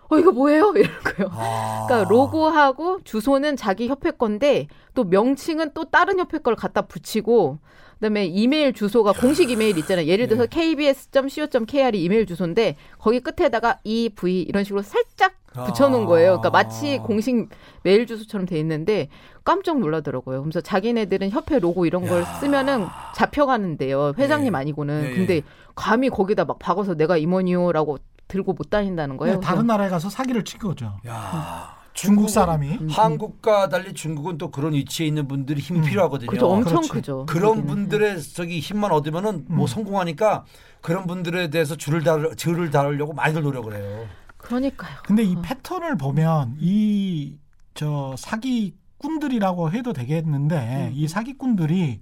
어, 0.09 0.17
이거 0.17 0.31
뭐예요? 0.31 0.73
이런 0.75 0.91
거예요. 1.03 1.31
아. 1.31 1.85
그러니까 1.87 2.09
로고하고 2.09 3.01
주소는 3.03 3.55
자기 3.55 3.87
협회 3.87 4.11
건데 4.11 4.67
또 4.93 5.03
명칭은 5.03 5.71
또 5.73 5.85
다른 5.85 6.19
협회 6.19 6.37
걸 6.37 6.55
갖다 6.55 6.83
붙이고 6.83 7.59
그다음에 7.99 8.25
이메일 8.25 8.73
주소가 8.73 9.13
공식 9.13 9.49
이메일 9.49 9.77
있잖아요. 9.79 10.07
예를 10.07 10.27
들어서 10.27 10.45
kbs.co.kr이 10.47 12.03
이메일 12.03 12.25
주소인데 12.25 12.75
거기 12.99 13.19
끝에다가 13.19 13.79
ev 13.83 14.43
이런 14.47 14.63
식으로 14.63 14.81
살짝 14.81 15.33
붙여놓은 15.65 16.05
거예요. 16.05 16.39
그러니까 16.39 16.51
마치 16.51 16.99
아. 16.99 17.03
공식 17.03 17.49
메일 17.83 18.05
주소처럼 18.05 18.45
돼 18.45 18.59
있는데 18.59 19.09
깜짝 19.43 19.79
놀라더라고요. 19.79 20.41
그래서 20.43 20.61
자기네들은 20.61 21.31
협회 21.31 21.57
로고 21.57 21.85
이런 21.85 22.05
걸 22.05 22.23
쓰면은 22.39 22.85
잡혀가는데요. 23.15 24.13
회장님 24.17 24.53
예. 24.53 24.57
아니고는. 24.57 25.03
예, 25.05 25.09
예. 25.09 25.15
근데 25.15 25.41
감히 25.73 26.09
거기다 26.09 26.45
막 26.45 26.59
박아서 26.59 26.95
내가 26.95 27.17
임원이요라고 27.17 27.97
들고 28.27 28.53
못 28.53 28.69
다닌다는 28.69 29.17
거예요. 29.17 29.35
네, 29.35 29.39
다른 29.39 29.65
나라에 29.67 29.89
가서 29.89 30.09
사기를 30.09 30.43
친 30.43 30.59
거죠. 30.59 30.97
야. 31.07 31.76
중국 31.97 32.29
사람이. 32.29 32.77
음, 32.81 32.87
한국과 32.89 33.69
달리 33.69 33.93
중국은 33.93 34.37
또 34.37 34.51
그런 34.51 34.73
위치에 34.73 35.07
있는 35.07 35.27
분들이 35.27 35.59
힘이 35.61 35.79
음. 35.79 35.83
필요하거든요. 35.85 36.29
그죠 36.29 36.47
엄청 36.47 36.73
그렇지. 36.75 36.89
크죠. 36.89 37.25
그런 37.25 37.55
거기는. 37.57 37.67
분들의 37.67 38.21
저기 38.23 38.59
힘만 38.59 38.91
얻으면은 38.91 39.45
뭐 39.49 39.65
음. 39.65 39.67
성공하니까 39.67 40.45
그런 40.81 41.07
분들에 41.07 41.49
대해서 41.49 41.75
줄을 41.75 42.03
달 42.03 42.35
줄을 42.35 42.69
달으려고 42.71 43.13
많이들 43.13 43.41
노력을 43.41 43.73
해요. 43.75 44.07
그러니까요. 44.37 44.97
근데 45.05 45.23
이 45.23 45.35
패턴을 45.41 45.97
보면 45.97 46.57
이 46.59 47.37
저 47.77 48.15
사기꾼들이라고 48.17 49.71
해도 49.71 49.93
되겠는데 49.93 50.87
음. 50.87 50.91
이 50.95 51.07
사기꾼들이 51.07 52.01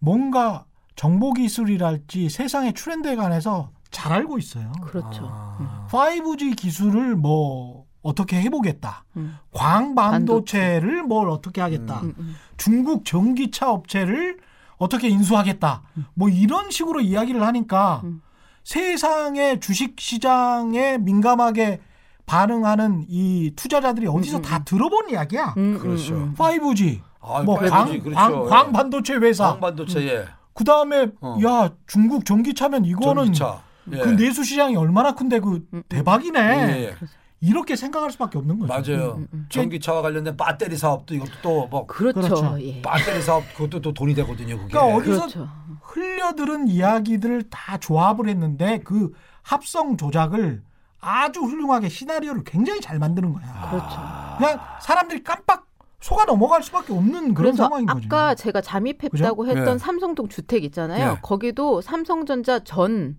뭔가 0.00 0.64
정보 0.96 1.32
기술이랄지 1.32 2.28
세상의 2.28 2.72
트렌드에 2.72 3.14
관해서 3.14 3.70
잘 3.92 4.12
알고 4.12 4.38
있어요. 4.38 4.72
그렇죠. 4.82 5.28
아. 5.30 5.86
5G 5.92 6.56
기술을 6.56 7.14
뭐 7.14 7.84
어떻게 8.02 8.40
해보겠다. 8.42 9.04
음. 9.16 9.38
광 9.52 9.94
반도체를 9.94 11.02
뭘 11.02 11.28
어떻게 11.30 11.60
하겠다. 11.60 12.00
음, 12.02 12.14
음. 12.18 12.36
중국 12.56 13.04
전기차 13.04 13.70
업체를 13.70 14.38
어떻게 14.76 15.08
인수하겠다. 15.08 15.82
뭐 16.14 16.28
이런 16.28 16.70
식으로 16.70 17.00
이야기를 17.00 17.42
하니까 17.42 18.00
음. 18.04 18.20
세상의 18.64 19.60
주식 19.60 19.98
시장에 20.00 20.98
민감하게 20.98 21.80
반응하는 22.26 23.04
이 23.08 23.52
투자자들이 23.56 24.06
어디서 24.06 24.38
음, 24.38 24.42
다 24.42 24.64
들어본 24.64 25.10
이야기야. 25.10 25.54
음, 25.56 25.78
그렇죠. 25.78 26.14
음, 26.14 26.22
음. 26.22 26.34
5G, 26.36 27.00
아, 27.20 27.42
뭐 27.42 27.58
5G, 27.58 27.70
광, 27.70 27.86
그렇죠. 28.00 28.14
광, 28.14 28.32
예. 28.32 28.48
광 28.48 28.72
반도체 28.72 29.14
회사. 29.14 29.48
광반도체 29.50 30.08
예. 30.08 30.24
그 30.54 30.64
다음에 30.64 31.08
어. 31.20 31.38
야 31.44 31.70
중국 31.86 32.24
전기차면 32.24 32.84
이거는 32.84 33.24
전기차. 33.32 33.62
예. 33.92 33.98
그 33.98 34.08
내수 34.10 34.44
시장이 34.44 34.76
얼마나 34.76 35.12
큰데 35.14 35.40
그 35.40 35.64
음, 35.74 35.82
대박이네. 35.88 36.40
예, 36.40 36.82
예. 36.84 36.94
이렇게 37.42 37.74
생각할 37.74 38.12
수밖에 38.12 38.38
없는 38.38 38.60
거죠. 38.60 38.72
맞아요. 38.72 39.14
음, 39.16 39.28
음. 39.34 39.46
전기차와 39.48 40.00
관련된 40.00 40.36
배터리 40.36 40.76
사업도 40.76 41.12
이것도 41.16 41.30
또뭐 41.42 41.86
그렇죠. 41.86 42.20
그렇죠. 42.20 42.56
예. 42.60 42.80
배터리 42.80 43.20
사업 43.20 43.42
그것도 43.54 43.80
또 43.80 43.92
돈이 43.92 44.14
되거든요. 44.14 44.56
그게. 44.56 44.68
그러니까 44.68 44.96
어디서 44.96 45.20
그렇죠. 45.26 45.48
흘려들은 45.82 46.68
이야기들을 46.68 47.50
다 47.50 47.78
조합을 47.78 48.28
했는데 48.28 48.78
그 48.84 49.12
합성 49.42 49.96
조작을 49.96 50.62
아주 51.00 51.40
훌륭하게 51.40 51.88
시나리오를 51.88 52.44
굉장히 52.44 52.80
잘 52.80 53.00
만드는 53.00 53.32
거야. 53.32 53.70
그렇죠. 53.70 53.96
그냥 54.38 54.60
사람들이 54.80 55.24
깜빡 55.24 55.66
속아 56.00 56.24
넘어갈 56.26 56.62
수밖에 56.62 56.92
없는 56.92 57.34
그런 57.34 57.54
상황인 57.54 57.86
거죠. 57.86 58.06
아까 58.06 58.36
제가 58.36 58.60
잠입했다고 58.60 59.42
그죠? 59.42 59.58
했던 59.58 59.74
예. 59.74 59.78
삼성동 59.78 60.28
주택 60.28 60.62
있잖아요. 60.62 61.12
예. 61.16 61.18
거기도 61.22 61.80
삼성전자 61.80 62.60
전 62.60 63.16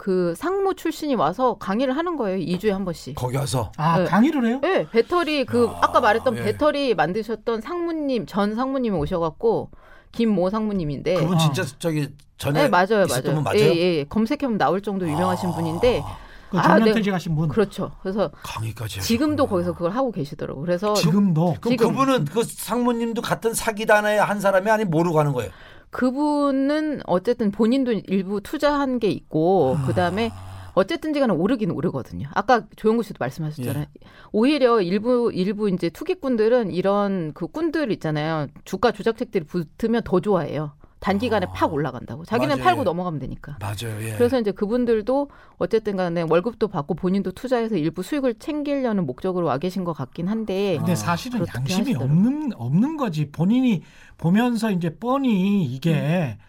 그 0.00 0.32
상무 0.34 0.76
출신이 0.76 1.14
와서 1.14 1.58
강의를 1.58 1.94
하는 1.94 2.16
거예요. 2.16 2.38
2주에 2.38 2.70
한 2.70 2.86
번씩. 2.86 3.16
거기 3.16 3.36
와서 3.36 3.70
아 3.76 3.98
네. 3.98 4.04
강의를 4.06 4.46
해요? 4.46 4.58
네, 4.62 4.88
배터리 4.90 5.44
그 5.44 5.66
야, 5.66 5.78
아까 5.82 6.00
말했던 6.00 6.38
예. 6.38 6.42
배터리 6.42 6.94
만드셨던 6.94 7.60
상무님 7.60 8.24
전 8.24 8.54
상무님이 8.54 8.96
오셔 8.96 9.18
갖고 9.18 9.70
김모 10.12 10.48
상무님인데 10.48 11.16
그분 11.16 11.34
아. 11.34 11.38
진짜 11.38 11.64
저기 11.78 12.08
전에 12.38 12.62
네 12.62 12.68
맞아요 12.70 13.06
맞아요 13.10 13.42
맞아요? 13.42 13.58
예, 13.58 13.76
예. 13.98 14.04
검색해 14.04 14.38
보면 14.38 14.56
나올 14.56 14.80
정도 14.80 15.06
유명하신 15.06 15.52
분인데 15.52 16.02
그 16.50 16.58
아, 16.58 16.62
정년퇴직하신 16.62 17.36
분. 17.36 17.48
그렇죠 17.48 17.92
그래서 18.02 18.30
강의까지 18.42 19.02
지금도 19.02 19.44
하셨구나. 19.44 19.50
거기서 19.50 19.72
그걸 19.74 19.90
하고 19.92 20.10
계시더라고 20.10 20.60
요 20.60 20.64
그래서 20.64 20.94
지금도 20.94 21.56
그럼 21.60 21.76
지금. 21.76 21.88
그분은 21.88 22.24
그 22.24 22.42
상무님도 22.42 23.20
같은 23.22 23.52
사기단의 23.52 24.18
한 24.18 24.40
사람이 24.40 24.68
아니 24.70 24.84
모르고 24.84 25.20
하는 25.20 25.32
거예요. 25.32 25.50
그분은 25.90 27.00
어쨌든 27.06 27.50
본인도 27.50 27.92
일부 27.92 28.40
투자한 28.40 28.98
게 28.98 29.08
있고 29.08 29.76
아. 29.78 29.86
그 29.86 29.94
다음에 29.94 30.30
어쨌든지 30.74 31.20
간에 31.20 31.32
오르긴 31.32 31.70
오르거든요. 31.70 32.28
아까 32.32 32.64
조영구 32.76 33.02
씨도 33.02 33.16
말씀하셨잖아요. 33.18 33.82
예. 33.82 34.08
오히려 34.32 34.80
일부 34.80 35.30
일부 35.32 35.68
이제 35.68 35.90
투기꾼들은 35.90 36.70
이런 36.70 37.32
그 37.34 37.46
꾼들 37.48 37.90
있잖아요. 37.92 38.46
주가 38.64 38.92
조작책들이 38.92 39.44
붙으면 39.44 40.02
더 40.04 40.20
좋아해요. 40.20 40.72
단기간에 41.00 41.46
아. 41.46 41.52
팍 41.52 41.72
올라간다고. 41.72 42.24
자기는 42.24 42.56
맞아요. 42.56 42.62
팔고 42.64 42.80
예. 42.80 42.84
넘어가면 42.84 43.20
되니까. 43.20 43.56
맞아요. 43.58 44.02
예. 44.02 44.14
그래서 44.16 44.38
이제 44.38 44.52
그분들도 44.52 45.30
어쨌든 45.58 45.96
간에 45.96 46.22
월급도 46.28 46.68
받고 46.68 46.94
본인도 46.94 47.32
투자해서 47.32 47.76
일부 47.76 48.02
수익을 48.02 48.34
챙기려는 48.34 49.06
목적으로 49.06 49.46
와 49.46 49.58
계신 49.58 49.84
것 49.84 49.92
같긴 49.94 50.28
한데 50.28 50.76
근데 50.76 50.92
아, 50.92 50.94
사실은 50.94 51.44
양심이 51.54 51.78
하시더라고요. 51.94 52.04
없는 52.04 52.50
없는 52.54 52.96
거지. 52.96 53.30
본인이 53.30 53.82
보면서 54.18 54.70
이제 54.70 54.90
뻔히 54.96 55.64
이게 55.64 56.36
음. 56.38 56.44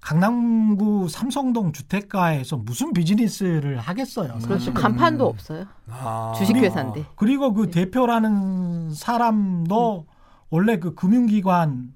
강남구 0.00 1.08
삼성동 1.10 1.72
주택가에서 1.72 2.56
무슨 2.56 2.94
비즈니스를 2.94 3.78
하겠어요. 3.78 4.32
음. 4.32 4.40
그렇죠. 4.40 4.72
간판도 4.72 5.26
없어요. 5.26 5.66
아. 5.90 6.32
주식회사인데. 6.38 7.04
그리고 7.16 7.52
그 7.52 7.66
네. 7.70 7.84
대표라는 7.84 8.94
사람도 8.94 10.06
원래 10.48 10.78
그 10.78 10.94
금융기관 10.94 11.92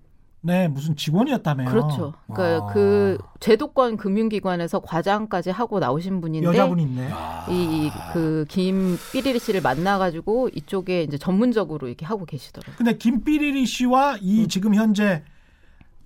의 0.46 0.68
무슨 0.68 0.94
직원이었다며요. 0.94 1.70
그렇죠. 1.70 2.12
그러니까 2.30 2.66
아. 2.66 2.72
그 2.72 3.16
제도권 3.40 3.96
금융기관에서 3.96 4.80
과장까지 4.80 5.50
하고 5.50 5.78
나오신 5.78 6.20
분인데 6.20 6.46
여자분이 6.46 6.82
있네. 6.82 7.08
아. 7.12 7.46
이그 7.48 8.44
김삐리리 8.48 9.38
씨를 9.38 9.62
만나가지고 9.62 10.50
이쪽에 10.54 11.02
이제 11.02 11.16
전문적으로 11.16 11.88
이렇게 11.88 12.04
하고 12.04 12.26
계시더라고요. 12.26 12.76
근데 12.76 12.98
김삐리리 12.98 13.64
씨와 13.64 14.18
이 14.20 14.42
음. 14.42 14.48
지금 14.48 14.74
현재 14.74 15.22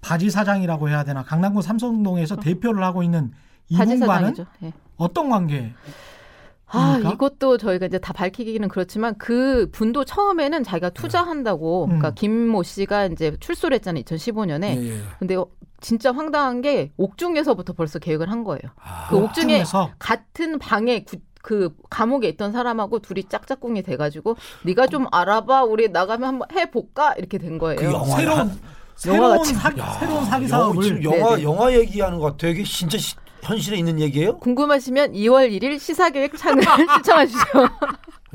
바지 0.00 0.30
사장이라고 0.30 0.88
해야 0.88 1.02
되나 1.02 1.24
강남구 1.24 1.62
삼성동에서 1.62 2.36
대표를 2.36 2.84
하고 2.84 3.02
있는 3.02 3.32
이분과는. 3.68 4.34
예. 4.62 4.72
어떤 4.96 5.28
관계? 5.30 5.72
아 6.70 6.98
그러니까? 6.98 7.10
이것도 7.12 7.56
저희가 7.58 7.86
이제 7.86 7.98
다 7.98 8.12
밝히기는 8.12 8.68
그렇지만 8.68 9.16
그 9.18 9.68
분도 9.72 10.04
처음에는 10.04 10.62
자기가 10.64 10.90
투자한다고 10.90 11.84
음. 11.84 11.88
그러니까 11.88 12.10
김모 12.12 12.62
씨가 12.62 13.06
이제 13.06 13.36
출소를 13.40 13.74
했잖아요 13.76 14.02
2015년에 14.04 14.64
예, 14.76 14.90
예. 14.90 15.00
근데 15.18 15.36
어, 15.36 15.46
진짜 15.80 16.12
황당한 16.12 16.60
게 16.60 16.92
옥중에서부터 16.96 17.72
벌써 17.72 17.98
계획을 17.98 18.30
한 18.30 18.44
거예요 18.44 18.60
아. 18.82 19.06
그 19.08 19.16
옥중에 19.16 19.60
옥중에서 19.60 19.90
같은 19.98 20.58
방에 20.58 21.04
구- 21.04 21.16
그 21.40 21.70
감옥에 21.88 22.28
있던 22.28 22.52
사람하고 22.52 22.98
둘이 22.98 23.24
짝짝꿍이 23.24 23.82
돼 23.82 23.96
가지고 23.96 24.36
네가 24.64 24.88
좀 24.88 25.06
알아봐 25.12 25.64
우리 25.64 25.88
나가면 25.88 26.28
한번 26.28 26.48
해 26.52 26.70
볼까 26.70 27.14
이렇게 27.16 27.38
된 27.38 27.56
거예요 27.58 27.76
그 27.78 27.84
영화 27.86 28.16
새로운 28.16 28.38
한- 28.40 28.60
새로운. 28.96 29.44
사기, 29.44 29.80
야, 29.80 29.86
새로운 30.00 30.24
사기 30.24 30.44
영화, 30.50 30.58
사업을 30.64 30.82
지금 30.82 31.04
영화 31.04 31.30
네네. 31.30 31.42
영화 31.44 31.72
얘기하는 31.72 32.18
것 32.18 32.32
같아요. 32.32 32.50
이게 32.50 32.64
진짜 32.64 32.98
시- 32.98 33.14
현실에 33.42 33.76
있는 33.76 34.00
얘기예요? 34.00 34.38
궁금하시면 34.38 35.12
2월 35.12 35.50
1일 35.50 35.78
시사계획 35.78 36.36
창을 36.36 36.62
시청하시죠. 36.98 37.38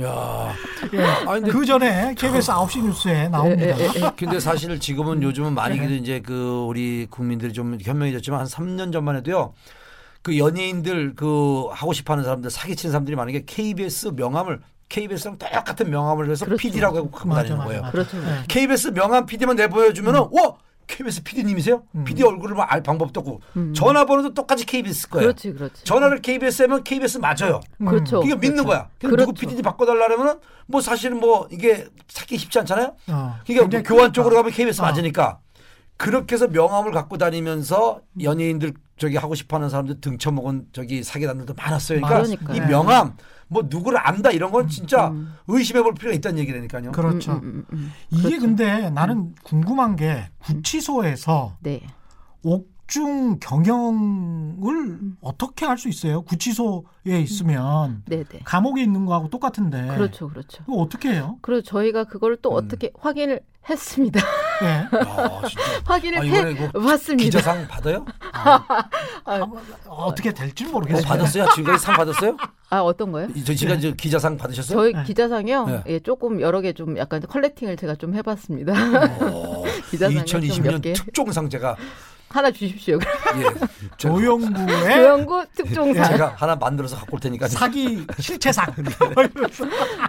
야. 0.02 0.54
예. 0.94 1.40
그 1.52 1.66
전에 1.66 2.16
KBS 2.18 2.52
9시 2.52 2.84
뉴스에 2.84 3.30
나옵니다. 3.30 3.80
예, 3.80 3.84
예, 3.84 3.92
예. 3.96 4.12
근데 4.18 4.40
사실 4.40 4.80
지금은 4.80 5.22
요즘은 5.22 5.54
많이 5.54 5.78
네. 5.80 5.96
이제 5.98 6.20
그 6.20 6.66
우리 6.68 7.06
국민들이 7.10 7.54
좀 7.54 7.78
현명해졌지만 7.80 8.40
한 8.40 8.48
3년 8.48 8.92
전만 8.92 9.16
해도요. 9.18 9.54
그 10.24 10.38
연예인들 10.38 11.14
그 11.16 11.68
하고 11.72 11.94
싶어 11.94 12.14
하는 12.14 12.24
사람들 12.24 12.50
사기치는 12.50 12.92
사람들이 12.92 13.16
많은 13.16 13.34
게 13.34 13.44
KBS 13.46 14.14
명함을 14.16 14.62
KBS랑 14.90 15.38
똑같은 15.38 15.90
명함을 15.90 16.30
해서 16.30 16.46
그렇죠. 16.46 16.62
PD라고 16.62 16.98
하고 16.98 17.10
맞아, 17.28 17.42
다니는 17.42 17.58
맞아, 17.58 17.68
거예요. 17.68 17.82
맞아. 17.82 17.92
그렇죠. 17.92 18.18
예. 18.18 18.44
KBS 18.48 18.94
명함 18.94 19.26
PD만 19.26 19.56
내보여주면은 19.58 20.22
와 20.32 20.56
KBS 20.88 21.24
PD님이세요? 21.24 21.84
음. 21.96 22.04
PD 22.04 22.24
얼굴을 22.24 22.56
뭐알 22.56 22.84
방법도 22.84 23.20
없고 23.22 23.42
음. 23.58 23.74
전화번호도 23.74 24.34
똑같이 24.34 24.66
KBS 24.66 25.10
거예요. 25.10 25.28
그렇지, 25.28 25.54
그렇지. 25.54 25.84
전화를 25.84 26.22
KBS 26.22 26.64
하면 26.64 26.84
KBS 26.84 27.18
맞아요. 27.20 27.62
음. 27.82 27.86
그렇죠. 27.86 28.22
이게 28.24 28.36
믿는 28.36 28.64
그렇죠. 28.64 28.68
거야. 28.68 28.90
근데 29.00 29.16
누구 29.16 29.34
그렇죠. 29.34 29.42
PD님 29.42 29.62
바꿔달라면은 29.64 30.40
뭐 30.68 30.82
사실은 30.82 31.20
뭐 31.20 31.48
이게 31.52 31.88
찾기 32.08 32.38
쉽지 32.38 32.60
않잖아요. 32.60 32.96
어, 33.08 33.36
굉장히 33.46 33.84
교환. 33.84 34.14
쪽으로 34.14 34.36
가면 34.36 34.52
KBS 34.52 34.82
어. 34.82 34.86
맞으니까 34.86 35.40
그렇게 35.98 36.36
해서 36.36 36.48
명함을 36.48 36.92
갖고 36.92 37.18
다니면서 37.18 38.02
연예인들 38.22 38.74
저기 38.98 39.18
하고 39.18 39.36
싶어하는 39.36 39.70
사람들 39.70 40.02
등쳐먹은 40.02 40.68
저기 40.74 41.04
사기단들도 41.04 41.54
많았어요. 41.56 42.02
그러니까 42.02 42.22
그러니까요. 42.24 42.58
이 42.58 42.60
네. 42.60 42.66
명함 42.68 43.16
뭐 43.54 43.64
누구를 43.70 44.00
안다 44.06 44.32
이런 44.32 44.52
건 44.52 44.68
진짜 44.68 45.10
음. 45.10 45.34
의심해볼 45.48 45.94
필요가 45.94 46.16
있다는 46.16 46.40
얘기라니까요. 46.40 46.92
그렇죠. 46.92 47.34
음, 47.34 47.38
음, 47.44 47.44
음, 47.44 47.66
음. 47.74 47.92
이게 48.12 48.24
그렇죠. 48.30 48.42
근데 48.42 48.90
나는 48.90 49.34
궁금한 49.44 49.96
게 49.96 50.30
구치소에서 50.40 51.58
네. 51.62 51.82
옥중 52.44 53.38
경영을 53.40 55.00
어떻게 55.22 55.66
할 55.66 55.78
수 55.78 55.88
있어요? 55.90 56.22
구치소에 56.24 57.22
있으면 57.22 58.04
네, 58.08 58.24
네. 58.24 58.40
감옥에 58.44 58.82
있는 58.84 59.06
거하고 59.06 59.30
똑같은데. 59.30 59.88
그렇죠, 59.88 60.28
그렇죠. 60.30 60.64
어떻게 60.68 61.14
해요? 61.14 61.38
그리고 61.42 61.62
저희가 61.62 62.06
그걸 62.06 62.38
또 62.42 62.52
음. 62.52 62.56
어떻게 62.58 62.92
확인을 63.00 63.42
했습니다. 63.70 64.20
예. 64.62 64.66
야, 64.68 64.90
진짜. 65.48 65.62
확인을 65.86 66.20
아, 66.20 66.22
해 66.22 66.72
봤습니다. 66.72 67.24
기자상 67.26 67.68
받아요? 67.68 68.06
아, 68.34 68.88
어떻게 69.88 70.32
될지 70.34 70.66
어, 70.66 70.70
모르겠어요. 70.70 71.04
받았어요? 71.04 71.46
지금까지 71.56 71.84
상 71.84 71.96
받았어요? 71.96 72.38
아, 72.70 72.80
어떤 72.82 73.12
거요? 73.12 73.28
이- 73.36 73.44
저 73.44 73.54
지금 73.54 73.80
저 73.80 73.92
기자상 73.92 74.38
받으셨어요? 74.38 74.78
저희 74.78 74.94
네. 74.94 75.04
기자상이요. 75.04 75.66
네. 75.66 75.84
예, 75.88 76.00
조금 76.00 76.42
여러 76.42 76.62
개 76.62 76.74
좀 76.74 76.98
약간 76.98 77.22
컬렉팅을 77.22 77.78
제가 77.78 77.96
좀 77.96 78.16
해봤습니다. 78.16 78.74
좀몇 79.94 80.26
2020년 80.26 80.82
개. 80.82 80.94
특종상 80.94 81.50
제가 81.50 81.76
하나 82.34 82.50
주십시오. 82.50 82.98
예, 82.98 83.68
조영구의 83.98 84.96
조영구 84.96 85.46
특종상. 85.56 86.06
제가 86.06 86.34
하나 86.36 86.56
만들어서 86.56 86.98
갖고 86.98 87.16
올 87.16 87.20
테니까 87.20 87.48
사기 87.48 88.08
실체상. 88.20 88.74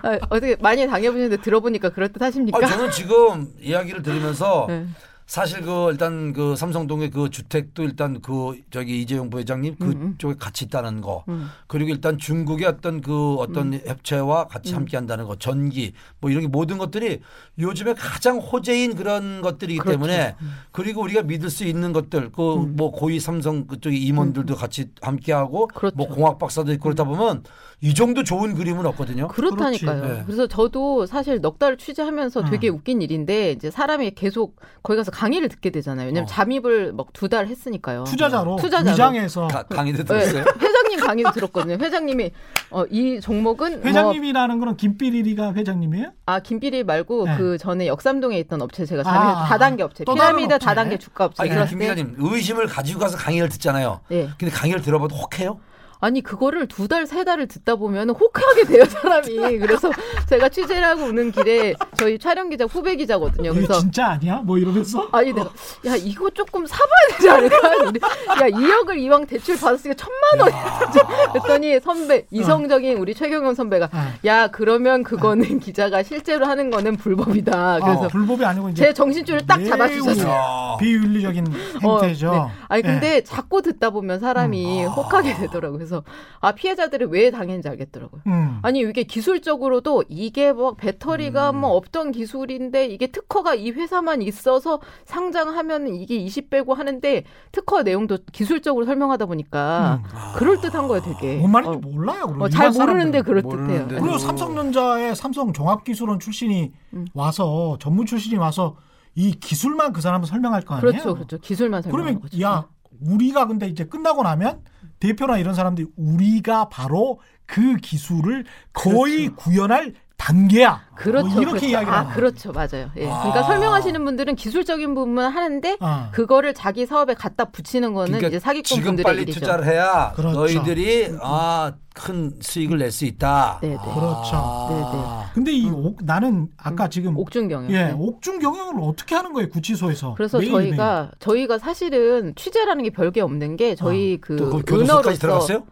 아, 0.02 0.18
어떻게 0.30 0.56
많이 0.56 0.86
당해보셨는데 0.86 1.42
들어보니까 1.42 1.90
그럴 1.90 2.08
듯 2.08 2.22
하십니까? 2.22 2.58
아, 2.58 2.66
저는 2.66 2.90
지금 2.90 3.52
이야기를 3.60 4.02
들으면서 4.02 4.64
네. 4.70 4.86
사실 5.26 5.62
그 5.62 5.88
일단 5.90 6.32
그 6.32 6.54
삼성동의 6.56 7.10
그 7.10 7.30
주택도 7.30 7.82
일단 7.82 8.20
그 8.20 8.60
저기 8.70 9.00
이재용 9.00 9.30
부회장님 9.30 9.76
그쪽에 9.76 10.34
같이 10.38 10.66
있다는 10.66 11.00
거. 11.00 11.24
음. 11.28 11.48
그리고 11.66 11.90
일단 11.90 12.18
중국의 12.18 12.66
어떤 12.66 13.00
그 13.00 13.34
어떤 13.36 13.72
협체와 13.74 14.48
같이 14.48 14.74
함께 14.74 14.96
한다는 14.96 15.24
거 15.26 15.36
전기 15.36 15.92
뭐 16.20 16.30
이런 16.30 16.42
게 16.42 16.48
모든 16.48 16.76
것들이 16.76 17.20
요즘에 17.58 17.94
가장 17.94 18.38
호재인 18.38 18.94
그런 18.96 19.40
것들이기 19.40 19.78
그렇죠. 19.78 19.92
때문에 19.98 20.36
그리고 20.72 21.00
우리가 21.02 21.22
믿을 21.22 21.48
수 21.50 21.64
있는 21.64 21.92
것들 21.92 22.30
그 22.32 22.64
뭐 22.74 22.90
고위 22.90 23.20
삼성 23.20 23.66
그쪽의 23.66 24.00
임원들도 24.02 24.54
같이 24.56 24.90
함께 25.00 25.32
하고 25.32 25.68
그렇죠. 25.68 25.96
뭐 25.96 26.08
공학 26.08 26.38
박사도 26.38 26.72
있고 26.72 26.84
그러다 26.84 27.04
보면 27.04 27.44
이 27.84 27.92
정도 27.92 28.24
좋은 28.24 28.54
그림은 28.54 28.86
없거든요. 28.86 29.28
그렇다니까요. 29.28 30.02
네. 30.02 30.22
그래서 30.24 30.46
저도 30.46 31.04
사실 31.04 31.42
넉 31.42 31.58
달을 31.58 31.76
취재하면서 31.76 32.40
음. 32.40 32.46
되게 32.50 32.68
웃긴 32.68 33.02
일인데 33.02 33.52
이제 33.52 33.70
사람이 33.70 34.12
계속 34.12 34.56
거기 34.82 34.96
가서 34.96 35.10
강의를 35.10 35.50
듣게 35.50 35.68
되잖아요. 35.70 36.06
왜냐면 36.06 36.24
어. 36.24 36.26
잠입을 36.26 36.94
막 36.94 37.08
두 37.12 37.28
달 37.28 37.46
했으니까요. 37.46 38.04
투자자로, 38.04 38.56
투자자로. 38.56 38.90
위장해서 38.92 39.48
가- 39.48 39.62
강의도 39.64 39.98
네, 39.98 40.04
들었어요? 40.04 40.44
회장님 40.58 41.00
강의도 41.00 41.30
들었거든요. 41.32 41.74
회장님이 41.78 42.30
어, 42.70 42.84
이 42.90 43.20
종목은 43.20 43.80
뭐, 43.80 43.86
회장님이라는 43.86 44.58
거는 44.60 44.76
김삐리리가 44.78 45.52
회장님이에요? 45.52 46.12
아 46.24 46.40
김비리 46.40 46.84
말고 46.84 47.26
네. 47.26 47.36
그 47.36 47.58
전에 47.58 47.86
역삼동에 47.86 48.38
있던 48.40 48.62
업체 48.62 48.86
제가 48.86 49.02
아, 49.02 49.12
잠입 49.12 49.48
다단계 49.50 49.82
업체 49.82 50.04
피라미드 50.04 50.54
업체. 50.54 50.64
다단계 50.64 50.96
주가 50.96 51.26
업체 51.26 51.42
아니 51.42 51.50
김때 51.68 51.84
기자님 51.94 52.16
의심을 52.18 52.66
가지고 52.66 53.00
가서 53.00 53.18
강의를 53.18 53.50
듣잖아요. 53.50 54.00
네. 54.08 54.28
근데 54.38 54.50
강의를 54.52 54.80
들어봐도 54.80 55.14
혹해요? 55.16 55.60
아니 56.04 56.20
그거를 56.22 56.66
두 56.68 56.86
달 56.86 57.06
세 57.06 57.24
달을 57.24 57.46
듣다 57.48 57.76
보면 57.76 58.10
혹하게 58.10 58.64
돼요 58.64 58.84
사람이 58.84 59.58
그래서 59.58 59.90
제가 60.28 60.48
취재를 60.50 60.84
하고 60.84 61.04
오는 61.06 61.30
길에 61.32 61.74
저희 61.96 62.18
촬영 62.18 62.50
기자 62.50 62.64
후배 62.66 62.94
기자거든요 62.96 63.52
그래서 63.54 63.78
진짜 63.80 64.08
아니야? 64.08 64.36
뭐 64.44 64.58
이러면서 64.58 65.08
아니 65.12 65.32
내가 65.32 65.50
야 65.86 65.96
이거 65.96 66.28
조금 66.30 66.66
사봐야 66.66 67.16
되지 67.16 67.30
않을까? 67.30 67.56
야 67.68 68.48
2억을 68.50 68.98
이왕 68.98 69.26
대출 69.26 69.58
받았으니까 69.58 69.94
천만 69.96 70.40
원 70.52 71.32
그랬더니 71.32 71.80
선배 71.80 72.26
이성적인 72.30 72.98
우리 72.98 73.14
최경영 73.14 73.54
선배가 73.54 73.88
아. 73.92 74.12
야 74.26 74.48
그러면 74.48 75.02
그거는 75.02 75.58
기자가 75.60 76.02
실제로 76.02 76.46
하는 76.46 76.70
거는 76.70 76.96
불법이다. 76.96 77.80
그래서 77.80 78.04
아, 78.04 78.08
불법이 78.08 78.44
아니고 78.44 78.68
이제 78.70 78.86
제 78.86 78.92
정신줄을 78.92 79.46
딱 79.46 79.62
잡아주셨어요. 79.64 80.28
야. 80.28 80.76
비윤리적인 80.80 81.46
어, 81.84 82.00
행태죠. 82.00 82.30
네. 82.30 82.38
아니 82.68 82.78
예. 82.84 82.88
근데 82.88 83.20
자꾸 83.24 83.62
듣다 83.62 83.90
보면 83.90 84.20
사람이 84.20 84.84
음. 84.84 84.88
혹하게 84.90 85.34
되더라고요. 85.34 85.78
그래서 85.78 85.93
아 86.40 86.52
피해자들이 86.52 87.04
왜 87.06 87.30
당했는지 87.30 87.68
알겠더라고요. 87.68 88.22
음. 88.26 88.58
아니 88.62 88.80
이게 88.80 89.04
기술적으로도 89.04 90.04
이게 90.08 90.52
뭐 90.52 90.74
배터리가 90.74 91.50
음. 91.50 91.60
뭐 91.60 91.70
없던 91.76 92.12
기술인데 92.12 92.86
이게 92.86 93.08
특허가 93.08 93.54
이 93.54 93.70
회사만 93.70 94.22
있어서 94.22 94.80
상장하면 95.04 95.88
이게 95.88 96.18
20배고 96.24 96.74
하는데 96.74 97.24
특허 97.52 97.82
내용도 97.82 98.18
기술적으로 98.32 98.84
설명하다 98.86 99.26
보니까 99.26 100.02
그럴 100.36 100.60
듯한 100.60 100.88
거예요, 100.88 101.02
되게. 101.02 101.36
음. 101.36 101.40
뭔 101.40 101.52
말인지 101.52 101.76
어, 101.76 101.80
몰라요. 101.90 102.26
그리고 102.26 102.44
어, 102.44 102.48
잘 102.48 102.70
모르는데. 102.70 103.22
그럴 103.22 103.42
듯해요. 103.42 103.86
그리고 103.88 104.12
음. 104.12 104.18
삼성전자의 104.18 105.14
삼성 105.14 105.52
종합기술원 105.52 106.20
출신이 106.20 106.72
음. 106.94 107.06
와서 107.14 107.76
전문 107.80 108.06
출신이 108.06 108.36
와서 108.36 108.76
이 109.14 109.32
기술만 109.32 109.92
그 109.92 110.00
사람은 110.00 110.26
설명할 110.26 110.62
거 110.62 110.74
아니에요. 110.74 110.90
그렇죠, 110.90 111.14
그렇죠. 111.14 111.38
기술만 111.38 111.82
설명하는 111.82 112.04
그러면 112.04 112.20
거죠. 112.22 112.40
야 112.42 112.66
우리가 113.00 113.46
근데 113.46 113.68
이제 113.68 113.84
끝나고 113.84 114.22
나면 114.22 114.60
대표나 115.04 115.36
이런 115.36 115.54
사람들이 115.54 115.88
우리가 115.96 116.70
바로 116.70 117.20
그 117.44 117.76
기술을 117.76 118.46
거의 118.72 119.28
구현할 119.28 119.92
단계야. 120.16 120.80
그렇죠. 120.94 121.26
뭐 121.28 121.36
이렇게 121.42 121.50
그렇죠. 121.58 121.66
이야기를 121.66 121.92
아. 121.92 122.06
그렇죠. 122.14 122.52
맞아요. 122.52 122.88
예. 122.96 123.08
아. 123.10 123.18
그러니까 123.18 123.42
설명하시는 123.42 124.04
분들은 124.04 124.36
기술적인 124.36 124.94
부분은 124.94 125.28
하는데 125.28 125.76
아. 125.80 126.08
그거를 126.12 126.54
자기 126.54 126.86
사업에 126.86 127.14
갖다 127.14 127.46
붙이는 127.46 127.92
거는 127.94 128.06
그러니까 128.12 128.28
이제 128.28 128.38
사기꾼 128.38 128.64
지금 128.64 128.82
분들의 128.84 129.04
빨리 129.04 129.22
일이죠. 129.22 129.40
투자를 129.40 129.66
해야 129.66 130.12
그렇죠. 130.14 130.38
너희들이 130.38 131.16
아, 131.20 131.72
큰 131.94 132.32
수익을 132.40 132.78
낼 132.78 132.90
수 132.92 133.04
있다. 133.06 133.58
네, 133.60 133.70
네. 133.70 133.76
그렇죠. 133.76 134.30
아. 134.34 135.30
근데 135.34 135.50
이 135.52 135.68
옥, 135.68 135.98
나는 136.04 136.46
아까 136.56 136.88
지금 136.88 137.18
옥중 137.18 137.48
경영. 137.48 137.70
예 137.72 137.86
네. 137.86 137.94
옥중 137.98 138.38
경영을 138.38 138.76
어떻게 138.82 139.14
하는 139.16 139.32
거예요 139.32 139.48
구치소에서? 139.50 140.14
그래서 140.14 140.38
매일 140.38 140.52
저희가 140.52 141.10
저희가 141.18 141.58
사실은 141.58 142.34
취재라는 142.36 142.84
게 142.84 142.90
별게 142.90 143.20
없는 143.20 143.56
게 143.56 143.74
저희 143.74 144.18
그또 144.20 144.48
거기 144.48 144.62
교도소까지 144.62 144.92
은어로서 144.92 145.18
들어갔어요? 145.20 145.64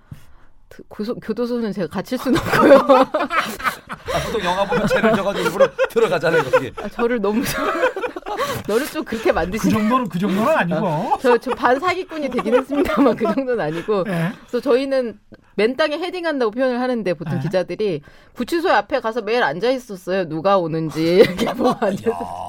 그 0.73 0.83
고소- 0.89 1.21
교도소는 1.21 1.73
제가 1.73 1.87
갇힐 1.89 2.17
수는 2.19 2.39
없고요. 2.41 2.77
아, 2.79 4.21
보통 4.25 4.43
영화 4.43 4.65
보면 4.67 4.87
죄를 4.87 5.15
져가지고 5.15 5.45
일부러 5.45 5.69
들어가잖아요 5.91 6.43
거기. 6.45 6.73
아, 6.83 6.89
저를 6.89 7.21
너무 7.21 7.43
너를 8.67 8.87
좀 8.87 9.05
그렇게 9.05 9.31
그 9.31 9.35
만드시는 9.35 9.79
정도는 9.79 10.09
그 10.09 10.19
정도는 10.19 10.49
아니고. 10.57 11.19
저반 11.41 11.79
사기꾼이 11.79 12.31
되긴 12.31 12.55
했습니다만 12.55 13.17
그 13.17 13.25
정도는 13.25 13.61
아니고 13.61 14.05
예. 14.09 14.33
그래서 14.47 14.61
저희는 14.61 15.19
맨 15.57 15.77
땅에 15.77 15.99
헤딩한다고 15.99 16.53
표현을 16.53 16.81
하는데 16.81 17.13
보통 17.15 17.35
네. 17.35 17.41
기자들이 17.41 18.01
구치소 18.35 18.71
앞에 18.71 19.01
가서 19.01 19.21
매일 19.21 19.43
앉아 19.43 19.69
있었어요. 19.71 20.27
누가 20.29 20.57
오는지 20.57 21.03
이렇게 21.19 21.53
뭐 21.53 21.77
앉아서. 21.79 22.43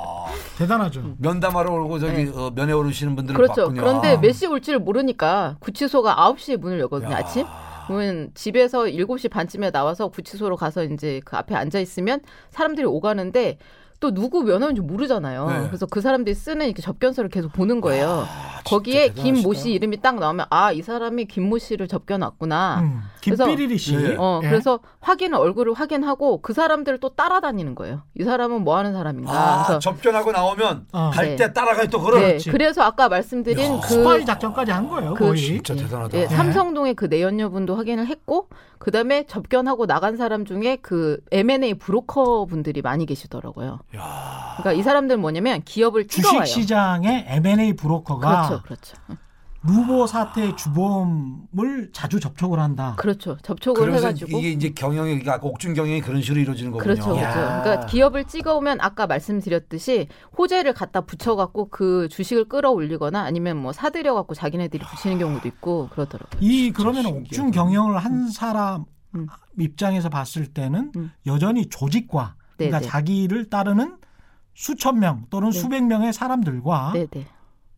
대단하죠. 0.57 1.15
면담하러 1.17 1.73
오고 1.73 1.99
저기 1.99 2.31
어, 2.33 2.51
면회 2.55 2.71
오르시는 2.71 3.15
분들은 3.17 3.35
네. 3.35 3.43
그렇죠. 3.43 3.61
봤군요. 3.63 3.81
그런데 3.81 4.17
몇시 4.17 4.45
올지를 4.47 4.79
모르니까 4.79 5.57
구치소가 5.59 6.15
9시에 6.15 6.57
문을 6.57 6.79
열거든요. 6.79 7.11
야. 7.11 7.17
아침. 7.17 7.45
그러면 7.87 8.31
집에서 8.33 8.85
7시 8.85 9.29
반쯤에 9.29 9.71
나와서 9.71 10.07
구치소로 10.09 10.55
가서 10.55 10.83
이제 10.83 11.21
그 11.25 11.35
앞에 11.37 11.55
앉아 11.55 11.79
있으면 11.79 12.21
사람들이 12.49 12.85
오가는데 12.85 13.57
또 14.03 14.13
누구 14.13 14.43
면허인지 14.43 14.81
모르잖아요. 14.81 15.47
네. 15.47 15.67
그래서 15.67 15.85
그 15.85 16.01
사람들이 16.01 16.35
쓰는 16.35 16.65
이렇게 16.65 16.81
접견서를 16.81 17.29
계속 17.29 17.53
보는 17.53 17.79
거예요. 17.79 18.25
아, 18.27 18.59
거기에 18.65 19.09
김모 19.13 19.35
대단하시다. 19.53 19.61
씨 19.61 19.71
이름이 19.71 20.01
딱 20.01 20.19
나오면 20.19 20.47
아 20.49 20.73
이 20.73 20.81
사람이 20.81 21.25
김 21.25 21.43
모 21.47 21.57
씨를 21.57 21.87
접견왔구나. 21.87 22.79
음. 22.81 23.01
김삐리리 23.21 23.77
씨. 23.77 23.95
예. 23.95 24.15
어 24.19 24.41
예. 24.43 24.49
그래서 24.49 24.79
확인 24.99 25.33
얼굴을 25.33 25.71
확인하고 25.73 26.41
그 26.41 26.51
사람들을 26.51 26.99
또 26.99 27.09
따라다니는 27.15 27.75
거예요. 27.75 28.01
이 28.19 28.23
사람은 28.25 28.63
뭐 28.65 28.75
하는 28.77 28.91
사람인가. 28.91 29.31
아, 29.31 29.63
그래서 29.63 29.79
접견하고 29.79 30.33
나오면 30.33 30.87
어. 30.91 31.11
갈때 31.13 31.47
네. 31.47 31.53
따라가요 31.53 31.87
또 31.87 32.01
그걸. 32.01 32.19
네. 32.19 32.37
그래서 32.51 32.81
아까 32.83 33.07
말씀드린 33.07 33.73
야, 33.75 33.79
그 33.81 33.87
스파이 33.87 34.25
작전까지 34.25 34.71
한 34.71 34.89
거예요. 34.89 35.13
그 35.13 35.27
거의. 35.27 35.37
진짜 35.37 35.75
대단하다. 35.75 36.17
예, 36.17 36.27
네. 36.27 36.35
삼성동의 36.35 36.95
그 36.95 37.05
내연녀분도 37.05 37.75
확인을 37.75 38.07
했고 38.07 38.49
그다음에 38.83 39.25
접견하고 39.25 39.85
나간 39.87 40.17
사람 40.17 40.45
중에 40.45 40.77
그 40.81 41.19
M&A 41.31 41.73
브로커 41.75 42.45
분들이 42.45 42.81
많이 42.81 43.05
계시더라고요. 43.05 43.79
야. 43.95 44.55
그러니까 44.57 44.73
이 44.73 44.83
사람들은 44.83 45.21
뭐냐면 45.21 45.61
기업을 45.63 46.07
찍어와요. 46.07 46.43
주식 46.43 46.61
시장의 46.61 47.25
M&A 47.27 47.73
브로커가 47.73 48.47
그렇죠, 48.47 48.63
그렇죠, 48.63 48.97
루보 49.65 50.07
사태의 50.07 50.57
주범을 50.57 51.91
자주 51.93 52.19
접촉을 52.19 52.59
한다. 52.59 52.95
그렇죠. 52.97 53.37
접촉을 53.43 53.93
해가지고 53.95 54.37
이게 54.37 54.51
이제 54.51 54.69
경영이 54.71 55.19
그러니까 55.19 55.39
옥중 55.41 55.73
경영이 55.73 56.01
그런 56.01 56.21
식으로 56.21 56.41
이루어지는 56.41 56.71
거군요. 56.71 56.83
그렇죠, 56.83 57.15
그렇죠. 57.15 57.23
야. 57.23 57.61
그러니까 57.63 57.85
기업을 57.85 58.25
찍어오면 58.25 58.79
아까 58.81 59.07
말씀드렸듯이 59.07 60.07
호재를 60.37 60.73
갖다 60.73 61.01
붙여갖고 61.01 61.69
그 61.69 62.09
주식을 62.09 62.49
끌어올리거나 62.49 63.21
아니면 63.21 63.57
뭐 63.57 63.71
사들여갖고 63.71 64.33
자기네들이 64.33 64.83
붙이는 64.85 65.17
경우도 65.17 65.47
있고 65.47 65.87
그러더라고요. 65.91 66.39
이 66.41 66.71
그러면. 66.71 67.05
옥중 67.05 67.51
경영을 67.51 67.97
한 67.97 68.29
사람 68.29 68.85
음. 69.15 69.27
입장에서 69.59 70.09
봤을 70.09 70.47
때는 70.47 70.91
음. 70.95 71.11
여전히 71.25 71.67
조직과 71.67 72.35
그러니까 72.57 72.79
네네. 72.79 72.89
자기를 72.89 73.49
따르는 73.49 73.97
수천 74.55 74.99
명 74.99 75.25
또는 75.29 75.51
네. 75.51 75.59
수백 75.59 75.83
명의 75.83 76.11
사람들과 76.11 76.93
네네. 76.93 77.27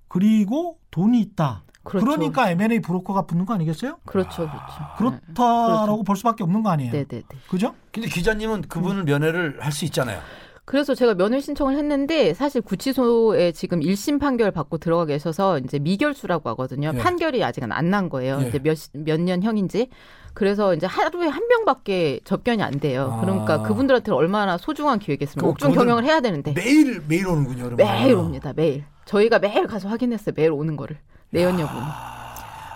그리고 0.07 0.79
돈이 0.91 1.19
있다. 1.21 1.64
그렇죠. 1.85 2.05
그러니까 2.05 2.49
M&A 2.49 2.79
브로커가 2.79 3.21
붙는 3.21 3.45
거 3.45 3.53
아니겠어요? 3.53 3.97
그렇죠, 4.05 4.49
그렇죠. 4.49 4.83
그렇다라고 4.97 6.03
볼 6.03 6.17
수밖에 6.17 6.43
없는 6.43 6.61
거 6.63 6.69
아니에요. 6.71 6.91
네 6.91 7.05
네 7.07 7.21
네. 7.21 7.37
그죠? 7.49 7.73
근데 7.93 8.09
기자님은 8.09 8.63
그분을 8.63 9.03
면회를 9.05 9.59
할 9.61 9.71
수 9.71 9.85
있잖아요. 9.85 10.19
그래서 10.67 10.95
제가 10.95 11.13
면회 11.13 11.39
신청을 11.41 11.77
했는데 11.77 12.33
사실 12.33 12.59
구치소에 12.59 13.51
지금 13.51 13.81
1심 13.81 14.19
판결 14.19 14.49
받고 14.49 14.79
들어가 14.79 15.05
계셔서 15.05 15.59
이제 15.59 15.77
미결수라고 15.77 16.49
하거든요. 16.49 16.91
예. 16.95 16.97
판결이 16.97 17.43
아직은 17.43 17.71
안난 17.71 18.09
거예요. 18.09 18.39
예. 18.41 18.47
이제 18.47 18.59
몇년 18.93 19.43
형인지. 19.43 19.89
그래서 20.33 20.73
이제 20.73 20.87
하루에 20.87 21.27
한 21.27 21.47
명밖에 21.47 22.19
접견이 22.23 22.63
안 22.63 22.79
돼요. 22.79 23.11
아. 23.13 23.21
그러니까 23.21 23.61
그분들한테 23.61 24.11
얼마나 24.11 24.57
소중한 24.57 24.97
기회겠습니까? 24.97 25.47
옥중 25.47 25.71
경영을 25.73 26.03
해야 26.03 26.19
되는데 26.19 26.51
매일 26.53 27.03
매일 27.07 27.27
오는군요. 27.27 27.65
그러면. 27.65 27.77
매일 27.77 28.15
옵니다. 28.15 28.51
매일. 28.55 28.85
저희가 29.05 29.37
매일 29.37 29.67
가서 29.67 29.87
확인했어요. 29.87 30.33
매일 30.35 30.51
오는 30.51 30.75
거를. 30.75 30.97
내연 31.35 31.59
여부는. 31.59 31.83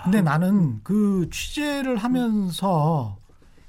근데 0.03 0.19
음. 0.19 0.23
나는 0.25 0.79
그 0.83 1.29
취재를 1.31 1.95
하면서 1.95 3.17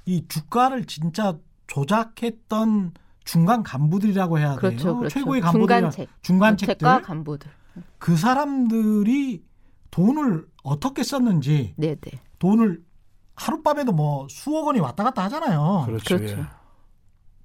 이 0.04 0.24
주가를 0.26 0.84
진짜 0.86 1.38
조작했던 1.68 2.92
중간 3.24 3.62
간부들이라고 3.62 4.38
해야 4.40 4.56
그렇죠, 4.56 4.82
돼요. 4.82 4.96
그렇죠. 4.98 5.14
최고의 5.14 5.40
간부들, 5.42 5.76
중간책. 5.76 6.08
중간책들, 6.22 6.74
주책과 6.74 7.02
간부들. 7.02 7.50
그 7.98 8.16
사람들이 8.16 9.44
돈을 9.92 10.46
어떻게 10.64 11.04
썼는지 11.04 11.74
네, 11.76 11.94
네. 11.94 12.10
돈을 12.40 12.82
하룻밤에도 13.36 13.92
뭐 13.92 14.26
수억 14.28 14.66
원이 14.66 14.80
왔다 14.80 15.04
갔다 15.04 15.24
하잖아요. 15.24 15.84
그렇죠. 15.86 16.16
그렇죠. 16.16 16.38
예. 16.38 16.46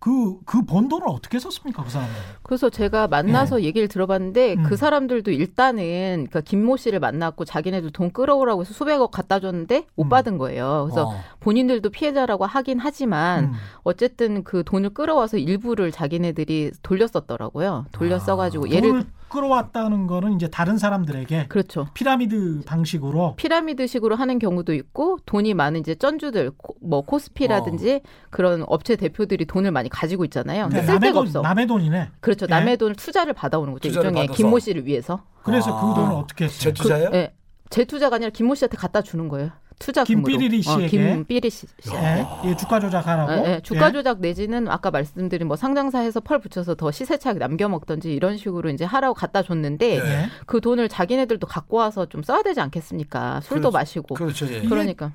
그, 0.05 0.37
그 0.45 0.63
번 0.63 0.87
돈을 0.87 1.07
어떻게 1.07 1.39
썼습니까, 1.39 1.83
그 1.83 1.89
사람들? 1.89 2.15
그래서 2.43 2.69
제가 2.69 3.07
만나서 3.07 3.63
얘기를 3.63 3.87
들어봤는데 3.87 4.53
음. 4.53 4.63
그 4.63 4.75
사람들도 4.77 5.31
일단은 5.31 6.27
그러니까 6.27 6.41
김모 6.41 6.77
씨를 6.77 6.99
만났고 6.99 7.43
자기네들 7.43 7.89
돈 7.91 8.11
끌어오라고 8.11 8.61
해서 8.61 8.71
수백억 8.71 9.09
갖다 9.09 9.39
줬는데 9.39 9.87
못 9.95 10.03
음. 10.03 10.09
받은 10.09 10.37
거예요. 10.37 10.89
그래서 10.91 11.09
어. 11.09 11.15
본인들도 11.39 11.89
피해자라고 11.89 12.45
하긴 12.45 12.77
하지만 12.79 13.45
음. 13.45 13.53
어쨌든 13.81 14.43
그 14.43 14.63
돈을 14.63 14.91
끌어와서 14.91 15.37
일부를 15.37 15.91
자기네들이 15.91 16.73
돌렸었더라고요. 16.83 17.87
돌려 17.91 18.19
써가지고 18.19 18.65
돈을 18.65 18.75
예를 18.75 19.05
끌어왔다는 19.35 20.07
거는 20.07 20.33
이제 20.33 20.47
다른 20.47 20.77
사람들에게 20.77 21.47
그렇죠. 21.47 21.87
피라미드 21.93 22.61
방식으로 22.65 23.35
피라미드식으로 23.35 24.15
하는 24.15 24.39
경우도 24.39 24.73
있고 24.73 25.17
돈이 25.25 25.53
많은 25.53 25.81
이제 25.81 25.93
쩐주들 25.95 26.51
코- 26.57 26.75
뭐 26.81 27.01
코스피라든지 27.01 28.01
그런 28.29 28.63
업체 28.67 28.95
대표들이 28.95 29.45
돈을 29.45 29.71
많이 29.71 29.89
가지고 29.89 30.23
있잖아요. 30.25 30.63
근데 30.63 30.77
네, 30.77 30.83
쓸 30.83 30.93
남의 30.95 30.99
데가 31.09 31.13
돈, 31.13 31.27
없어. 31.27 31.41
남의 31.41 31.67
돈이네. 31.67 32.09
그렇죠. 32.21 32.45
예. 32.49 32.53
남의 32.53 32.77
돈을 32.77 32.95
투자를 32.95 33.33
받아오는 33.33 33.73
거죠. 33.73 33.89
투자를 33.89 34.09
일종의 34.09 34.27
받아서. 34.27 34.37
김모 34.37 34.59
씨를 34.59 34.85
위해서. 34.85 35.23
그래서 35.43 35.77
아. 35.77 35.81
그 35.93 35.99
돈을 36.01 36.15
어떻게 36.15 36.45
했어요? 36.45 36.59
재투자예요? 36.73 37.09
예. 37.13 37.33
제 37.69 37.83
투자가 37.83 38.15
아니라 38.15 38.29
김모 38.31 38.55
씨한테 38.55 38.77
갖다 38.77 39.01
주는 39.01 39.27
거예요. 39.27 39.49
투자금으로. 39.79 40.25
김삐리리 40.25 40.61
씨에게? 40.61 41.11
어, 41.11 41.15
김삐리 41.15 41.49
씨. 41.49 41.67
예, 41.93 42.25
예, 42.45 42.55
주가 42.55 42.79
조작하라고. 42.79 43.31
예, 43.33 43.53
예, 43.55 43.59
주가 43.61 43.87
예. 43.87 43.91
조작 43.91 44.19
내지는 44.19 44.67
아까 44.69 44.91
말씀드린 44.91 45.47
뭐 45.47 45.57
상장사에서 45.57 46.19
펄 46.21 46.39
붙여서 46.39 46.75
더 46.75 46.91
시세 46.91 47.17
차익 47.17 47.37
남겨 47.37 47.67
먹던지 47.67 48.13
이런 48.13 48.37
식으로 48.37 48.69
이제 48.69 48.85
하라고 48.85 49.13
갖다 49.13 49.43
줬는데 49.43 49.97
예. 49.97 50.29
그 50.45 50.61
돈을 50.61 50.89
자기네들도 50.89 51.45
갖고 51.47 51.77
와서 51.77 52.05
좀 52.05 52.23
써야 52.23 52.41
되지 52.41 52.59
않겠습니까? 52.61 53.41
술도 53.41 53.71
그렇죠. 53.71 53.77
마시고. 53.77 54.15
그렇죠. 54.15 54.47
예. 54.53 54.61
그러니까 54.61 55.11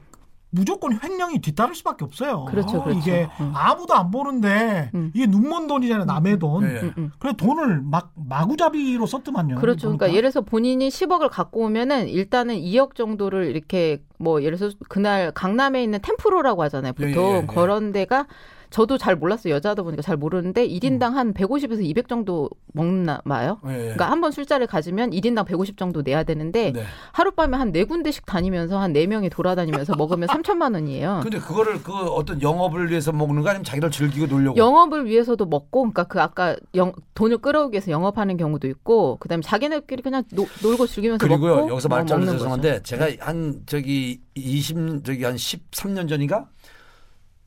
무조건 0.51 0.99
횡령이 1.03 1.41
뒤따를 1.41 1.75
수밖에 1.77 2.05
없어요. 2.05 2.45
그렇죠, 2.47 2.83
그렇죠. 2.83 2.99
이게 2.99 3.29
음. 3.41 3.53
아무도 3.55 3.95
안 3.95 4.11
보는데 4.11 4.91
음. 4.95 5.13
이게 5.15 5.27
눈먼 5.27 5.67
돈이잖아요. 5.69 6.05
남의 6.07 6.39
돈. 6.39 6.65
예, 6.65 6.75
예. 6.75 6.81
음, 6.81 6.93
음. 6.99 7.13
그래 7.19 7.33
돈을 7.37 7.83
막 7.83 8.13
마구잡이로 8.17 9.07
썼더만요. 9.07 9.57
그렇죠. 9.57 9.89
보니까. 9.89 10.07
그러니까 10.07 10.17
예를 10.17 10.31
들어서 10.31 10.45
본인이 10.45 10.89
10억을 10.89 11.29
갖고 11.31 11.61
오면은 11.65 12.09
일단은 12.09 12.57
2억 12.57 12.95
정도를 12.97 13.45
이렇게 13.47 14.03
뭐 14.19 14.43
예를 14.43 14.59
들어서 14.59 14.77
그날 14.89 15.31
강남에 15.33 15.83
있는 15.83 16.01
텐프로라고 16.03 16.63
하잖아요. 16.65 16.93
예, 16.99 17.07
보통 17.07 17.33
예, 17.33 17.37
예. 17.43 17.47
그런 17.47 17.93
데가 17.93 18.27
저도 18.71 18.99
잘 18.99 19.17
몰랐어요. 19.17 19.55
여자다 19.55 19.83
보니까 19.83 20.01
잘 20.03 20.17
모르는데 20.17 20.67
1인당 20.69 21.13
한 21.15 21.35
150에서 21.35 21.83
200 21.85 22.09
정도 22.09 22.49
먹나 22.73 23.21
봐요. 23.25 23.59
예, 23.67 23.73
예. 23.73 23.77
그러니까 23.79 24.11
한 24.11 24.21
번 24.21 24.31
술자리를 24.33 24.67
가지면 24.67 25.11
1인당 25.11 25.45
150 25.47 25.77
정도 25.77 26.03
내야 26.03 26.23
되는데 26.23 26.73
네. 26.73 26.85
하룻밤에 27.13 27.57
한 27.57 27.73
네 27.73 27.85
군데씩 27.85 28.27
다니면서 28.27 28.79
한 28.79 28.93
네 28.93 29.07
명이 29.07 29.31
돌아다니면서 29.31 29.95
먹으면 29.97 30.29
3천만 30.31 30.75
원이에요. 30.75 31.21
근데 31.23 31.39
그거를 31.39 31.83
그 31.83 31.93
어떤 31.93 32.41
영업을 32.43 32.91
위해서 32.91 33.13
먹는 33.13 33.43
거 33.43 33.49
아니면 33.51 33.65
자기를 33.65 33.91
즐기고 33.91 34.27
놀려고? 34.27 34.57
영업을 34.57 35.07
위해서도 35.07 35.47
먹고, 35.47 35.81
그러니까 35.83 36.05
그 36.05 36.21
아까 36.21 36.57
영, 36.75 36.93
돈을 37.15 37.39
끌어오기 37.39 37.75
위해서 37.75 37.91
영업하는 37.91 38.37
경우도 38.37 38.69
있고, 38.69 39.17
그다음에 39.21 39.43
자기네끼리 39.43 40.03
그냥 40.03 40.23
노, 40.33 40.47
놀고 40.63 40.87
즐기면서 40.87 41.27
그리고요 41.27 41.57
먹고 41.57 41.71
여기서 41.71 41.89
뭐말 41.89 42.07
잘라서 42.07 42.19
먹는 42.33 42.33
거죠. 42.39 42.39
죄송한데 42.61 42.83
제가 42.83 43.25
한 43.27 43.61
저기 43.67 44.21
20 44.35 45.05
저기 45.05 45.25
한 45.25 45.35
13년 45.37 46.09
전인가 46.09 46.49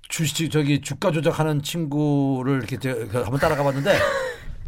주식 0.10 0.52
저기 0.52 0.82
주가 0.82 1.12
조작하는 1.12 1.62
친구를 1.62 2.58
이렇게 2.58 2.78
저- 2.78 2.94
그 3.08 3.22
한번 3.22 3.40
따라가 3.40 3.64
봤는데 3.64 3.98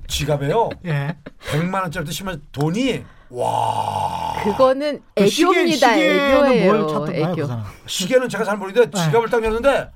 지갑에요 0.07 0.69
예. 0.85 1.15
100만 1.51 1.81
원짜리도 1.83 2.11
심한 2.11 2.41
돈이 2.51 3.03
와 3.29 4.35
그거는 4.43 5.01
그 5.15 5.27
시계- 5.27 5.49
애교입니다. 5.49 5.93
시계는 5.93 6.45
애교예요. 6.51 6.65
뭘 6.73 6.87
찾던가요, 6.87 7.25
그 7.35 7.39
애교. 7.41 7.47
사람? 7.47 7.63
시계는 7.85 8.29
제가 8.29 8.43
잘 8.43 8.57
모르는데 8.57 8.89
네. 8.89 9.03
지갑을 9.05 9.29
딱 9.29 9.43
열었는데 9.43 9.89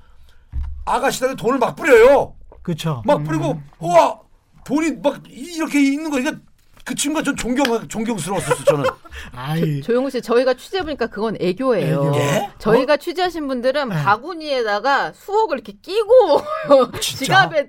아가씨들이 0.84 1.36
돈을 1.36 1.58
막 1.58 1.74
뿌려요 1.76 2.34
그렇죠. 2.62 3.02
막 3.06 3.22
뿌리고 3.24 3.60
우와 3.78 4.18
돈이 4.64 4.96
막 5.02 5.22
이렇게 5.28 5.80
있는 5.80 6.10
거 6.10 6.18
이게 6.18 6.32
그 6.90 6.94
친구가 6.96 7.22
전 7.22 7.36
존경 7.36 7.86
존경스러웠었어 7.88 8.64
저는 8.64 8.90
아이. 9.32 9.80
조용우 9.80 10.10
씨, 10.10 10.20
저희가 10.20 10.54
취재해 10.54 10.82
보니까 10.82 11.06
그건 11.06 11.36
애교예요. 11.40 12.02
애교. 12.06 12.16
예? 12.16 12.50
저희가 12.58 12.96
취재하신 12.96 13.46
분들은 13.46 13.90
네. 13.90 13.94
바구니에다가 14.02 15.12
수억을 15.12 15.58
이렇게 15.58 15.74
끼고 15.80 16.42
진짜? 17.00 17.24
지갑에 17.24 17.68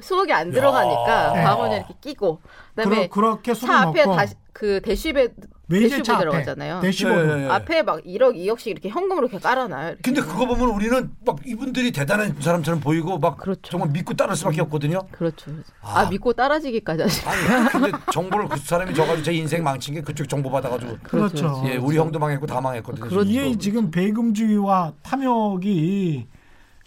수억이 0.00 0.32
안 0.32 0.50
들어가니까 0.50 1.32
네. 1.34 1.44
바구니에 1.44 1.76
이렇게 1.76 1.94
끼고 2.00 2.40
그다음에 2.74 3.06
그러, 3.08 3.40
그렇게 3.40 3.54
차 3.54 3.82
앞에 3.82 4.04
먹고 4.04 4.16
다시 4.16 4.34
그 4.52 4.80
대시배 4.82 5.28
앞에 5.68 6.02
들어가잖아요. 6.02 6.80
대시보드. 6.80 7.14
예, 7.14 7.38
예, 7.40 7.44
예. 7.44 7.48
앞에 7.48 7.82
막 7.82 8.02
1억, 8.04 8.36
2억씩 8.36 8.68
이렇게 8.68 8.88
현금으로 8.88 9.26
이렇게 9.26 9.38
깔아놔요. 9.40 9.88
이렇게. 9.88 10.02
근데 10.02 10.20
그거 10.20 10.46
보면 10.46 10.68
우리는 10.68 11.10
막 11.24 11.38
이분들이 11.44 11.90
대단한 11.90 12.36
사람처럼 12.40 12.80
보이고 12.80 13.18
막 13.18 13.36
그렇죠. 13.38 13.62
정말 13.64 13.90
믿고 13.90 14.14
따를 14.14 14.36
수밖에 14.36 14.60
없거든요. 14.62 15.00
그렇죠. 15.10 15.50
아, 15.82 16.08
믿고 16.08 16.32
따라지기까지 16.32 17.02
하시. 17.02 17.26
아니 17.26 17.68
근데 17.70 17.90
정보를 18.12 18.48
그 18.48 18.58
사람이 18.58 18.94
줘가지고 18.94 19.24
제 19.24 19.32
인생 19.32 19.64
망친 19.64 19.94
게 19.94 20.00
그쪽 20.02 20.28
정보 20.28 20.50
받아가지고 20.50 20.98
그렇죠. 21.02 21.62
예 21.66 21.76
우리 21.76 21.96
형도 21.98 22.18
망했고 22.18 22.46
다 22.46 22.60
망했거든요. 22.60 23.08
그렇죠. 23.08 23.28
이게 23.28 23.56
지금 23.58 23.90
배금주의와 23.90 24.92
탐욕이 25.02 26.26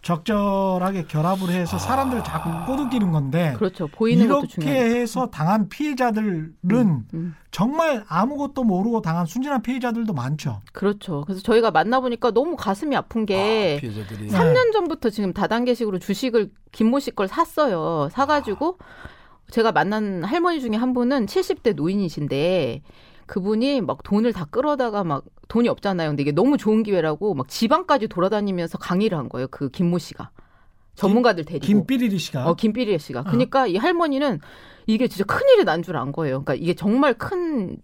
적절하게 0.01 1.05
결합을 1.07 1.49
해서 1.49 1.77
사람들을 1.77 2.23
자꾸 2.23 2.49
꼬드기는 2.65 3.11
건데 3.11 3.53
그렇죠. 3.57 3.87
보이는 3.87 4.27
것도 4.27 4.39
이렇게 4.39 4.47
중요해요. 4.61 4.95
해서 4.95 5.27
당한 5.29 5.67
피해자들은 5.69 6.55
음. 7.13 7.35
정말 7.51 8.03
아무것도 8.07 8.63
모르고 8.63 9.01
당한 9.01 9.25
순진한 9.25 9.61
피해자들도 9.61 10.13
많죠. 10.13 10.61
그렇죠. 10.71 11.23
그래서 11.25 11.41
저희가 11.41 11.71
만나보니까 11.71 12.31
너무 12.31 12.55
가슴이 12.55 12.95
아픈 12.95 13.25
게 13.25 13.75
아, 13.77 13.81
피해자들이 13.81 14.27
네. 14.27 14.37
3년 14.37 14.71
전부터 14.71 15.09
지금 15.09 15.33
다단계식으로 15.33 15.99
주식을 15.99 16.51
김모 16.71 16.99
씨 16.99 17.11
걸 17.11 17.27
샀어요. 17.27 18.07
사가지고 18.11 18.77
제가 19.51 19.71
만난 19.71 20.23
할머니 20.23 20.61
중에 20.61 20.75
한 20.75 20.93
분은 20.93 21.25
70대 21.25 21.73
노인이신데 21.75 22.81
그분이 23.33 23.81
막 23.81 24.01
돈을 24.01 24.33
다 24.33 24.45
끌어다가 24.49 25.03
막 25.03 25.23
돈이 25.49 25.69
없잖아요. 25.69 26.09
근데 26.09 26.23
이게 26.23 26.31
너무 26.31 26.57
좋은 26.57 26.81
기회라고 26.81 27.35
막 27.35 27.47
지방까지 27.47 28.07
돌아다니면서 28.07 28.79
강의를 28.79 29.17
한 29.17 29.29
거예요. 29.29 29.47
그 29.51 29.69
김모 29.69 29.99
씨가. 29.99 30.31
전문가들 30.95 31.45
데리고. 31.45 31.65
김삐리리 31.65 32.17
씨가 32.17 32.49
어, 32.49 32.55
김삐리 32.55 32.97
씨가. 32.97 33.23
그러니까 33.25 33.67
이 33.67 33.77
할머니는 33.77 34.39
이게 34.87 35.07
진짜 35.07 35.23
큰일이 35.25 35.63
난 35.63 35.83
줄 35.83 35.95
안 35.95 36.11
거예요. 36.11 36.43
그러니까 36.43 36.55
이게 36.55 36.73
정말 36.73 37.13
큰 37.13 37.77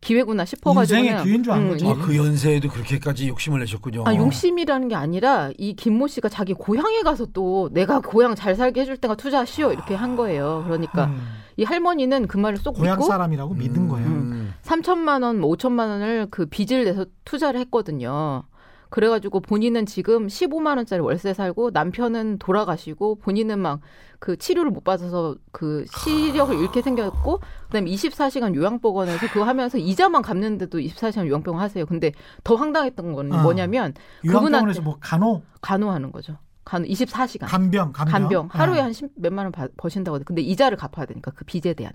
기회구나 0.00 0.44
싶어가지고. 0.44 0.98
인생의 0.98 1.24
기회인 1.24 1.42
줄안 1.42 1.68
거죠. 1.68 1.90
아, 1.90 1.94
그 1.94 2.16
연세에도 2.16 2.68
그렇게까지 2.68 3.28
욕심을 3.28 3.60
내셨군요. 3.60 4.04
아, 4.06 4.14
욕심이라는 4.14 4.88
게 4.88 4.94
아니라 4.94 5.50
이 5.58 5.74
김모 5.74 6.06
씨가 6.06 6.28
자기 6.28 6.54
고향에 6.54 7.02
가서 7.02 7.26
또 7.26 7.68
내가 7.72 8.00
고향 8.00 8.34
잘 8.34 8.54
살게 8.54 8.82
해줄 8.82 8.96
때가 8.96 9.14
투자하시오 9.16 9.72
이렇게 9.72 9.94
한 9.94 10.16
거예요. 10.16 10.62
그러니까 10.66 11.06
음, 11.06 11.20
이 11.56 11.64
할머니는 11.64 12.28
그 12.28 12.36
말을 12.36 12.58
쏙 12.58 12.74
고향 12.74 12.96
믿고 12.96 13.08
사람이라고 13.08 13.54
믿은 13.54 13.88
거예요. 13.88 14.06
음. 14.06 14.54
3천만 14.62 15.22
원, 15.22 15.40
뭐 15.40 15.54
5천만 15.54 15.88
원을 15.88 16.28
그 16.30 16.46
빚을 16.46 16.84
내서 16.84 17.06
투자를 17.24 17.60
했거든요. 17.60 18.44
그래가지고 18.90 19.40
본인은 19.40 19.86
지금 19.86 20.28
15만 20.28 20.76
원짜리 20.76 21.00
월세 21.00 21.34
살고 21.34 21.70
남편은 21.72 22.38
돌아가시고 22.38 23.16
본인은 23.16 23.58
막 23.58 23.80
그 24.18 24.36
치료를 24.36 24.70
못 24.70 24.82
받아서 24.82 25.36
그 25.52 25.84
시력을 25.92 26.58
잃게 26.58 26.82
생겼고 26.82 27.40
그다음에 27.66 27.90
24시간 27.90 28.54
요양보건에서 28.54 29.28
그거 29.28 29.44
하면서 29.44 29.78
이자만 29.78 30.22
갚는데도 30.22 30.78
24시간 30.78 31.26
요양병원 31.28 31.62
하세요. 31.62 31.86
근데 31.86 32.12
더 32.42 32.56
황당했던 32.56 33.12
건 33.12 33.32
어. 33.32 33.42
뭐냐면 33.42 33.94
그분한테 34.22 34.80
뭐 34.80 34.96
간호, 35.00 35.42
간호하는 35.60 36.10
거죠. 36.10 36.36
간호 36.64 36.86
24시간. 36.86 37.46
간병, 37.46 37.92
간병, 37.92 38.20
간병 38.20 38.48
하루에 38.50 38.78
예. 38.78 38.82
한10 38.82 39.10
몇만 39.16 39.46
원 39.46 39.52
바- 39.52 39.68
버신다고 39.76 40.18
근데 40.24 40.42
이자를 40.42 40.76
갚아야 40.76 41.06
되니까 41.06 41.30
그 41.30 41.44
빚에 41.44 41.74
대한. 41.74 41.92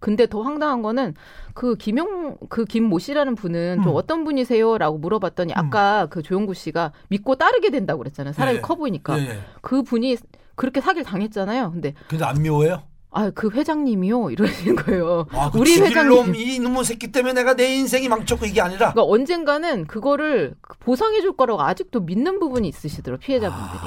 근데 0.00 0.26
더 0.26 0.42
황당한 0.42 0.82
거는 0.82 1.14
그 1.54 1.76
김용 1.76 2.36
그 2.48 2.64
김모 2.64 2.98
씨라는 2.98 3.36
분은 3.36 3.82
좀 3.84 3.92
음. 3.92 3.96
어떤 3.96 4.24
분이세요라고 4.24 4.98
물어봤더니 4.98 5.52
아까 5.54 6.06
그 6.06 6.22
조용구 6.22 6.54
씨가 6.54 6.90
믿고 7.08 7.36
따르게 7.36 7.70
된다고 7.70 7.98
그랬잖아요. 7.98 8.32
사람이 8.32 8.56
예. 8.56 8.60
커 8.62 8.74
보이니까 8.74 9.20
예, 9.20 9.28
예. 9.28 9.40
그 9.60 9.82
분이 9.84 10.16
그렇게 10.54 10.80
사기를 10.80 11.04
당했잖아요. 11.04 11.72
근데 11.72 11.94
근데 12.08 12.24
안 12.24 12.40
미워해요? 12.42 12.82
아 13.14 13.30
그 13.34 13.50
회장님이요 13.50 14.30
이러시는 14.30 14.76
거예요. 14.76 15.26
아, 15.32 15.50
그 15.50 15.58
우리 15.58 15.78
회장님. 15.78 16.08
놈, 16.26 16.34
이 16.34 16.58
놈의 16.58 16.84
새끼 16.84 17.12
때문에 17.12 17.34
내가 17.34 17.54
내 17.54 17.74
인생이 17.74 18.08
망쳤고 18.08 18.46
이게 18.46 18.60
아니라 18.62 18.92
그러니까 18.92 19.02
언젠가는 19.04 19.86
그거를 19.86 20.54
보상해 20.80 21.20
줄 21.20 21.36
거라고 21.36 21.60
아직도 21.60 22.00
믿는 22.00 22.38
부분이 22.40 22.66
있으시더라고 22.68 23.20
피해자분들이. 23.20 23.80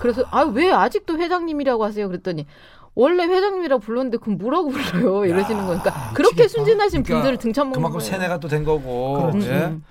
그래서 0.00 0.24
아 0.30 0.42
왜 0.44 0.72
아직도 0.72 1.18
회장님이라고 1.18 1.84
하세요? 1.84 2.08
그랬더니 2.08 2.46
원래 2.94 3.24
회장님이라고 3.24 3.80
불렀는데 3.80 4.18
그럼 4.18 4.38
뭐라고 4.38 4.68
불러요? 4.70 5.24
이러시는 5.24 5.66
거니까 5.66 6.10
그렇게 6.14 6.42
미치겠다. 6.42 6.48
순진하신 6.48 7.02
그러니까 7.02 7.14
분들을 7.22 7.38
등쳐먹는 7.38 7.74
그만큼 7.74 7.98
거예요. 7.98 8.10
세뇌가 8.10 8.40
또 8.40 8.48
된 8.48 8.64
거고. 8.64 9.30
그렇지. 9.30 9.48
예? 9.48 9.52
음. 9.66 9.84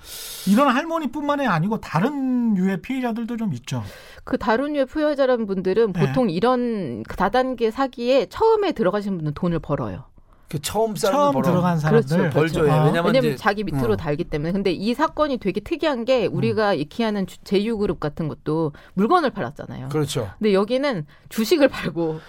이런 0.47 0.67
할머니뿐만이 0.69 1.47
아니고 1.47 1.79
다른 1.79 2.57
유의 2.57 2.81
피해자들도 2.81 3.37
좀 3.37 3.53
있죠. 3.53 3.83
그 4.23 4.37
다른 4.37 4.75
유의 4.75 4.85
피해자라는 4.87 5.47
분들은 5.47 5.93
네. 5.93 6.07
보통 6.07 6.29
이런 6.29 7.03
그 7.03 7.15
다단계 7.15 7.71
사기에 7.71 8.27
처음에 8.27 8.73
들어가신 8.73 9.17
분은 9.17 9.33
돈을 9.33 9.59
벌어요. 9.59 10.03
그 10.49 10.59
처음 10.61 10.95
처음 10.95 11.33
벌어. 11.33 11.43
들어간 11.47 11.77
사람들 11.77 12.17
그렇죠. 12.31 12.33
벌죠. 12.33 12.67
예. 12.67 12.71
어. 12.71 12.85
왜냐면 12.85 13.05
왜냐면 13.05 13.31
이제 13.31 13.35
자기 13.35 13.63
밑으로 13.63 13.93
어. 13.93 13.97
달기 13.97 14.23
때문에. 14.23 14.51
근데 14.51 14.71
이 14.71 14.93
사건이 14.93 15.37
되게 15.37 15.61
특이한 15.61 16.05
게 16.05 16.25
우리가 16.25 16.73
익히하는 16.73 17.27
주- 17.27 17.37
제휴그룹 17.43 17.99
같은 17.99 18.27
것도 18.27 18.73
물건을 18.95 19.29
팔았잖아요. 19.29 19.89
그렇죠. 19.89 20.31
근데 20.39 20.53
여기는 20.53 21.05
주식을 21.29 21.67
팔고 21.67 22.19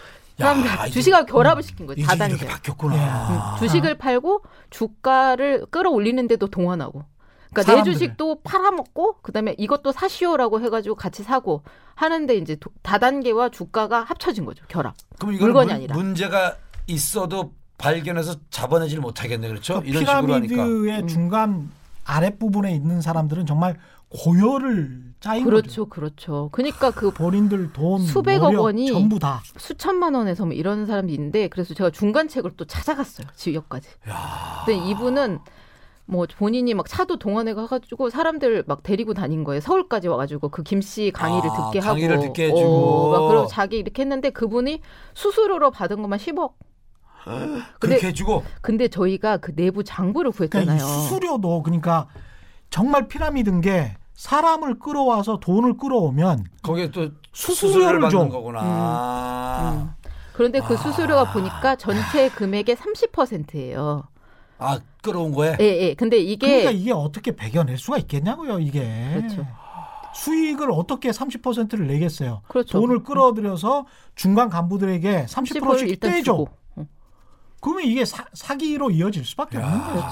사람들 0.41 0.71
야, 0.71 0.75
이게- 0.87 0.91
주식하고 0.91 1.27
결합을 1.27 1.63
시킨 1.63 1.87
거예요. 1.87 2.07
다단계. 2.07 2.47
바뀌었구나. 2.47 2.95
음, 3.55 3.59
주식을 3.59 3.99
팔고 3.99 4.43
주가를 4.71 5.67
끌어올리는데도 5.71 6.47
동원하고. 6.49 7.05
그러니까 7.53 7.63
내 7.63 7.67
사람들을. 7.79 7.93
주식도 7.95 8.43
팔아먹고 8.43 9.19
그다음에 9.23 9.55
이것도 9.59 9.93
사시오라고 9.93 10.61
해가지고 10.61 10.95
같이 10.95 11.23
사고 11.23 11.63
하는데 11.97 12.35
이제 12.37 12.57
도- 12.57 12.71
다단계와 12.83 13.49
주가가 13.51 14.03
합쳐진 14.05 14.45
거죠 14.45 14.65
결합. 14.69 14.95
그럼 15.19 15.35
이거는 15.35 15.53
물건이 15.53 15.67
문, 15.67 15.75
아니라. 15.75 15.95
문제가 15.97 16.57
있어도 16.87 17.53
발견해서 17.79 18.37
잡아내질 18.51 19.01
못하겠네 19.01 19.49
그렇죠? 19.49 19.81
그 19.83 19.89
이런 19.89 20.05
식으로 20.05 20.35
하니까. 20.35 20.55
피라미드의 20.55 21.07
중간 21.09 21.71
아랫 22.05 22.39
부분에 22.39 22.73
있는 22.75 23.01
사람들은 23.01 23.47
정말 23.47 23.77
고열을 24.11 25.15
짜인 25.21 25.45
거죠. 25.45 25.51
그렇죠, 25.51 25.87
그렇죠. 25.87 26.49
그러니까 26.53 26.91
그 26.91 27.13
본인들 27.13 27.73
돈, 27.73 28.01
수백억 28.01 28.55
원이 28.55 28.89
전부 28.89 29.19
다. 29.19 29.41
수천만 29.57 30.15
원에서 30.15 30.45
뭐 30.45 30.55
이런 30.55 30.87
사람도 30.87 31.13
있는데 31.13 31.49
그래서 31.49 31.75
제가 31.75 31.91
중간책을 31.91 32.53
또 32.57 32.65
찾아갔어요 32.65 33.29
지역까지. 33.37 33.89
근데 34.67 34.91
이분은 34.91 35.39
뭐 36.07 36.27
본인이 36.37 36.75
막 36.75 36.89
차도 36.89 37.19
동원해 37.19 37.55
가가지고 37.55 38.11
사람들 38.11 38.65
막 38.67 38.83
데리고 38.83 39.15
다닌 39.15 39.45
거예요. 39.45 39.61
서울까지 39.61 40.09
와가지고 40.09 40.49
그 40.49 40.65
김씨 40.65 41.13
강의를 41.15 41.49
아, 41.49 41.55
듣게 41.55 41.79
하고. 41.79 41.95
강의를 41.95 42.19
듣게 42.19 42.45
해주고. 42.47 42.61
어, 42.61 43.11
막 43.13 43.29
그리고 43.29 43.47
자기 43.47 43.79
이렇게 43.79 44.03
했는데 44.03 44.31
그분이 44.31 44.81
수수료로 45.15 45.71
받은 45.71 46.03
것만 46.03 46.19
10억. 46.19 46.55
그렇게 47.79 48.09
해주고 48.09 48.43
근데 48.63 48.89
저희가 48.89 49.37
그 49.37 49.55
내부 49.55 49.85
장부를 49.85 50.33
그러니까 50.33 50.59
구했잖아요. 50.59 50.79
이 50.79 50.81
수수료도 50.81 51.63
그러니까 51.63 52.09
정말 52.71 53.09
피라미드인 53.09 53.61
게 53.61 53.97
사람을 54.21 54.79
끌어와서 54.79 55.41
돈을 55.41 55.79
끌어오면 55.79 56.45
거기에 56.63 56.91
또 56.91 57.09
수수료를 57.33 57.73
수수료를 57.73 58.01
받는 58.01 58.11
줘. 58.11 58.29
거구나. 58.29 59.73
음. 59.73 60.11
그런데 60.35 60.61
그 60.61 60.77
수수료가 60.77 61.33
보니까 61.33 61.77
전체 61.77 62.29
금액의 62.29 62.77
30%예요. 62.77 64.05
아 64.59 64.79
끌어온 65.03 65.33
거에 65.33 65.57
예, 65.59 65.65
예. 65.65 65.95
근데 65.95 66.19
이게 66.19 66.47
그러니까 66.47 66.71
이게 66.71 66.93
어떻게 66.93 67.35
배겨낼 67.35 67.79
수가 67.79 67.97
있겠냐고요, 67.97 68.59
이게. 68.59 69.15
그렇죠. 69.15 69.47
수익을 70.15 70.71
어떻게 70.71 71.09
30%를 71.09 71.87
내겠어요? 71.87 72.43
그렇죠. 72.47 72.79
돈을 72.79 73.05
끌어들여서 73.05 73.87
중간 74.17 74.51
간부들에게 74.51 75.25
30%를 75.31 75.61
30%씩 75.63 75.89
일단 75.89 76.11
떼줘. 76.11 76.23
주고. 76.33 76.49
그러면 77.61 77.85
이게 77.85 78.05
사, 78.05 78.27
사기로 78.35 78.91
이어질 78.91 79.25
수밖에 79.25 79.57
없는 79.57 79.81
거죠. 79.81 80.05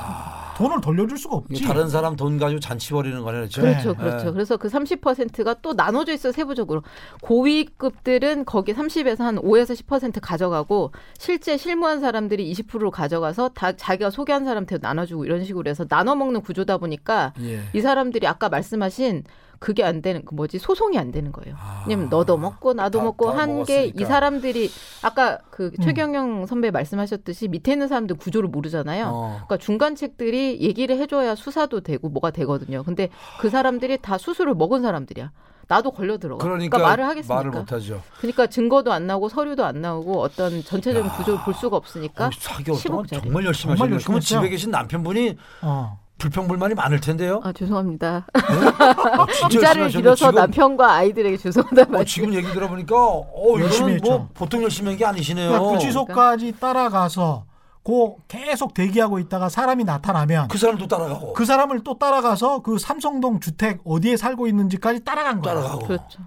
돈을 0.59 0.81
돌려줄 0.81 1.17
수가 1.17 1.37
없지. 1.37 1.63
다른 1.63 1.89
사람 1.89 2.17
돈 2.17 2.37
가지고 2.37 2.59
잔치 2.59 2.91
벌이는 2.91 3.23
거네 3.23 3.39
그렇죠? 3.39 3.61
그렇죠, 3.61 3.93
네. 3.93 3.97
그렇죠. 3.97 4.25
네. 4.25 4.33
그래서 4.33 4.57
그 4.57 4.67
30%가 4.69 5.55
또 5.63 5.73
나눠져 5.73 6.13
있어 6.13 6.31
요 6.31 6.33
세부적으로 6.33 6.83
고위급들은 7.23 8.45
거기 8.45 8.75
30에서 8.75 9.21
한 9.21 9.37
5에서 9.37 9.81
10% 9.81 10.19
가져가고 10.21 10.91
실제 11.17 11.57
실무한 11.57 12.01
사람들이 12.01 12.53
20%를 12.53 12.91
가져가서 12.91 13.51
다 13.51 13.77
자기가 13.77 14.11
소개한 14.11 14.45
사람한테 14.45 14.79
나눠주고 14.79 15.25
이런 15.25 15.45
식으로 15.45 15.71
해서 15.71 15.87
나눠 15.87 16.17
먹는 16.17 16.41
구조다 16.41 16.79
보니까 16.79 17.33
예. 17.41 17.61
이 17.73 17.81
사람들이 17.81 18.27
아까 18.27 18.49
말씀하신 18.49 19.23
그게 19.59 19.83
안 19.83 20.03
되는 20.03 20.25
그 20.25 20.35
뭐지 20.35 20.59
소송이 20.59 20.99
안 20.99 21.11
되는 21.11 21.33
거예요. 21.33 21.57
왜냐면 21.87 22.09
너도 22.09 22.37
먹고 22.37 22.75
나도 22.75 22.99
아. 22.99 23.01
다- 23.01 23.05
먹고 23.05 23.33
다한게 23.33 23.93
이. 23.97 24.05
사람들이 24.05 24.71
아까 25.03 25.39
그 25.51 25.73
음. 25.79 25.83
최경영 25.83 26.47
선배 26.47 26.71
말씀하셨듯이 26.71 27.49
밑에 27.49 27.73
있는 27.73 27.89
사람들 27.89 28.17
구조를 28.17 28.49
모르잖아요. 28.49 29.07
어. 29.07 29.29
그러니까 29.47 29.57
중간 29.59 29.97
책들이 29.97 30.61
얘기를 30.61 30.97
해줘야 30.99 31.35
수사도 31.35 31.81
되고 31.81 32.09
뭐가 32.09 32.31
되거든요. 32.31 32.83
근데 32.85 33.09
그 33.41 33.51
사람들이 33.51 33.99
다 34.01 34.17
수수를 34.19 34.55
먹은 34.55 34.83
사람들이야. 34.83 35.31
나도 35.71 35.91
걸려 35.91 36.17
들어가. 36.17 36.43
그러니까, 36.43 36.79
말을 36.79 37.05
하겠습니까? 37.05 37.35
말을 37.35 37.51
못하죠. 37.51 38.01
그러니까 38.21 38.47
증거도 38.47 38.91
안 38.91 39.07
나오고 39.07 39.29
서류도 39.29 39.67
안 39.67 39.83
나오고 39.83 40.19
어떤 40.23 40.65
전체적인 40.65 41.11
구조를 41.11 41.41
볼 41.45 41.53
수가 41.53 41.77
없으니까 41.77 42.29
어, 42.29 42.31
4개월 42.31 42.87
동안 42.87 43.05
10억짜리. 43.05 43.23
정말 43.25 43.45
열심히 43.45 43.73
하시네요. 43.73 43.99
그러면. 44.03 44.21
집에 44.23 44.49
계신 44.49 44.71
남편분이 44.71 45.37
어. 45.63 45.99
불평불만이 46.19 46.75
많을 46.75 47.01
텐데요. 47.01 47.41
아 47.45 47.53
죄송합니다. 47.53 48.27
어, 48.35 49.27
진짜 49.49 49.59
이 49.59 49.61
자리를 49.63 49.83
열심히 49.85 50.03
빌어서. 50.03 50.27
지금, 50.27 50.35
남편과 50.35 50.93
아이들에게 50.93 51.37
죄송하다 51.37 51.83
어, 51.83 51.87
말씀. 51.89 52.05
지금 52.07 52.35
얘기 52.35 52.49
들어보니까 52.53 52.97
어 52.97 53.55
열심히 53.61 53.99
뭐 54.03 54.13
했죠. 54.13 54.29
보통 54.35 54.63
열심히 54.63 54.89
한 54.91 54.99
게 54.99 55.05
아니시네요. 55.07 55.51
그러니까 55.51 55.71
구치소까지 55.73 56.55
따라가서 56.61 57.45
고 57.85 58.19
계속 58.29 58.75
대기하고 58.75 59.19
있다가 59.21 59.49
사람이 59.49 59.85
나타나면 59.85 60.49
그 60.49 60.59
사람도 60.59 60.89
따라가고 60.89 61.33
그 61.33 61.45
사람을 61.45 61.85
또 61.85 61.97
따라가서 61.99 62.61
그 62.63 62.79
삼성동 62.79 63.41
주택 63.41 63.81
어디에 63.85 64.17
살고 64.17 64.47
있는지까지 64.49 65.05
따라간 65.05 65.41
거야. 65.41 65.55
따라가고. 65.55 65.87
그렇죠. 65.87 66.21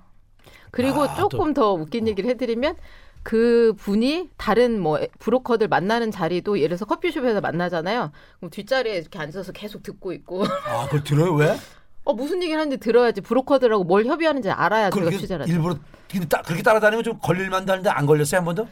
그리고 0.72 1.04
아, 1.04 1.16
조금 1.16 1.54
더 1.54 1.74
웃긴 1.74 2.08
얘기를 2.08 2.30
해드리면 2.30 2.76
그 3.24 3.74
분이 3.78 4.30
다른 4.38 4.80
뭐 4.80 5.00
브로커들 5.20 5.68
만나는 5.68 6.12
자리도 6.12 6.58
예를 6.58 6.70
들어서 6.70 6.86
커피숍에서 6.86 7.42
만나잖아요. 7.42 8.12
그럼 8.40 8.50
뒷자리에 8.50 8.96
이렇게 8.98 9.20
앉아서 9.20 9.52
계속 9.52 9.84
듣고 9.84 10.12
있고 10.14 10.44
아 10.46 10.86
그걸 10.86 11.04
들어요 11.04 11.34
왜? 11.34 11.56
어 12.04 12.14
무슨 12.14 12.42
얘기를 12.42 12.60
하는지 12.60 12.78
들어야지 12.78 13.22
브로커들하고 13.22 13.84
뭘 13.84 14.06
협의하는지 14.06 14.50
알아야 14.50 14.90
제가 14.90 15.10
취재를 15.12 15.44
하죠. 15.44 15.54
일부러 15.54 15.76
근데 16.10 16.28
따, 16.28 16.42
그렇게 16.42 16.64
따라다니면 16.64 17.04
좀 17.04 17.20
걸릴만도 17.20 17.72
하는데 17.72 17.90
안 17.90 18.06
걸렸어요 18.06 18.40
한 18.40 18.46
번도? 18.46 18.68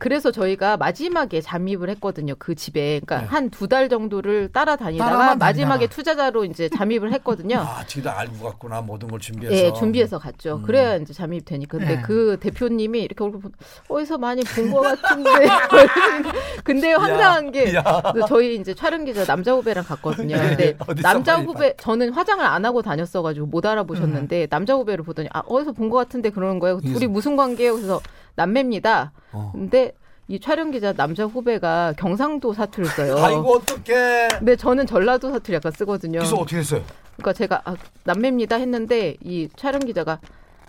그래서 0.00 0.30
저희가 0.32 0.78
마지막에 0.78 1.40
잠입을 1.42 1.90
했거든요. 1.90 2.34
그 2.38 2.54
집에. 2.54 3.00
그러니까 3.04 3.20
네. 3.20 3.24
한두 3.26 3.68
달 3.68 3.88
정도를 3.90 4.48
따라다니다가 4.50 5.36
마지막에. 5.36 5.86
투자자로 5.88 6.44
이제 6.46 6.68
잠입을 6.70 7.12
했거든요. 7.12 7.58
아 7.58 7.84
지금 7.86 8.04
다 8.10 8.18
알고 8.18 8.42
갔구나 8.44 8.80
모든 8.80 9.08
걸 9.08 9.20
준비해서. 9.20 9.54
예, 9.66 9.72
준비해서 9.74 10.18
갔죠. 10.18 10.56
음. 10.56 10.62
그래야 10.62 10.96
이제 10.96 11.12
잠입 11.12 11.44
되니까. 11.44 11.76
근데 11.78 11.96
네. 11.96 12.02
그 12.02 12.38
대표님이 12.40 13.02
이렇게 13.02 13.22
얼굴 13.22 13.40
보면 13.42 13.54
어디서 13.88 14.16
많이 14.18 14.42
본 14.42 14.70
것 14.72 14.80
같은데. 14.80 15.30
근데 16.64 16.92
황당한 16.94 17.50
게 17.52 17.74
야. 17.74 17.82
그 18.14 18.22
저희 18.26 18.56
이제 18.56 18.74
촬영 18.74 19.04
기자 19.04 19.24
남자 19.26 19.52
후배랑 19.52 19.84
갔거든요. 19.84 20.36
근데 20.36 20.76
어디서 20.78 21.06
남자 21.06 21.36
후배 21.36 21.74
저는 21.78 22.12
화장을 22.12 22.44
안 22.44 22.64
하고 22.64 22.80
다녔어 22.82 23.20
가지고 23.22 23.46
못 23.46 23.66
알아보셨는데 23.66 24.46
남자 24.46 24.74
후배를 24.74 25.04
보더니 25.04 25.28
아 25.32 25.40
어디서 25.46 25.72
본 25.72 25.90
것 25.90 25.96
같은데 25.96 26.30
그러는 26.30 26.60
거예요. 26.60 26.80
둘이 26.80 27.08
무슨 27.08 27.34
관계예요? 27.34 27.74
그래서 27.74 28.00
남매입니다. 28.44 29.12
어. 29.32 29.50
근데 29.54 29.92
이 30.26 30.40
촬영 30.40 30.70
기자 30.70 30.92
남자 30.92 31.24
후배가 31.24 31.94
경상도 31.98 32.54
사투를 32.54 32.88
써요. 32.90 33.16
아이고 33.18 33.56
어떡해. 33.56 34.28
근데 34.38 34.56
저는 34.56 34.86
전라도 34.86 35.30
사투리 35.30 35.56
약간 35.56 35.72
쓰거든요. 35.72 36.20
그래서 36.20 36.36
어떻게 36.36 36.58
했어요? 36.58 36.82
그러니까 37.16 37.32
제가 37.34 37.60
아, 37.64 37.74
남매입니다 38.04 38.56
했는데 38.56 39.16
이 39.22 39.48
촬영 39.56 39.80
기자가 39.80 40.18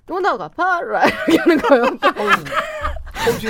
누나가 0.09 0.49
봐라 0.49 1.03
이렇게 1.29 1.37
하는 1.37 1.57
거예요. 1.59 1.83
어떻게? 1.83 3.49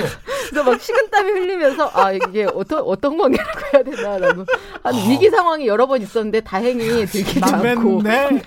그래서 0.50 0.70
막 0.70 0.80
식은땀이 0.80 1.30
흘리면서 1.30 1.90
아 1.94 2.12
이게 2.12 2.44
어떤 2.54 2.80
어떤 2.84 3.16
관계라고 3.16 3.60
해야 3.72 3.82
되나라고 3.82 4.44
한 4.82 4.94
위기 5.10 5.30
상황이 5.30 5.66
여러 5.66 5.86
번 5.86 6.02
있었는데 6.02 6.42
다행히 6.42 7.06
들키지 7.06 7.40
않고 7.42 7.56
남매인데 8.02 8.42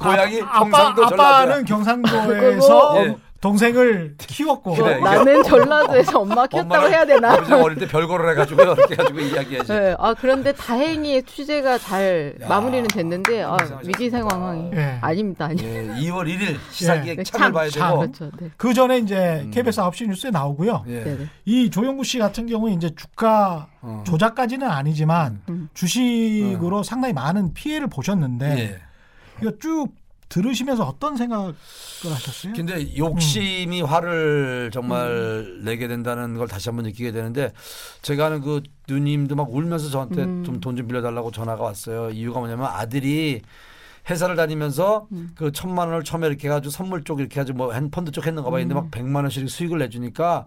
고향이 0.00 0.42
아, 0.42 0.58
경상도 0.58 1.02
아빠, 1.04 1.08
전라도야. 1.10 1.28
아빠는 1.28 1.64
경상도에서 1.64 2.26
그리고- 2.92 3.06
예. 3.06 3.16
동생을 3.44 4.14
키웠고 4.16 4.72
그래. 4.72 4.96
뭐 4.98 5.10
나는 5.10 5.42
전라도에서 5.42 6.20
엄마 6.20 6.46
키웠다고 6.46 6.88
해야 6.88 7.04
되나? 7.04 7.34
어릴 7.62 7.78
때 7.78 7.86
별거를 7.86 8.30
해가지고 8.30 8.62
이렇게 8.62 8.94
해가지고 8.94 9.20
이야기하지. 9.20 9.70
네, 9.70 9.94
아 9.98 10.14
그런데 10.14 10.52
다행히 10.52 11.22
취재가 11.22 11.76
잘 11.76 12.34
야, 12.40 12.48
마무리는 12.48 12.86
됐는데 12.88 13.42
아. 13.42 13.58
위기 13.84 14.08
상황이 14.08 14.70
예. 14.72 14.98
아닙니다, 15.02 15.44
아니. 15.44 15.62
예, 15.62 15.86
2월 15.88 16.26
1일 16.26 16.56
시사기획 16.70 17.18
네, 17.18 17.22
참을 17.24 17.52
봐야 17.52 17.68
참. 17.68 17.90
되고. 17.90 17.98
그렇죠. 18.00 18.30
네. 18.40 18.50
그 18.56 18.72
전에 18.72 18.96
이제 18.96 19.42
음. 19.44 19.50
KBS 19.50 19.78
9시 19.78 20.08
뉴스에 20.08 20.30
나오고요. 20.30 20.84
예. 20.88 21.04
네, 21.04 21.16
네. 21.18 21.26
이 21.44 21.68
조영구 21.68 22.02
씨 22.04 22.18
같은 22.18 22.46
경우에 22.46 22.72
이제 22.72 22.94
주가 22.96 23.68
어. 23.82 24.04
조작까지는 24.06 24.66
아니지만 24.66 25.42
음. 25.50 25.68
주식으로 25.74 26.82
상당히 26.82 27.12
많은 27.12 27.52
피해를 27.52 27.88
보셨는데 27.88 28.58
예. 28.58 28.78
이거 29.42 29.52
쭉 29.60 29.88
들으시면서 30.34 30.82
어떤 30.82 31.16
생각을 31.16 31.54
하셨어요? 32.02 32.54
근데 32.54 32.96
욕심이 32.96 33.82
화를 33.82 34.70
정말 34.72 35.06
음. 35.06 35.64
내게 35.64 35.86
된다는 35.86 36.34
걸 36.34 36.48
다시 36.48 36.68
한번 36.68 36.86
느끼게 36.86 37.12
되는데 37.12 37.52
제가 38.02 38.26
아는 38.26 38.40
그 38.40 38.60
누님도 38.88 39.36
막 39.36 39.54
울면서 39.54 39.90
저한테 39.90 40.24
음. 40.24 40.42
좀돈좀 40.44 40.88
빌려달라고 40.88 41.30
전화가 41.30 41.62
왔어요. 41.62 42.10
이유가 42.10 42.40
뭐냐면 42.40 42.66
아들이 42.66 43.42
회사를 44.10 44.34
다니면서 44.34 45.06
음. 45.12 45.30
그 45.36 45.52
천만 45.52 45.86
원을 45.88 46.02
처음에 46.02 46.26
이렇게 46.26 46.48
해가지고 46.48 46.72
선물 46.72 47.04
쪽 47.04 47.20
이렇게 47.20 47.36
해가지고 47.36 47.56
뭐 47.56 47.72
핸펀드 47.72 48.10
쪽 48.10 48.26
했는가 48.26 48.50
봐. 48.50 48.56
근데 48.58 48.74
음. 48.74 48.76
막 48.76 48.90
백만 48.90 49.22
원씩 49.22 49.48
수익을 49.48 49.78
내주니까 49.78 50.46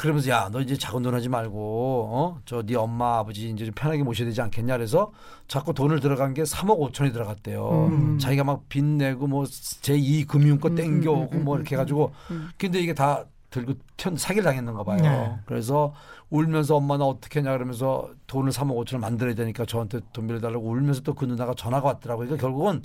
그러면서 0.00 0.30
야 0.30 0.48
너 0.50 0.60
이제 0.62 0.76
작은 0.76 1.02
돈 1.02 1.14
하지 1.14 1.28
말고 1.28 2.08
어 2.10 2.40
저 2.46 2.62
네 2.62 2.74
엄마 2.74 3.18
아버지 3.18 3.50
이제 3.50 3.66
좀 3.66 3.74
편하게 3.74 4.02
모셔야 4.02 4.26
되지 4.26 4.40
않겠냐 4.40 4.76
그래서 4.78 5.12
자꾸 5.46 5.74
돈을 5.74 6.00
들어간 6.00 6.32
게 6.32 6.42
3억 6.42 6.78
5천이 6.92 7.12
들어갔대요. 7.12 7.88
음. 7.88 8.18
자기가 8.18 8.44
막 8.44 8.62
빚 8.70 8.82
내고 8.84 9.26
뭐 9.26 9.44
제2 9.44 10.26
금융권 10.26 10.72
음, 10.72 10.76
땡겨오고 10.76 11.32
음, 11.34 11.38
음, 11.40 11.44
뭐 11.44 11.54
음, 11.56 11.60
이렇게 11.60 11.74
해가지고 11.74 12.12
음. 12.30 12.48
근데 12.56 12.80
이게 12.80 12.94
다 12.94 13.24
들고 13.50 13.74
튀 13.98 14.08
사기를 14.16 14.44
당했는가 14.44 14.84
봐요. 14.84 14.98
네. 15.02 15.36
그래서 15.44 15.92
울면서 16.30 16.76
엄마 16.76 16.96
나 16.96 17.04
어떻게 17.04 17.40
하냐 17.40 17.52
그러면서 17.52 18.08
돈을 18.26 18.52
3억 18.52 18.76
5천을 18.86 19.00
만들어야 19.00 19.34
되니까 19.34 19.66
저한테 19.66 20.00
돈 20.14 20.26
빌려달라고 20.28 20.66
울면서 20.66 21.02
또 21.02 21.12
그 21.14 21.24
누나가 21.26 21.52
전화가 21.54 21.86
왔더라고요. 21.88 22.26
그러니까 22.28 22.46
결국은 22.46 22.82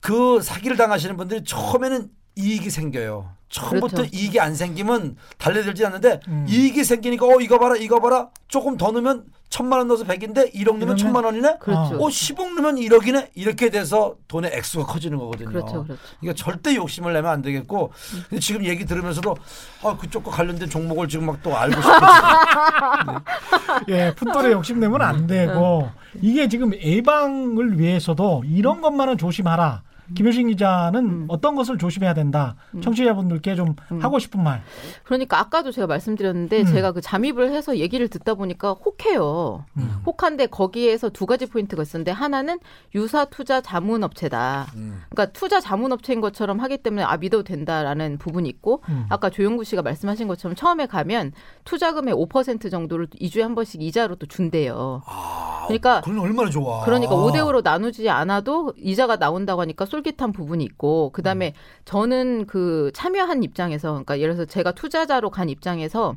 그 0.00 0.40
사기를 0.40 0.76
당하시는 0.76 1.16
분들이 1.16 1.44
처음에는 1.44 2.08
이익이 2.36 2.70
생겨요. 2.70 3.30
처음부터 3.48 3.96
그렇죠. 3.96 4.16
이익이 4.16 4.38
안 4.38 4.54
생기면 4.54 5.16
달래들지 5.38 5.84
않는데 5.84 6.20
음. 6.28 6.46
이익이 6.48 6.84
생기니까 6.84 7.26
어 7.26 7.40
이거 7.40 7.58
봐라 7.58 7.74
이거 7.76 7.98
봐라 7.98 8.28
조금 8.46 8.76
더 8.76 8.92
넣으면 8.92 9.24
천만 9.48 9.80
원 9.80 9.88
넣어서 9.88 10.04
백인데 10.04 10.50
1억 10.52 10.76
넣으면 10.78 10.96
천만 10.96 11.24
원이네. 11.24 11.56
그렇죠. 11.58 11.96
어 11.96 12.06
10억 12.06 12.54
넣으면 12.54 12.76
1억이네. 12.76 13.30
이렇게 13.34 13.68
돼서 13.68 14.14
돈의 14.28 14.52
액수가 14.54 14.86
커지는 14.86 15.18
거거든요. 15.18 15.48
그렇죠, 15.48 15.82
그렇죠. 15.84 16.00
그러니까 16.20 16.44
절대 16.44 16.76
욕심을 16.76 17.12
내면 17.12 17.32
안 17.32 17.42
되겠고 17.42 17.90
근데 18.28 18.38
지금 18.40 18.64
얘기 18.64 18.84
들으면서도 18.84 19.34
아 19.82 19.96
그쪽과 19.96 20.30
관련된 20.30 20.70
종목을 20.70 21.08
지금 21.08 21.26
막 21.26 21.42
또 21.42 21.56
알고 21.56 21.80
싶어. 21.82 21.90
예, 23.88 24.14
풋돌에 24.14 24.52
욕심 24.52 24.78
내면 24.78 25.02
안 25.02 25.26
되고 25.26 25.90
이게 26.22 26.48
지금 26.48 26.72
예방을 26.74 27.80
위해서도 27.80 28.44
이런 28.46 28.80
것만은 28.80 29.18
조심하라. 29.18 29.82
김효신 30.14 30.48
기자는 30.48 31.04
음. 31.04 31.24
어떤 31.28 31.54
것을 31.54 31.78
조심해야 31.78 32.14
된다. 32.14 32.56
청취자분들께 32.82 33.54
좀 33.54 33.74
하고 34.00 34.18
싶은 34.18 34.42
말. 34.42 34.62
그러니까 35.04 35.38
아까도 35.38 35.72
제가 35.72 35.86
말씀드렸는데 35.86 36.60
음. 36.60 36.66
제가 36.66 36.92
그 36.92 37.00
잠입을 37.00 37.52
해서 37.52 37.78
얘기를 37.78 38.08
듣다 38.08 38.34
보니까 38.34 38.72
혹해요. 38.72 39.64
음. 39.76 40.02
혹한데 40.06 40.46
거기에서 40.46 41.08
두 41.10 41.26
가지 41.26 41.46
포인트가 41.46 41.82
있었는데 41.82 42.10
하나는 42.10 42.58
유사 42.94 43.24
투자 43.24 43.60
자문업체다. 43.60 44.66
음. 44.74 45.02
그러니까 45.10 45.32
투자 45.32 45.60
자문업체인 45.60 46.20
것처럼 46.20 46.60
하기 46.60 46.78
때문에 46.78 47.02
아 47.04 47.16
믿어도 47.16 47.44
된다라는 47.44 48.18
부분이 48.18 48.48
있고 48.48 48.82
음. 48.88 49.06
아까 49.08 49.30
조영구 49.30 49.64
씨가 49.64 49.82
말씀하신 49.82 50.28
것처럼 50.28 50.54
처음에 50.54 50.86
가면 50.86 51.32
투자금의 51.64 52.14
5% 52.14 52.70
정도를 52.70 53.06
2주에 53.08 53.40
한 53.42 53.54
번씩 53.54 53.82
이자로 53.82 54.16
또 54.16 54.26
준대요. 54.26 55.02
아, 55.06 55.64
그러니까 55.66 56.00
그건 56.00 56.20
얼마나 56.20 56.50
좋아. 56.50 56.84
그러니까 56.84 57.14
5대 57.14 57.36
5로 57.36 57.62
나누지 57.62 58.08
않아도 58.08 58.72
이자가 58.76 59.16
나온다고 59.16 59.60
하니까 59.60 59.84
쫄깃한 60.02 60.32
부분이 60.32 60.64
있고 60.64 61.10
그다음에 61.10 61.54
저는 61.84 62.46
그 62.46 62.90
참여한 62.94 63.42
입장에서 63.42 63.90
그러니까 63.90 64.18
예를 64.20 64.34
들어서 64.34 64.50
제가 64.50 64.72
투자자로 64.72 65.30
간 65.30 65.48
입장에서 65.48 66.14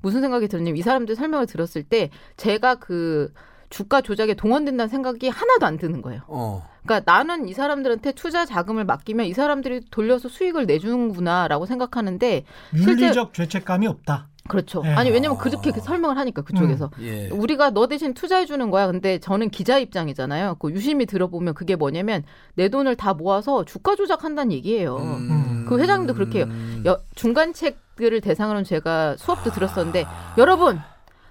무슨 0.00 0.20
생각이 0.20 0.48
들었냐면 0.48 0.76
이 0.76 0.82
사람들 0.82 1.16
설명을 1.16 1.46
들었을 1.46 1.82
때 1.82 2.10
제가 2.36 2.76
그 2.76 3.32
주가 3.68 4.00
조작에 4.00 4.34
동원된다는 4.34 4.88
생각이 4.88 5.28
하나도 5.28 5.66
안 5.66 5.76
드는 5.76 6.02
거예요. 6.02 6.22
어. 6.28 6.68
그러니까 6.84 7.12
나는 7.12 7.48
이 7.48 7.52
사람들한테 7.52 8.12
투자 8.12 8.44
자금을 8.44 8.84
맡기면 8.84 9.26
이 9.26 9.34
사람들이 9.34 9.80
돌려서 9.90 10.28
수익을 10.28 10.66
내주는구나라고 10.66 11.66
생각하는데 11.66 12.44
윤리적 12.74 13.34
죄책감이 13.34 13.86
없다. 13.88 14.28
그렇죠. 14.48 14.82
네. 14.82 14.94
아니 14.94 15.10
왜냐면 15.10 15.38
그렇게 15.38 15.72
설명을 15.72 16.16
하니까 16.18 16.42
그쪽에서 16.42 16.90
예. 17.00 17.28
우리가 17.30 17.70
너 17.70 17.86
대신 17.86 18.14
투자해 18.14 18.46
주는 18.46 18.70
거야. 18.70 18.86
근데 18.86 19.18
저는 19.18 19.50
기자 19.50 19.78
입장이잖아요. 19.78 20.56
그 20.58 20.70
유심히 20.72 21.06
들어보면 21.06 21.54
그게 21.54 21.76
뭐냐면 21.76 22.22
내 22.54 22.68
돈을 22.68 22.96
다 22.96 23.14
모아서 23.14 23.64
주가 23.64 23.96
조작한다는 23.96 24.52
얘기예요. 24.52 24.96
음. 24.96 25.66
그 25.68 25.78
회장도 25.80 26.14
그렇게 26.14 26.40
해요. 26.40 26.48
여- 26.86 27.00
중간책들을 27.14 28.20
대상으로 28.20 28.62
제가 28.62 29.16
수업도 29.18 29.50
들었었는데 29.50 30.04
여러분 30.38 30.78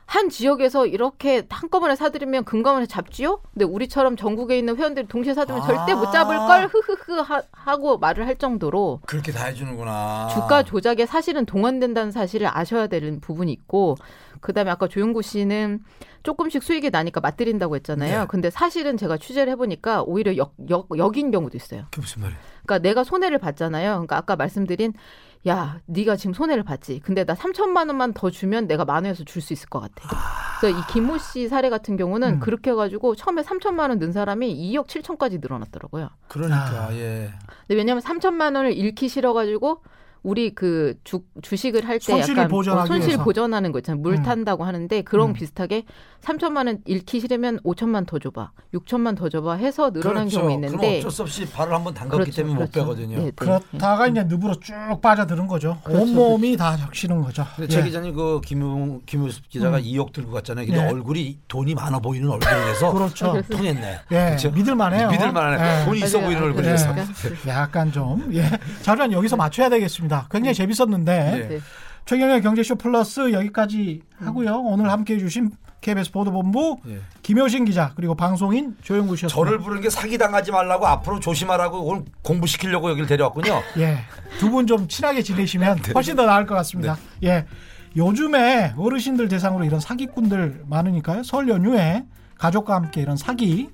한 0.06 0.30
지역에서 0.30 0.86
이렇게 0.86 1.46
한꺼번에 1.50 1.96
사들이면 1.96 2.46
금감원에 2.46 2.86
잡지요? 2.86 3.42
근데 3.54 3.66
우리처럼 3.66 4.16
전국에 4.16 4.58
있는 4.58 4.78
회원들이 4.78 5.08
동시에 5.08 5.34
사들면 5.34 5.64
아. 5.64 5.66
절대 5.66 5.94
못 5.96 6.12
잡을 6.12 6.38
걸 6.38 6.68
흐흐흐 6.68 7.20
하, 7.22 7.42
하고 7.52 7.98
말을 7.98 8.28
할 8.28 8.38
정도로 8.38 9.02
그렇게 9.06 9.32
다 9.32 9.46
해주는구나. 9.46 10.30
주가 10.32 10.64
조작에 10.64 11.06
사실은 11.06 11.46
동원된다는 11.46 12.12
사실을 12.12 12.48
아셔야 12.52 12.88
되는 12.88 13.20
부분이 13.20 13.52
있고 13.52 13.96
그다음에 14.42 14.70
아까 14.70 14.88
조영구 14.88 15.24
씨는 15.24 15.80
조금씩 16.22 16.62
수익이 16.62 16.92
나니까 16.92 17.20
맞들인다고 17.20 17.76
했잖아요. 17.78 18.22
네. 18.22 18.26
근데 18.28 18.50
사실은 18.50 18.98
제가 18.98 19.18
취재를 19.18 19.52
해보니까 19.54 20.04
오히려 20.04 20.38
역, 20.38 20.54
역, 20.70 20.88
역인 20.96 21.32
경우도 21.32 21.58
있어요. 21.58 21.86
그게 21.92 22.02
무슨 22.02 22.22
말이야? 22.22 22.38
그러니까 22.66 22.80
내가 22.80 23.04
손해를 23.04 23.40
봤잖아요. 23.40 23.92
그러니까 23.92 24.18
아까 24.18 24.36
말씀드린 24.36 24.94
야, 25.48 25.80
네가 25.86 26.16
지금 26.16 26.34
손해를 26.34 26.64
봤지. 26.64 27.00
근데 27.04 27.24
나 27.24 27.36
3천만 27.36 27.88
원만 27.88 28.14
더 28.14 28.30
주면 28.32 28.66
내가 28.68 28.84
만 28.86 29.04
원에서 29.06 29.24
줄 29.24 29.42
수 29.42 29.54
있을 29.54 29.70
것 29.70 29.80
같아. 29.80 30.10
그래서 30.60 30.80
이 30.80 30.82
김모 30.92 31.18
씨 31.20 31.48
사례 31.48 31.70
같은 31.70 31.98
경우는 31.98 32.36
음. 32.36 32.40
그렇게 32.40 32.72
해가지고 32.72 33.16
처음에 33.16 33.44
3천만 33.44 33.90
원 33.90 34.00
는 34.00 34.12
사람이 34.12 34.54
2억 34.74 34.88
7천까지 34.88 35.40
늘어났더라고요. 35.42 36.10
그러니까 36.28 36.88
아. 36.88 36.94
예. 36.96 37.32
근데 37.68 37.76
왜냐하면 37.76 38.02
3천만 38.04 38.56
원을 38.56 38.74
잃기 38.74 39.08
싫어가지고 39.08 39.84
우리 40.26 40.56
그 40.56 40.96
주, 41.04 41.22
주식을 41.44 41.88
할 41.88 42.00
때 42.00 42.20
약간 42.20 42.48
보전하기 42.48 42.84
어, 42.84 42.88
손실 42.88 43.10
위해서. 43.10 43.24
보전하는 43.24 43.72
거 43.72 43.80
있잖아요. 43.80 44.02
물 44.02 44.16
음. 44.16 44.24
탄다고 44.24 44.64
하는데 44.64 45.02
그런 45.04 45.30
음. 45.30 45.34
비슷하게 45.34 45.84
3천만 46.24 46.66
원 46.66 46.80
잃기 46.86 47.20
싫으면 47.20 47.60
5천만 47.60 48.08
더 48.08 48.18
줘봐, 48.18 48.52
6천만 48.74 49.16
더 49.16 49.30
줘봐 49.30 49.54
해서 49.58 49.92
늘어난 49.92 50.28
그렇죠. 50.28 50.40
경우 50.40 50.50
그럼 50.58 50.64
있는데 50.66 50.98
어쩔 50.98 51.12
수 51.12 51.22
없이 51.22 51.46
발을 51.48 51.72
한번 51.74 51.94
담갔기 51.94 52.24
그렇죠, 52.32 52.36
때문에 52.38 52.56
못 52.56 52.72
그렇죠. 52.72 52.80
빼거든요. 52.90 53.18
네, 53.20 53.24
네. 53.26 53.32
그렇다가 53.36 54.08
이제 54.08 54.24
늪으로 54.24 54.60
쭉 54.60 54.74
빠져드는 55.02 55.46
거죠. 55.46 55.78
그렇죠, 55.84 56.02
온몸이 56.04 56.58
다 56.58 56.76
적시는 56.76 57.22
거죠. 57.22 57.46
예. 57.62 57.68
최 57.68 57.84
기자님 57.84 58.16
그 58.16 58.42
김우 58.44 59.02
김우습 59.06 59.48
기자가 59.50 59.78
음. 59.78 59.84
2억 59.84 60.12
들고 60.12 60.32
갔잖아요. 60.32 60.66
근데 60.66 60.82
네. 60.84 60.90
얼굴이 60.92 61.40
돈이 61.48 61.76
많아 61.76 62.00
보이는 62.00 62.28
얼굴이라서 62.28 62.92
그렇죠. 62.94 63.42
통했네. 63.52 64.00
예, 64.12 64.26
그렇죠? 64.26 64.50
믿을만해요. 64.52 65.12
믿을만하네. 65.12 65.82
예. 65.82 65.86
돈이 65.86 66.00
있어. 66.00 66.20
보이는 66.20 66.42
아, 66.42 66.46
얼굴이라서. 66.46 66.94
그러니까. 66.96 67.50
약간 67.50 67.92
좀 67.92 68.34
예. 68.34 68.50
자료는 68.82 69.12
여기서 69.12 69.36
맞춰야 69.36 69.70
되겠습니다. 69.70 70.15
굉장히 70.32 70.54
재밌었는데 70.56 71.32
네. 71.32 71.48
네. 71.48 71.60
최경영 72.06 72.42
경제쇼 72.42 72.76
플러스 72.76 73.32
여기까지 73.34 74.02
하고요. 74.18 74.58
오늘 74.60 74.92
함께해 74.92 75.20
주신 75.20 75.50
KBS 75.82 76.12
보도본부 76.12 76.78
예. 76.88 77.00
김효신 77.24 77.66
기자 77.66 77.92
그리고 77.96 78.14
방송인 78.16 78.76
조영구 78.84 79.16
씨였습니다. 79.16 79.36
저를 79.36 79.60
부른 79.60 79.82
게 79.82 79.90
사기 79.90 80.18
당하지 80.18 80.52
말라고 80.52 80.86
앞으로 80.88 81.20
조심하라고 81.20 81.80
오늘 81.84 82.04
공부시키려고 82.24 82.90
여기를 82.92 83.08
데려왔군요. 83.08 83.62
예. 83.78 83.98
두 84.40 84.50
분 84.50 84.68
좀 84.68 84.88
친하게 84.88 85.22
지내시면 85.24 85.80
훨씬 85.96 86.16
더 86.16 86.26
나을 86.26 86.46
것 86.46 86.54
같습니다. 86.56 86.98
예. 87.24 87.46
요즘에 87.98 88.74
어르신들 88.78 89.28
대상으로 89.28 89.64
이런 89.66 89.80
사기꾼들 89.80 90.64
많으니까요. 90.68 91.24
설 91.24 91.48
연휴에 91.50 92.04
가족과 92.38 92.76
함께 92.76 93.02
이런 93.02 93.16
사기 93.18 93.70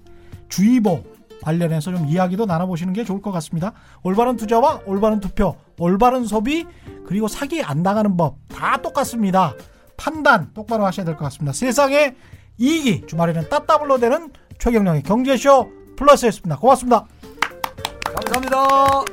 주의보 0.49 1.03
관련해서 1.41 1.91
좀 1.91 2.05
이야기도 2.07 2.45
나눠보시는 2.45 2.93
게 2.93 3.03
좋을 3.03 3.21
것 3.21 3.31
같습니다. 3.31 3.73
올바른 4.03 4.35
투자와 4.37 4.81
올바른 4.85 5.19
투표, 5.19 5.55
올바른 5.79 6.25
소비, 6.25 6.65
그리고 7.05 7.27
사기 7.27 7.61
안 7.63 7.83
당하는 7.83 8.15
법 8.17 8.37
다 8.61 8.77
똑같습니다. 8.81 9.55
판단 9.97 10.51
똑바로 10.53 10.85
하셔야 10.85 11.05
될 11.05 11.15
것 11.15 11.25
같습니다. 11.25 11.51
세상에 11.53 12.15
이익이 12.57 13.07
주말에는 13.07 13.49
따따블로 13.49 13.97
되는 13.97 14.29
최경령의 14.59 15.03
경제쇼 15.03 15.71
플러스였습니다. 15.97 16.57
고맙습니다. 16.57 17.05
감사합니다. 18.15 19.05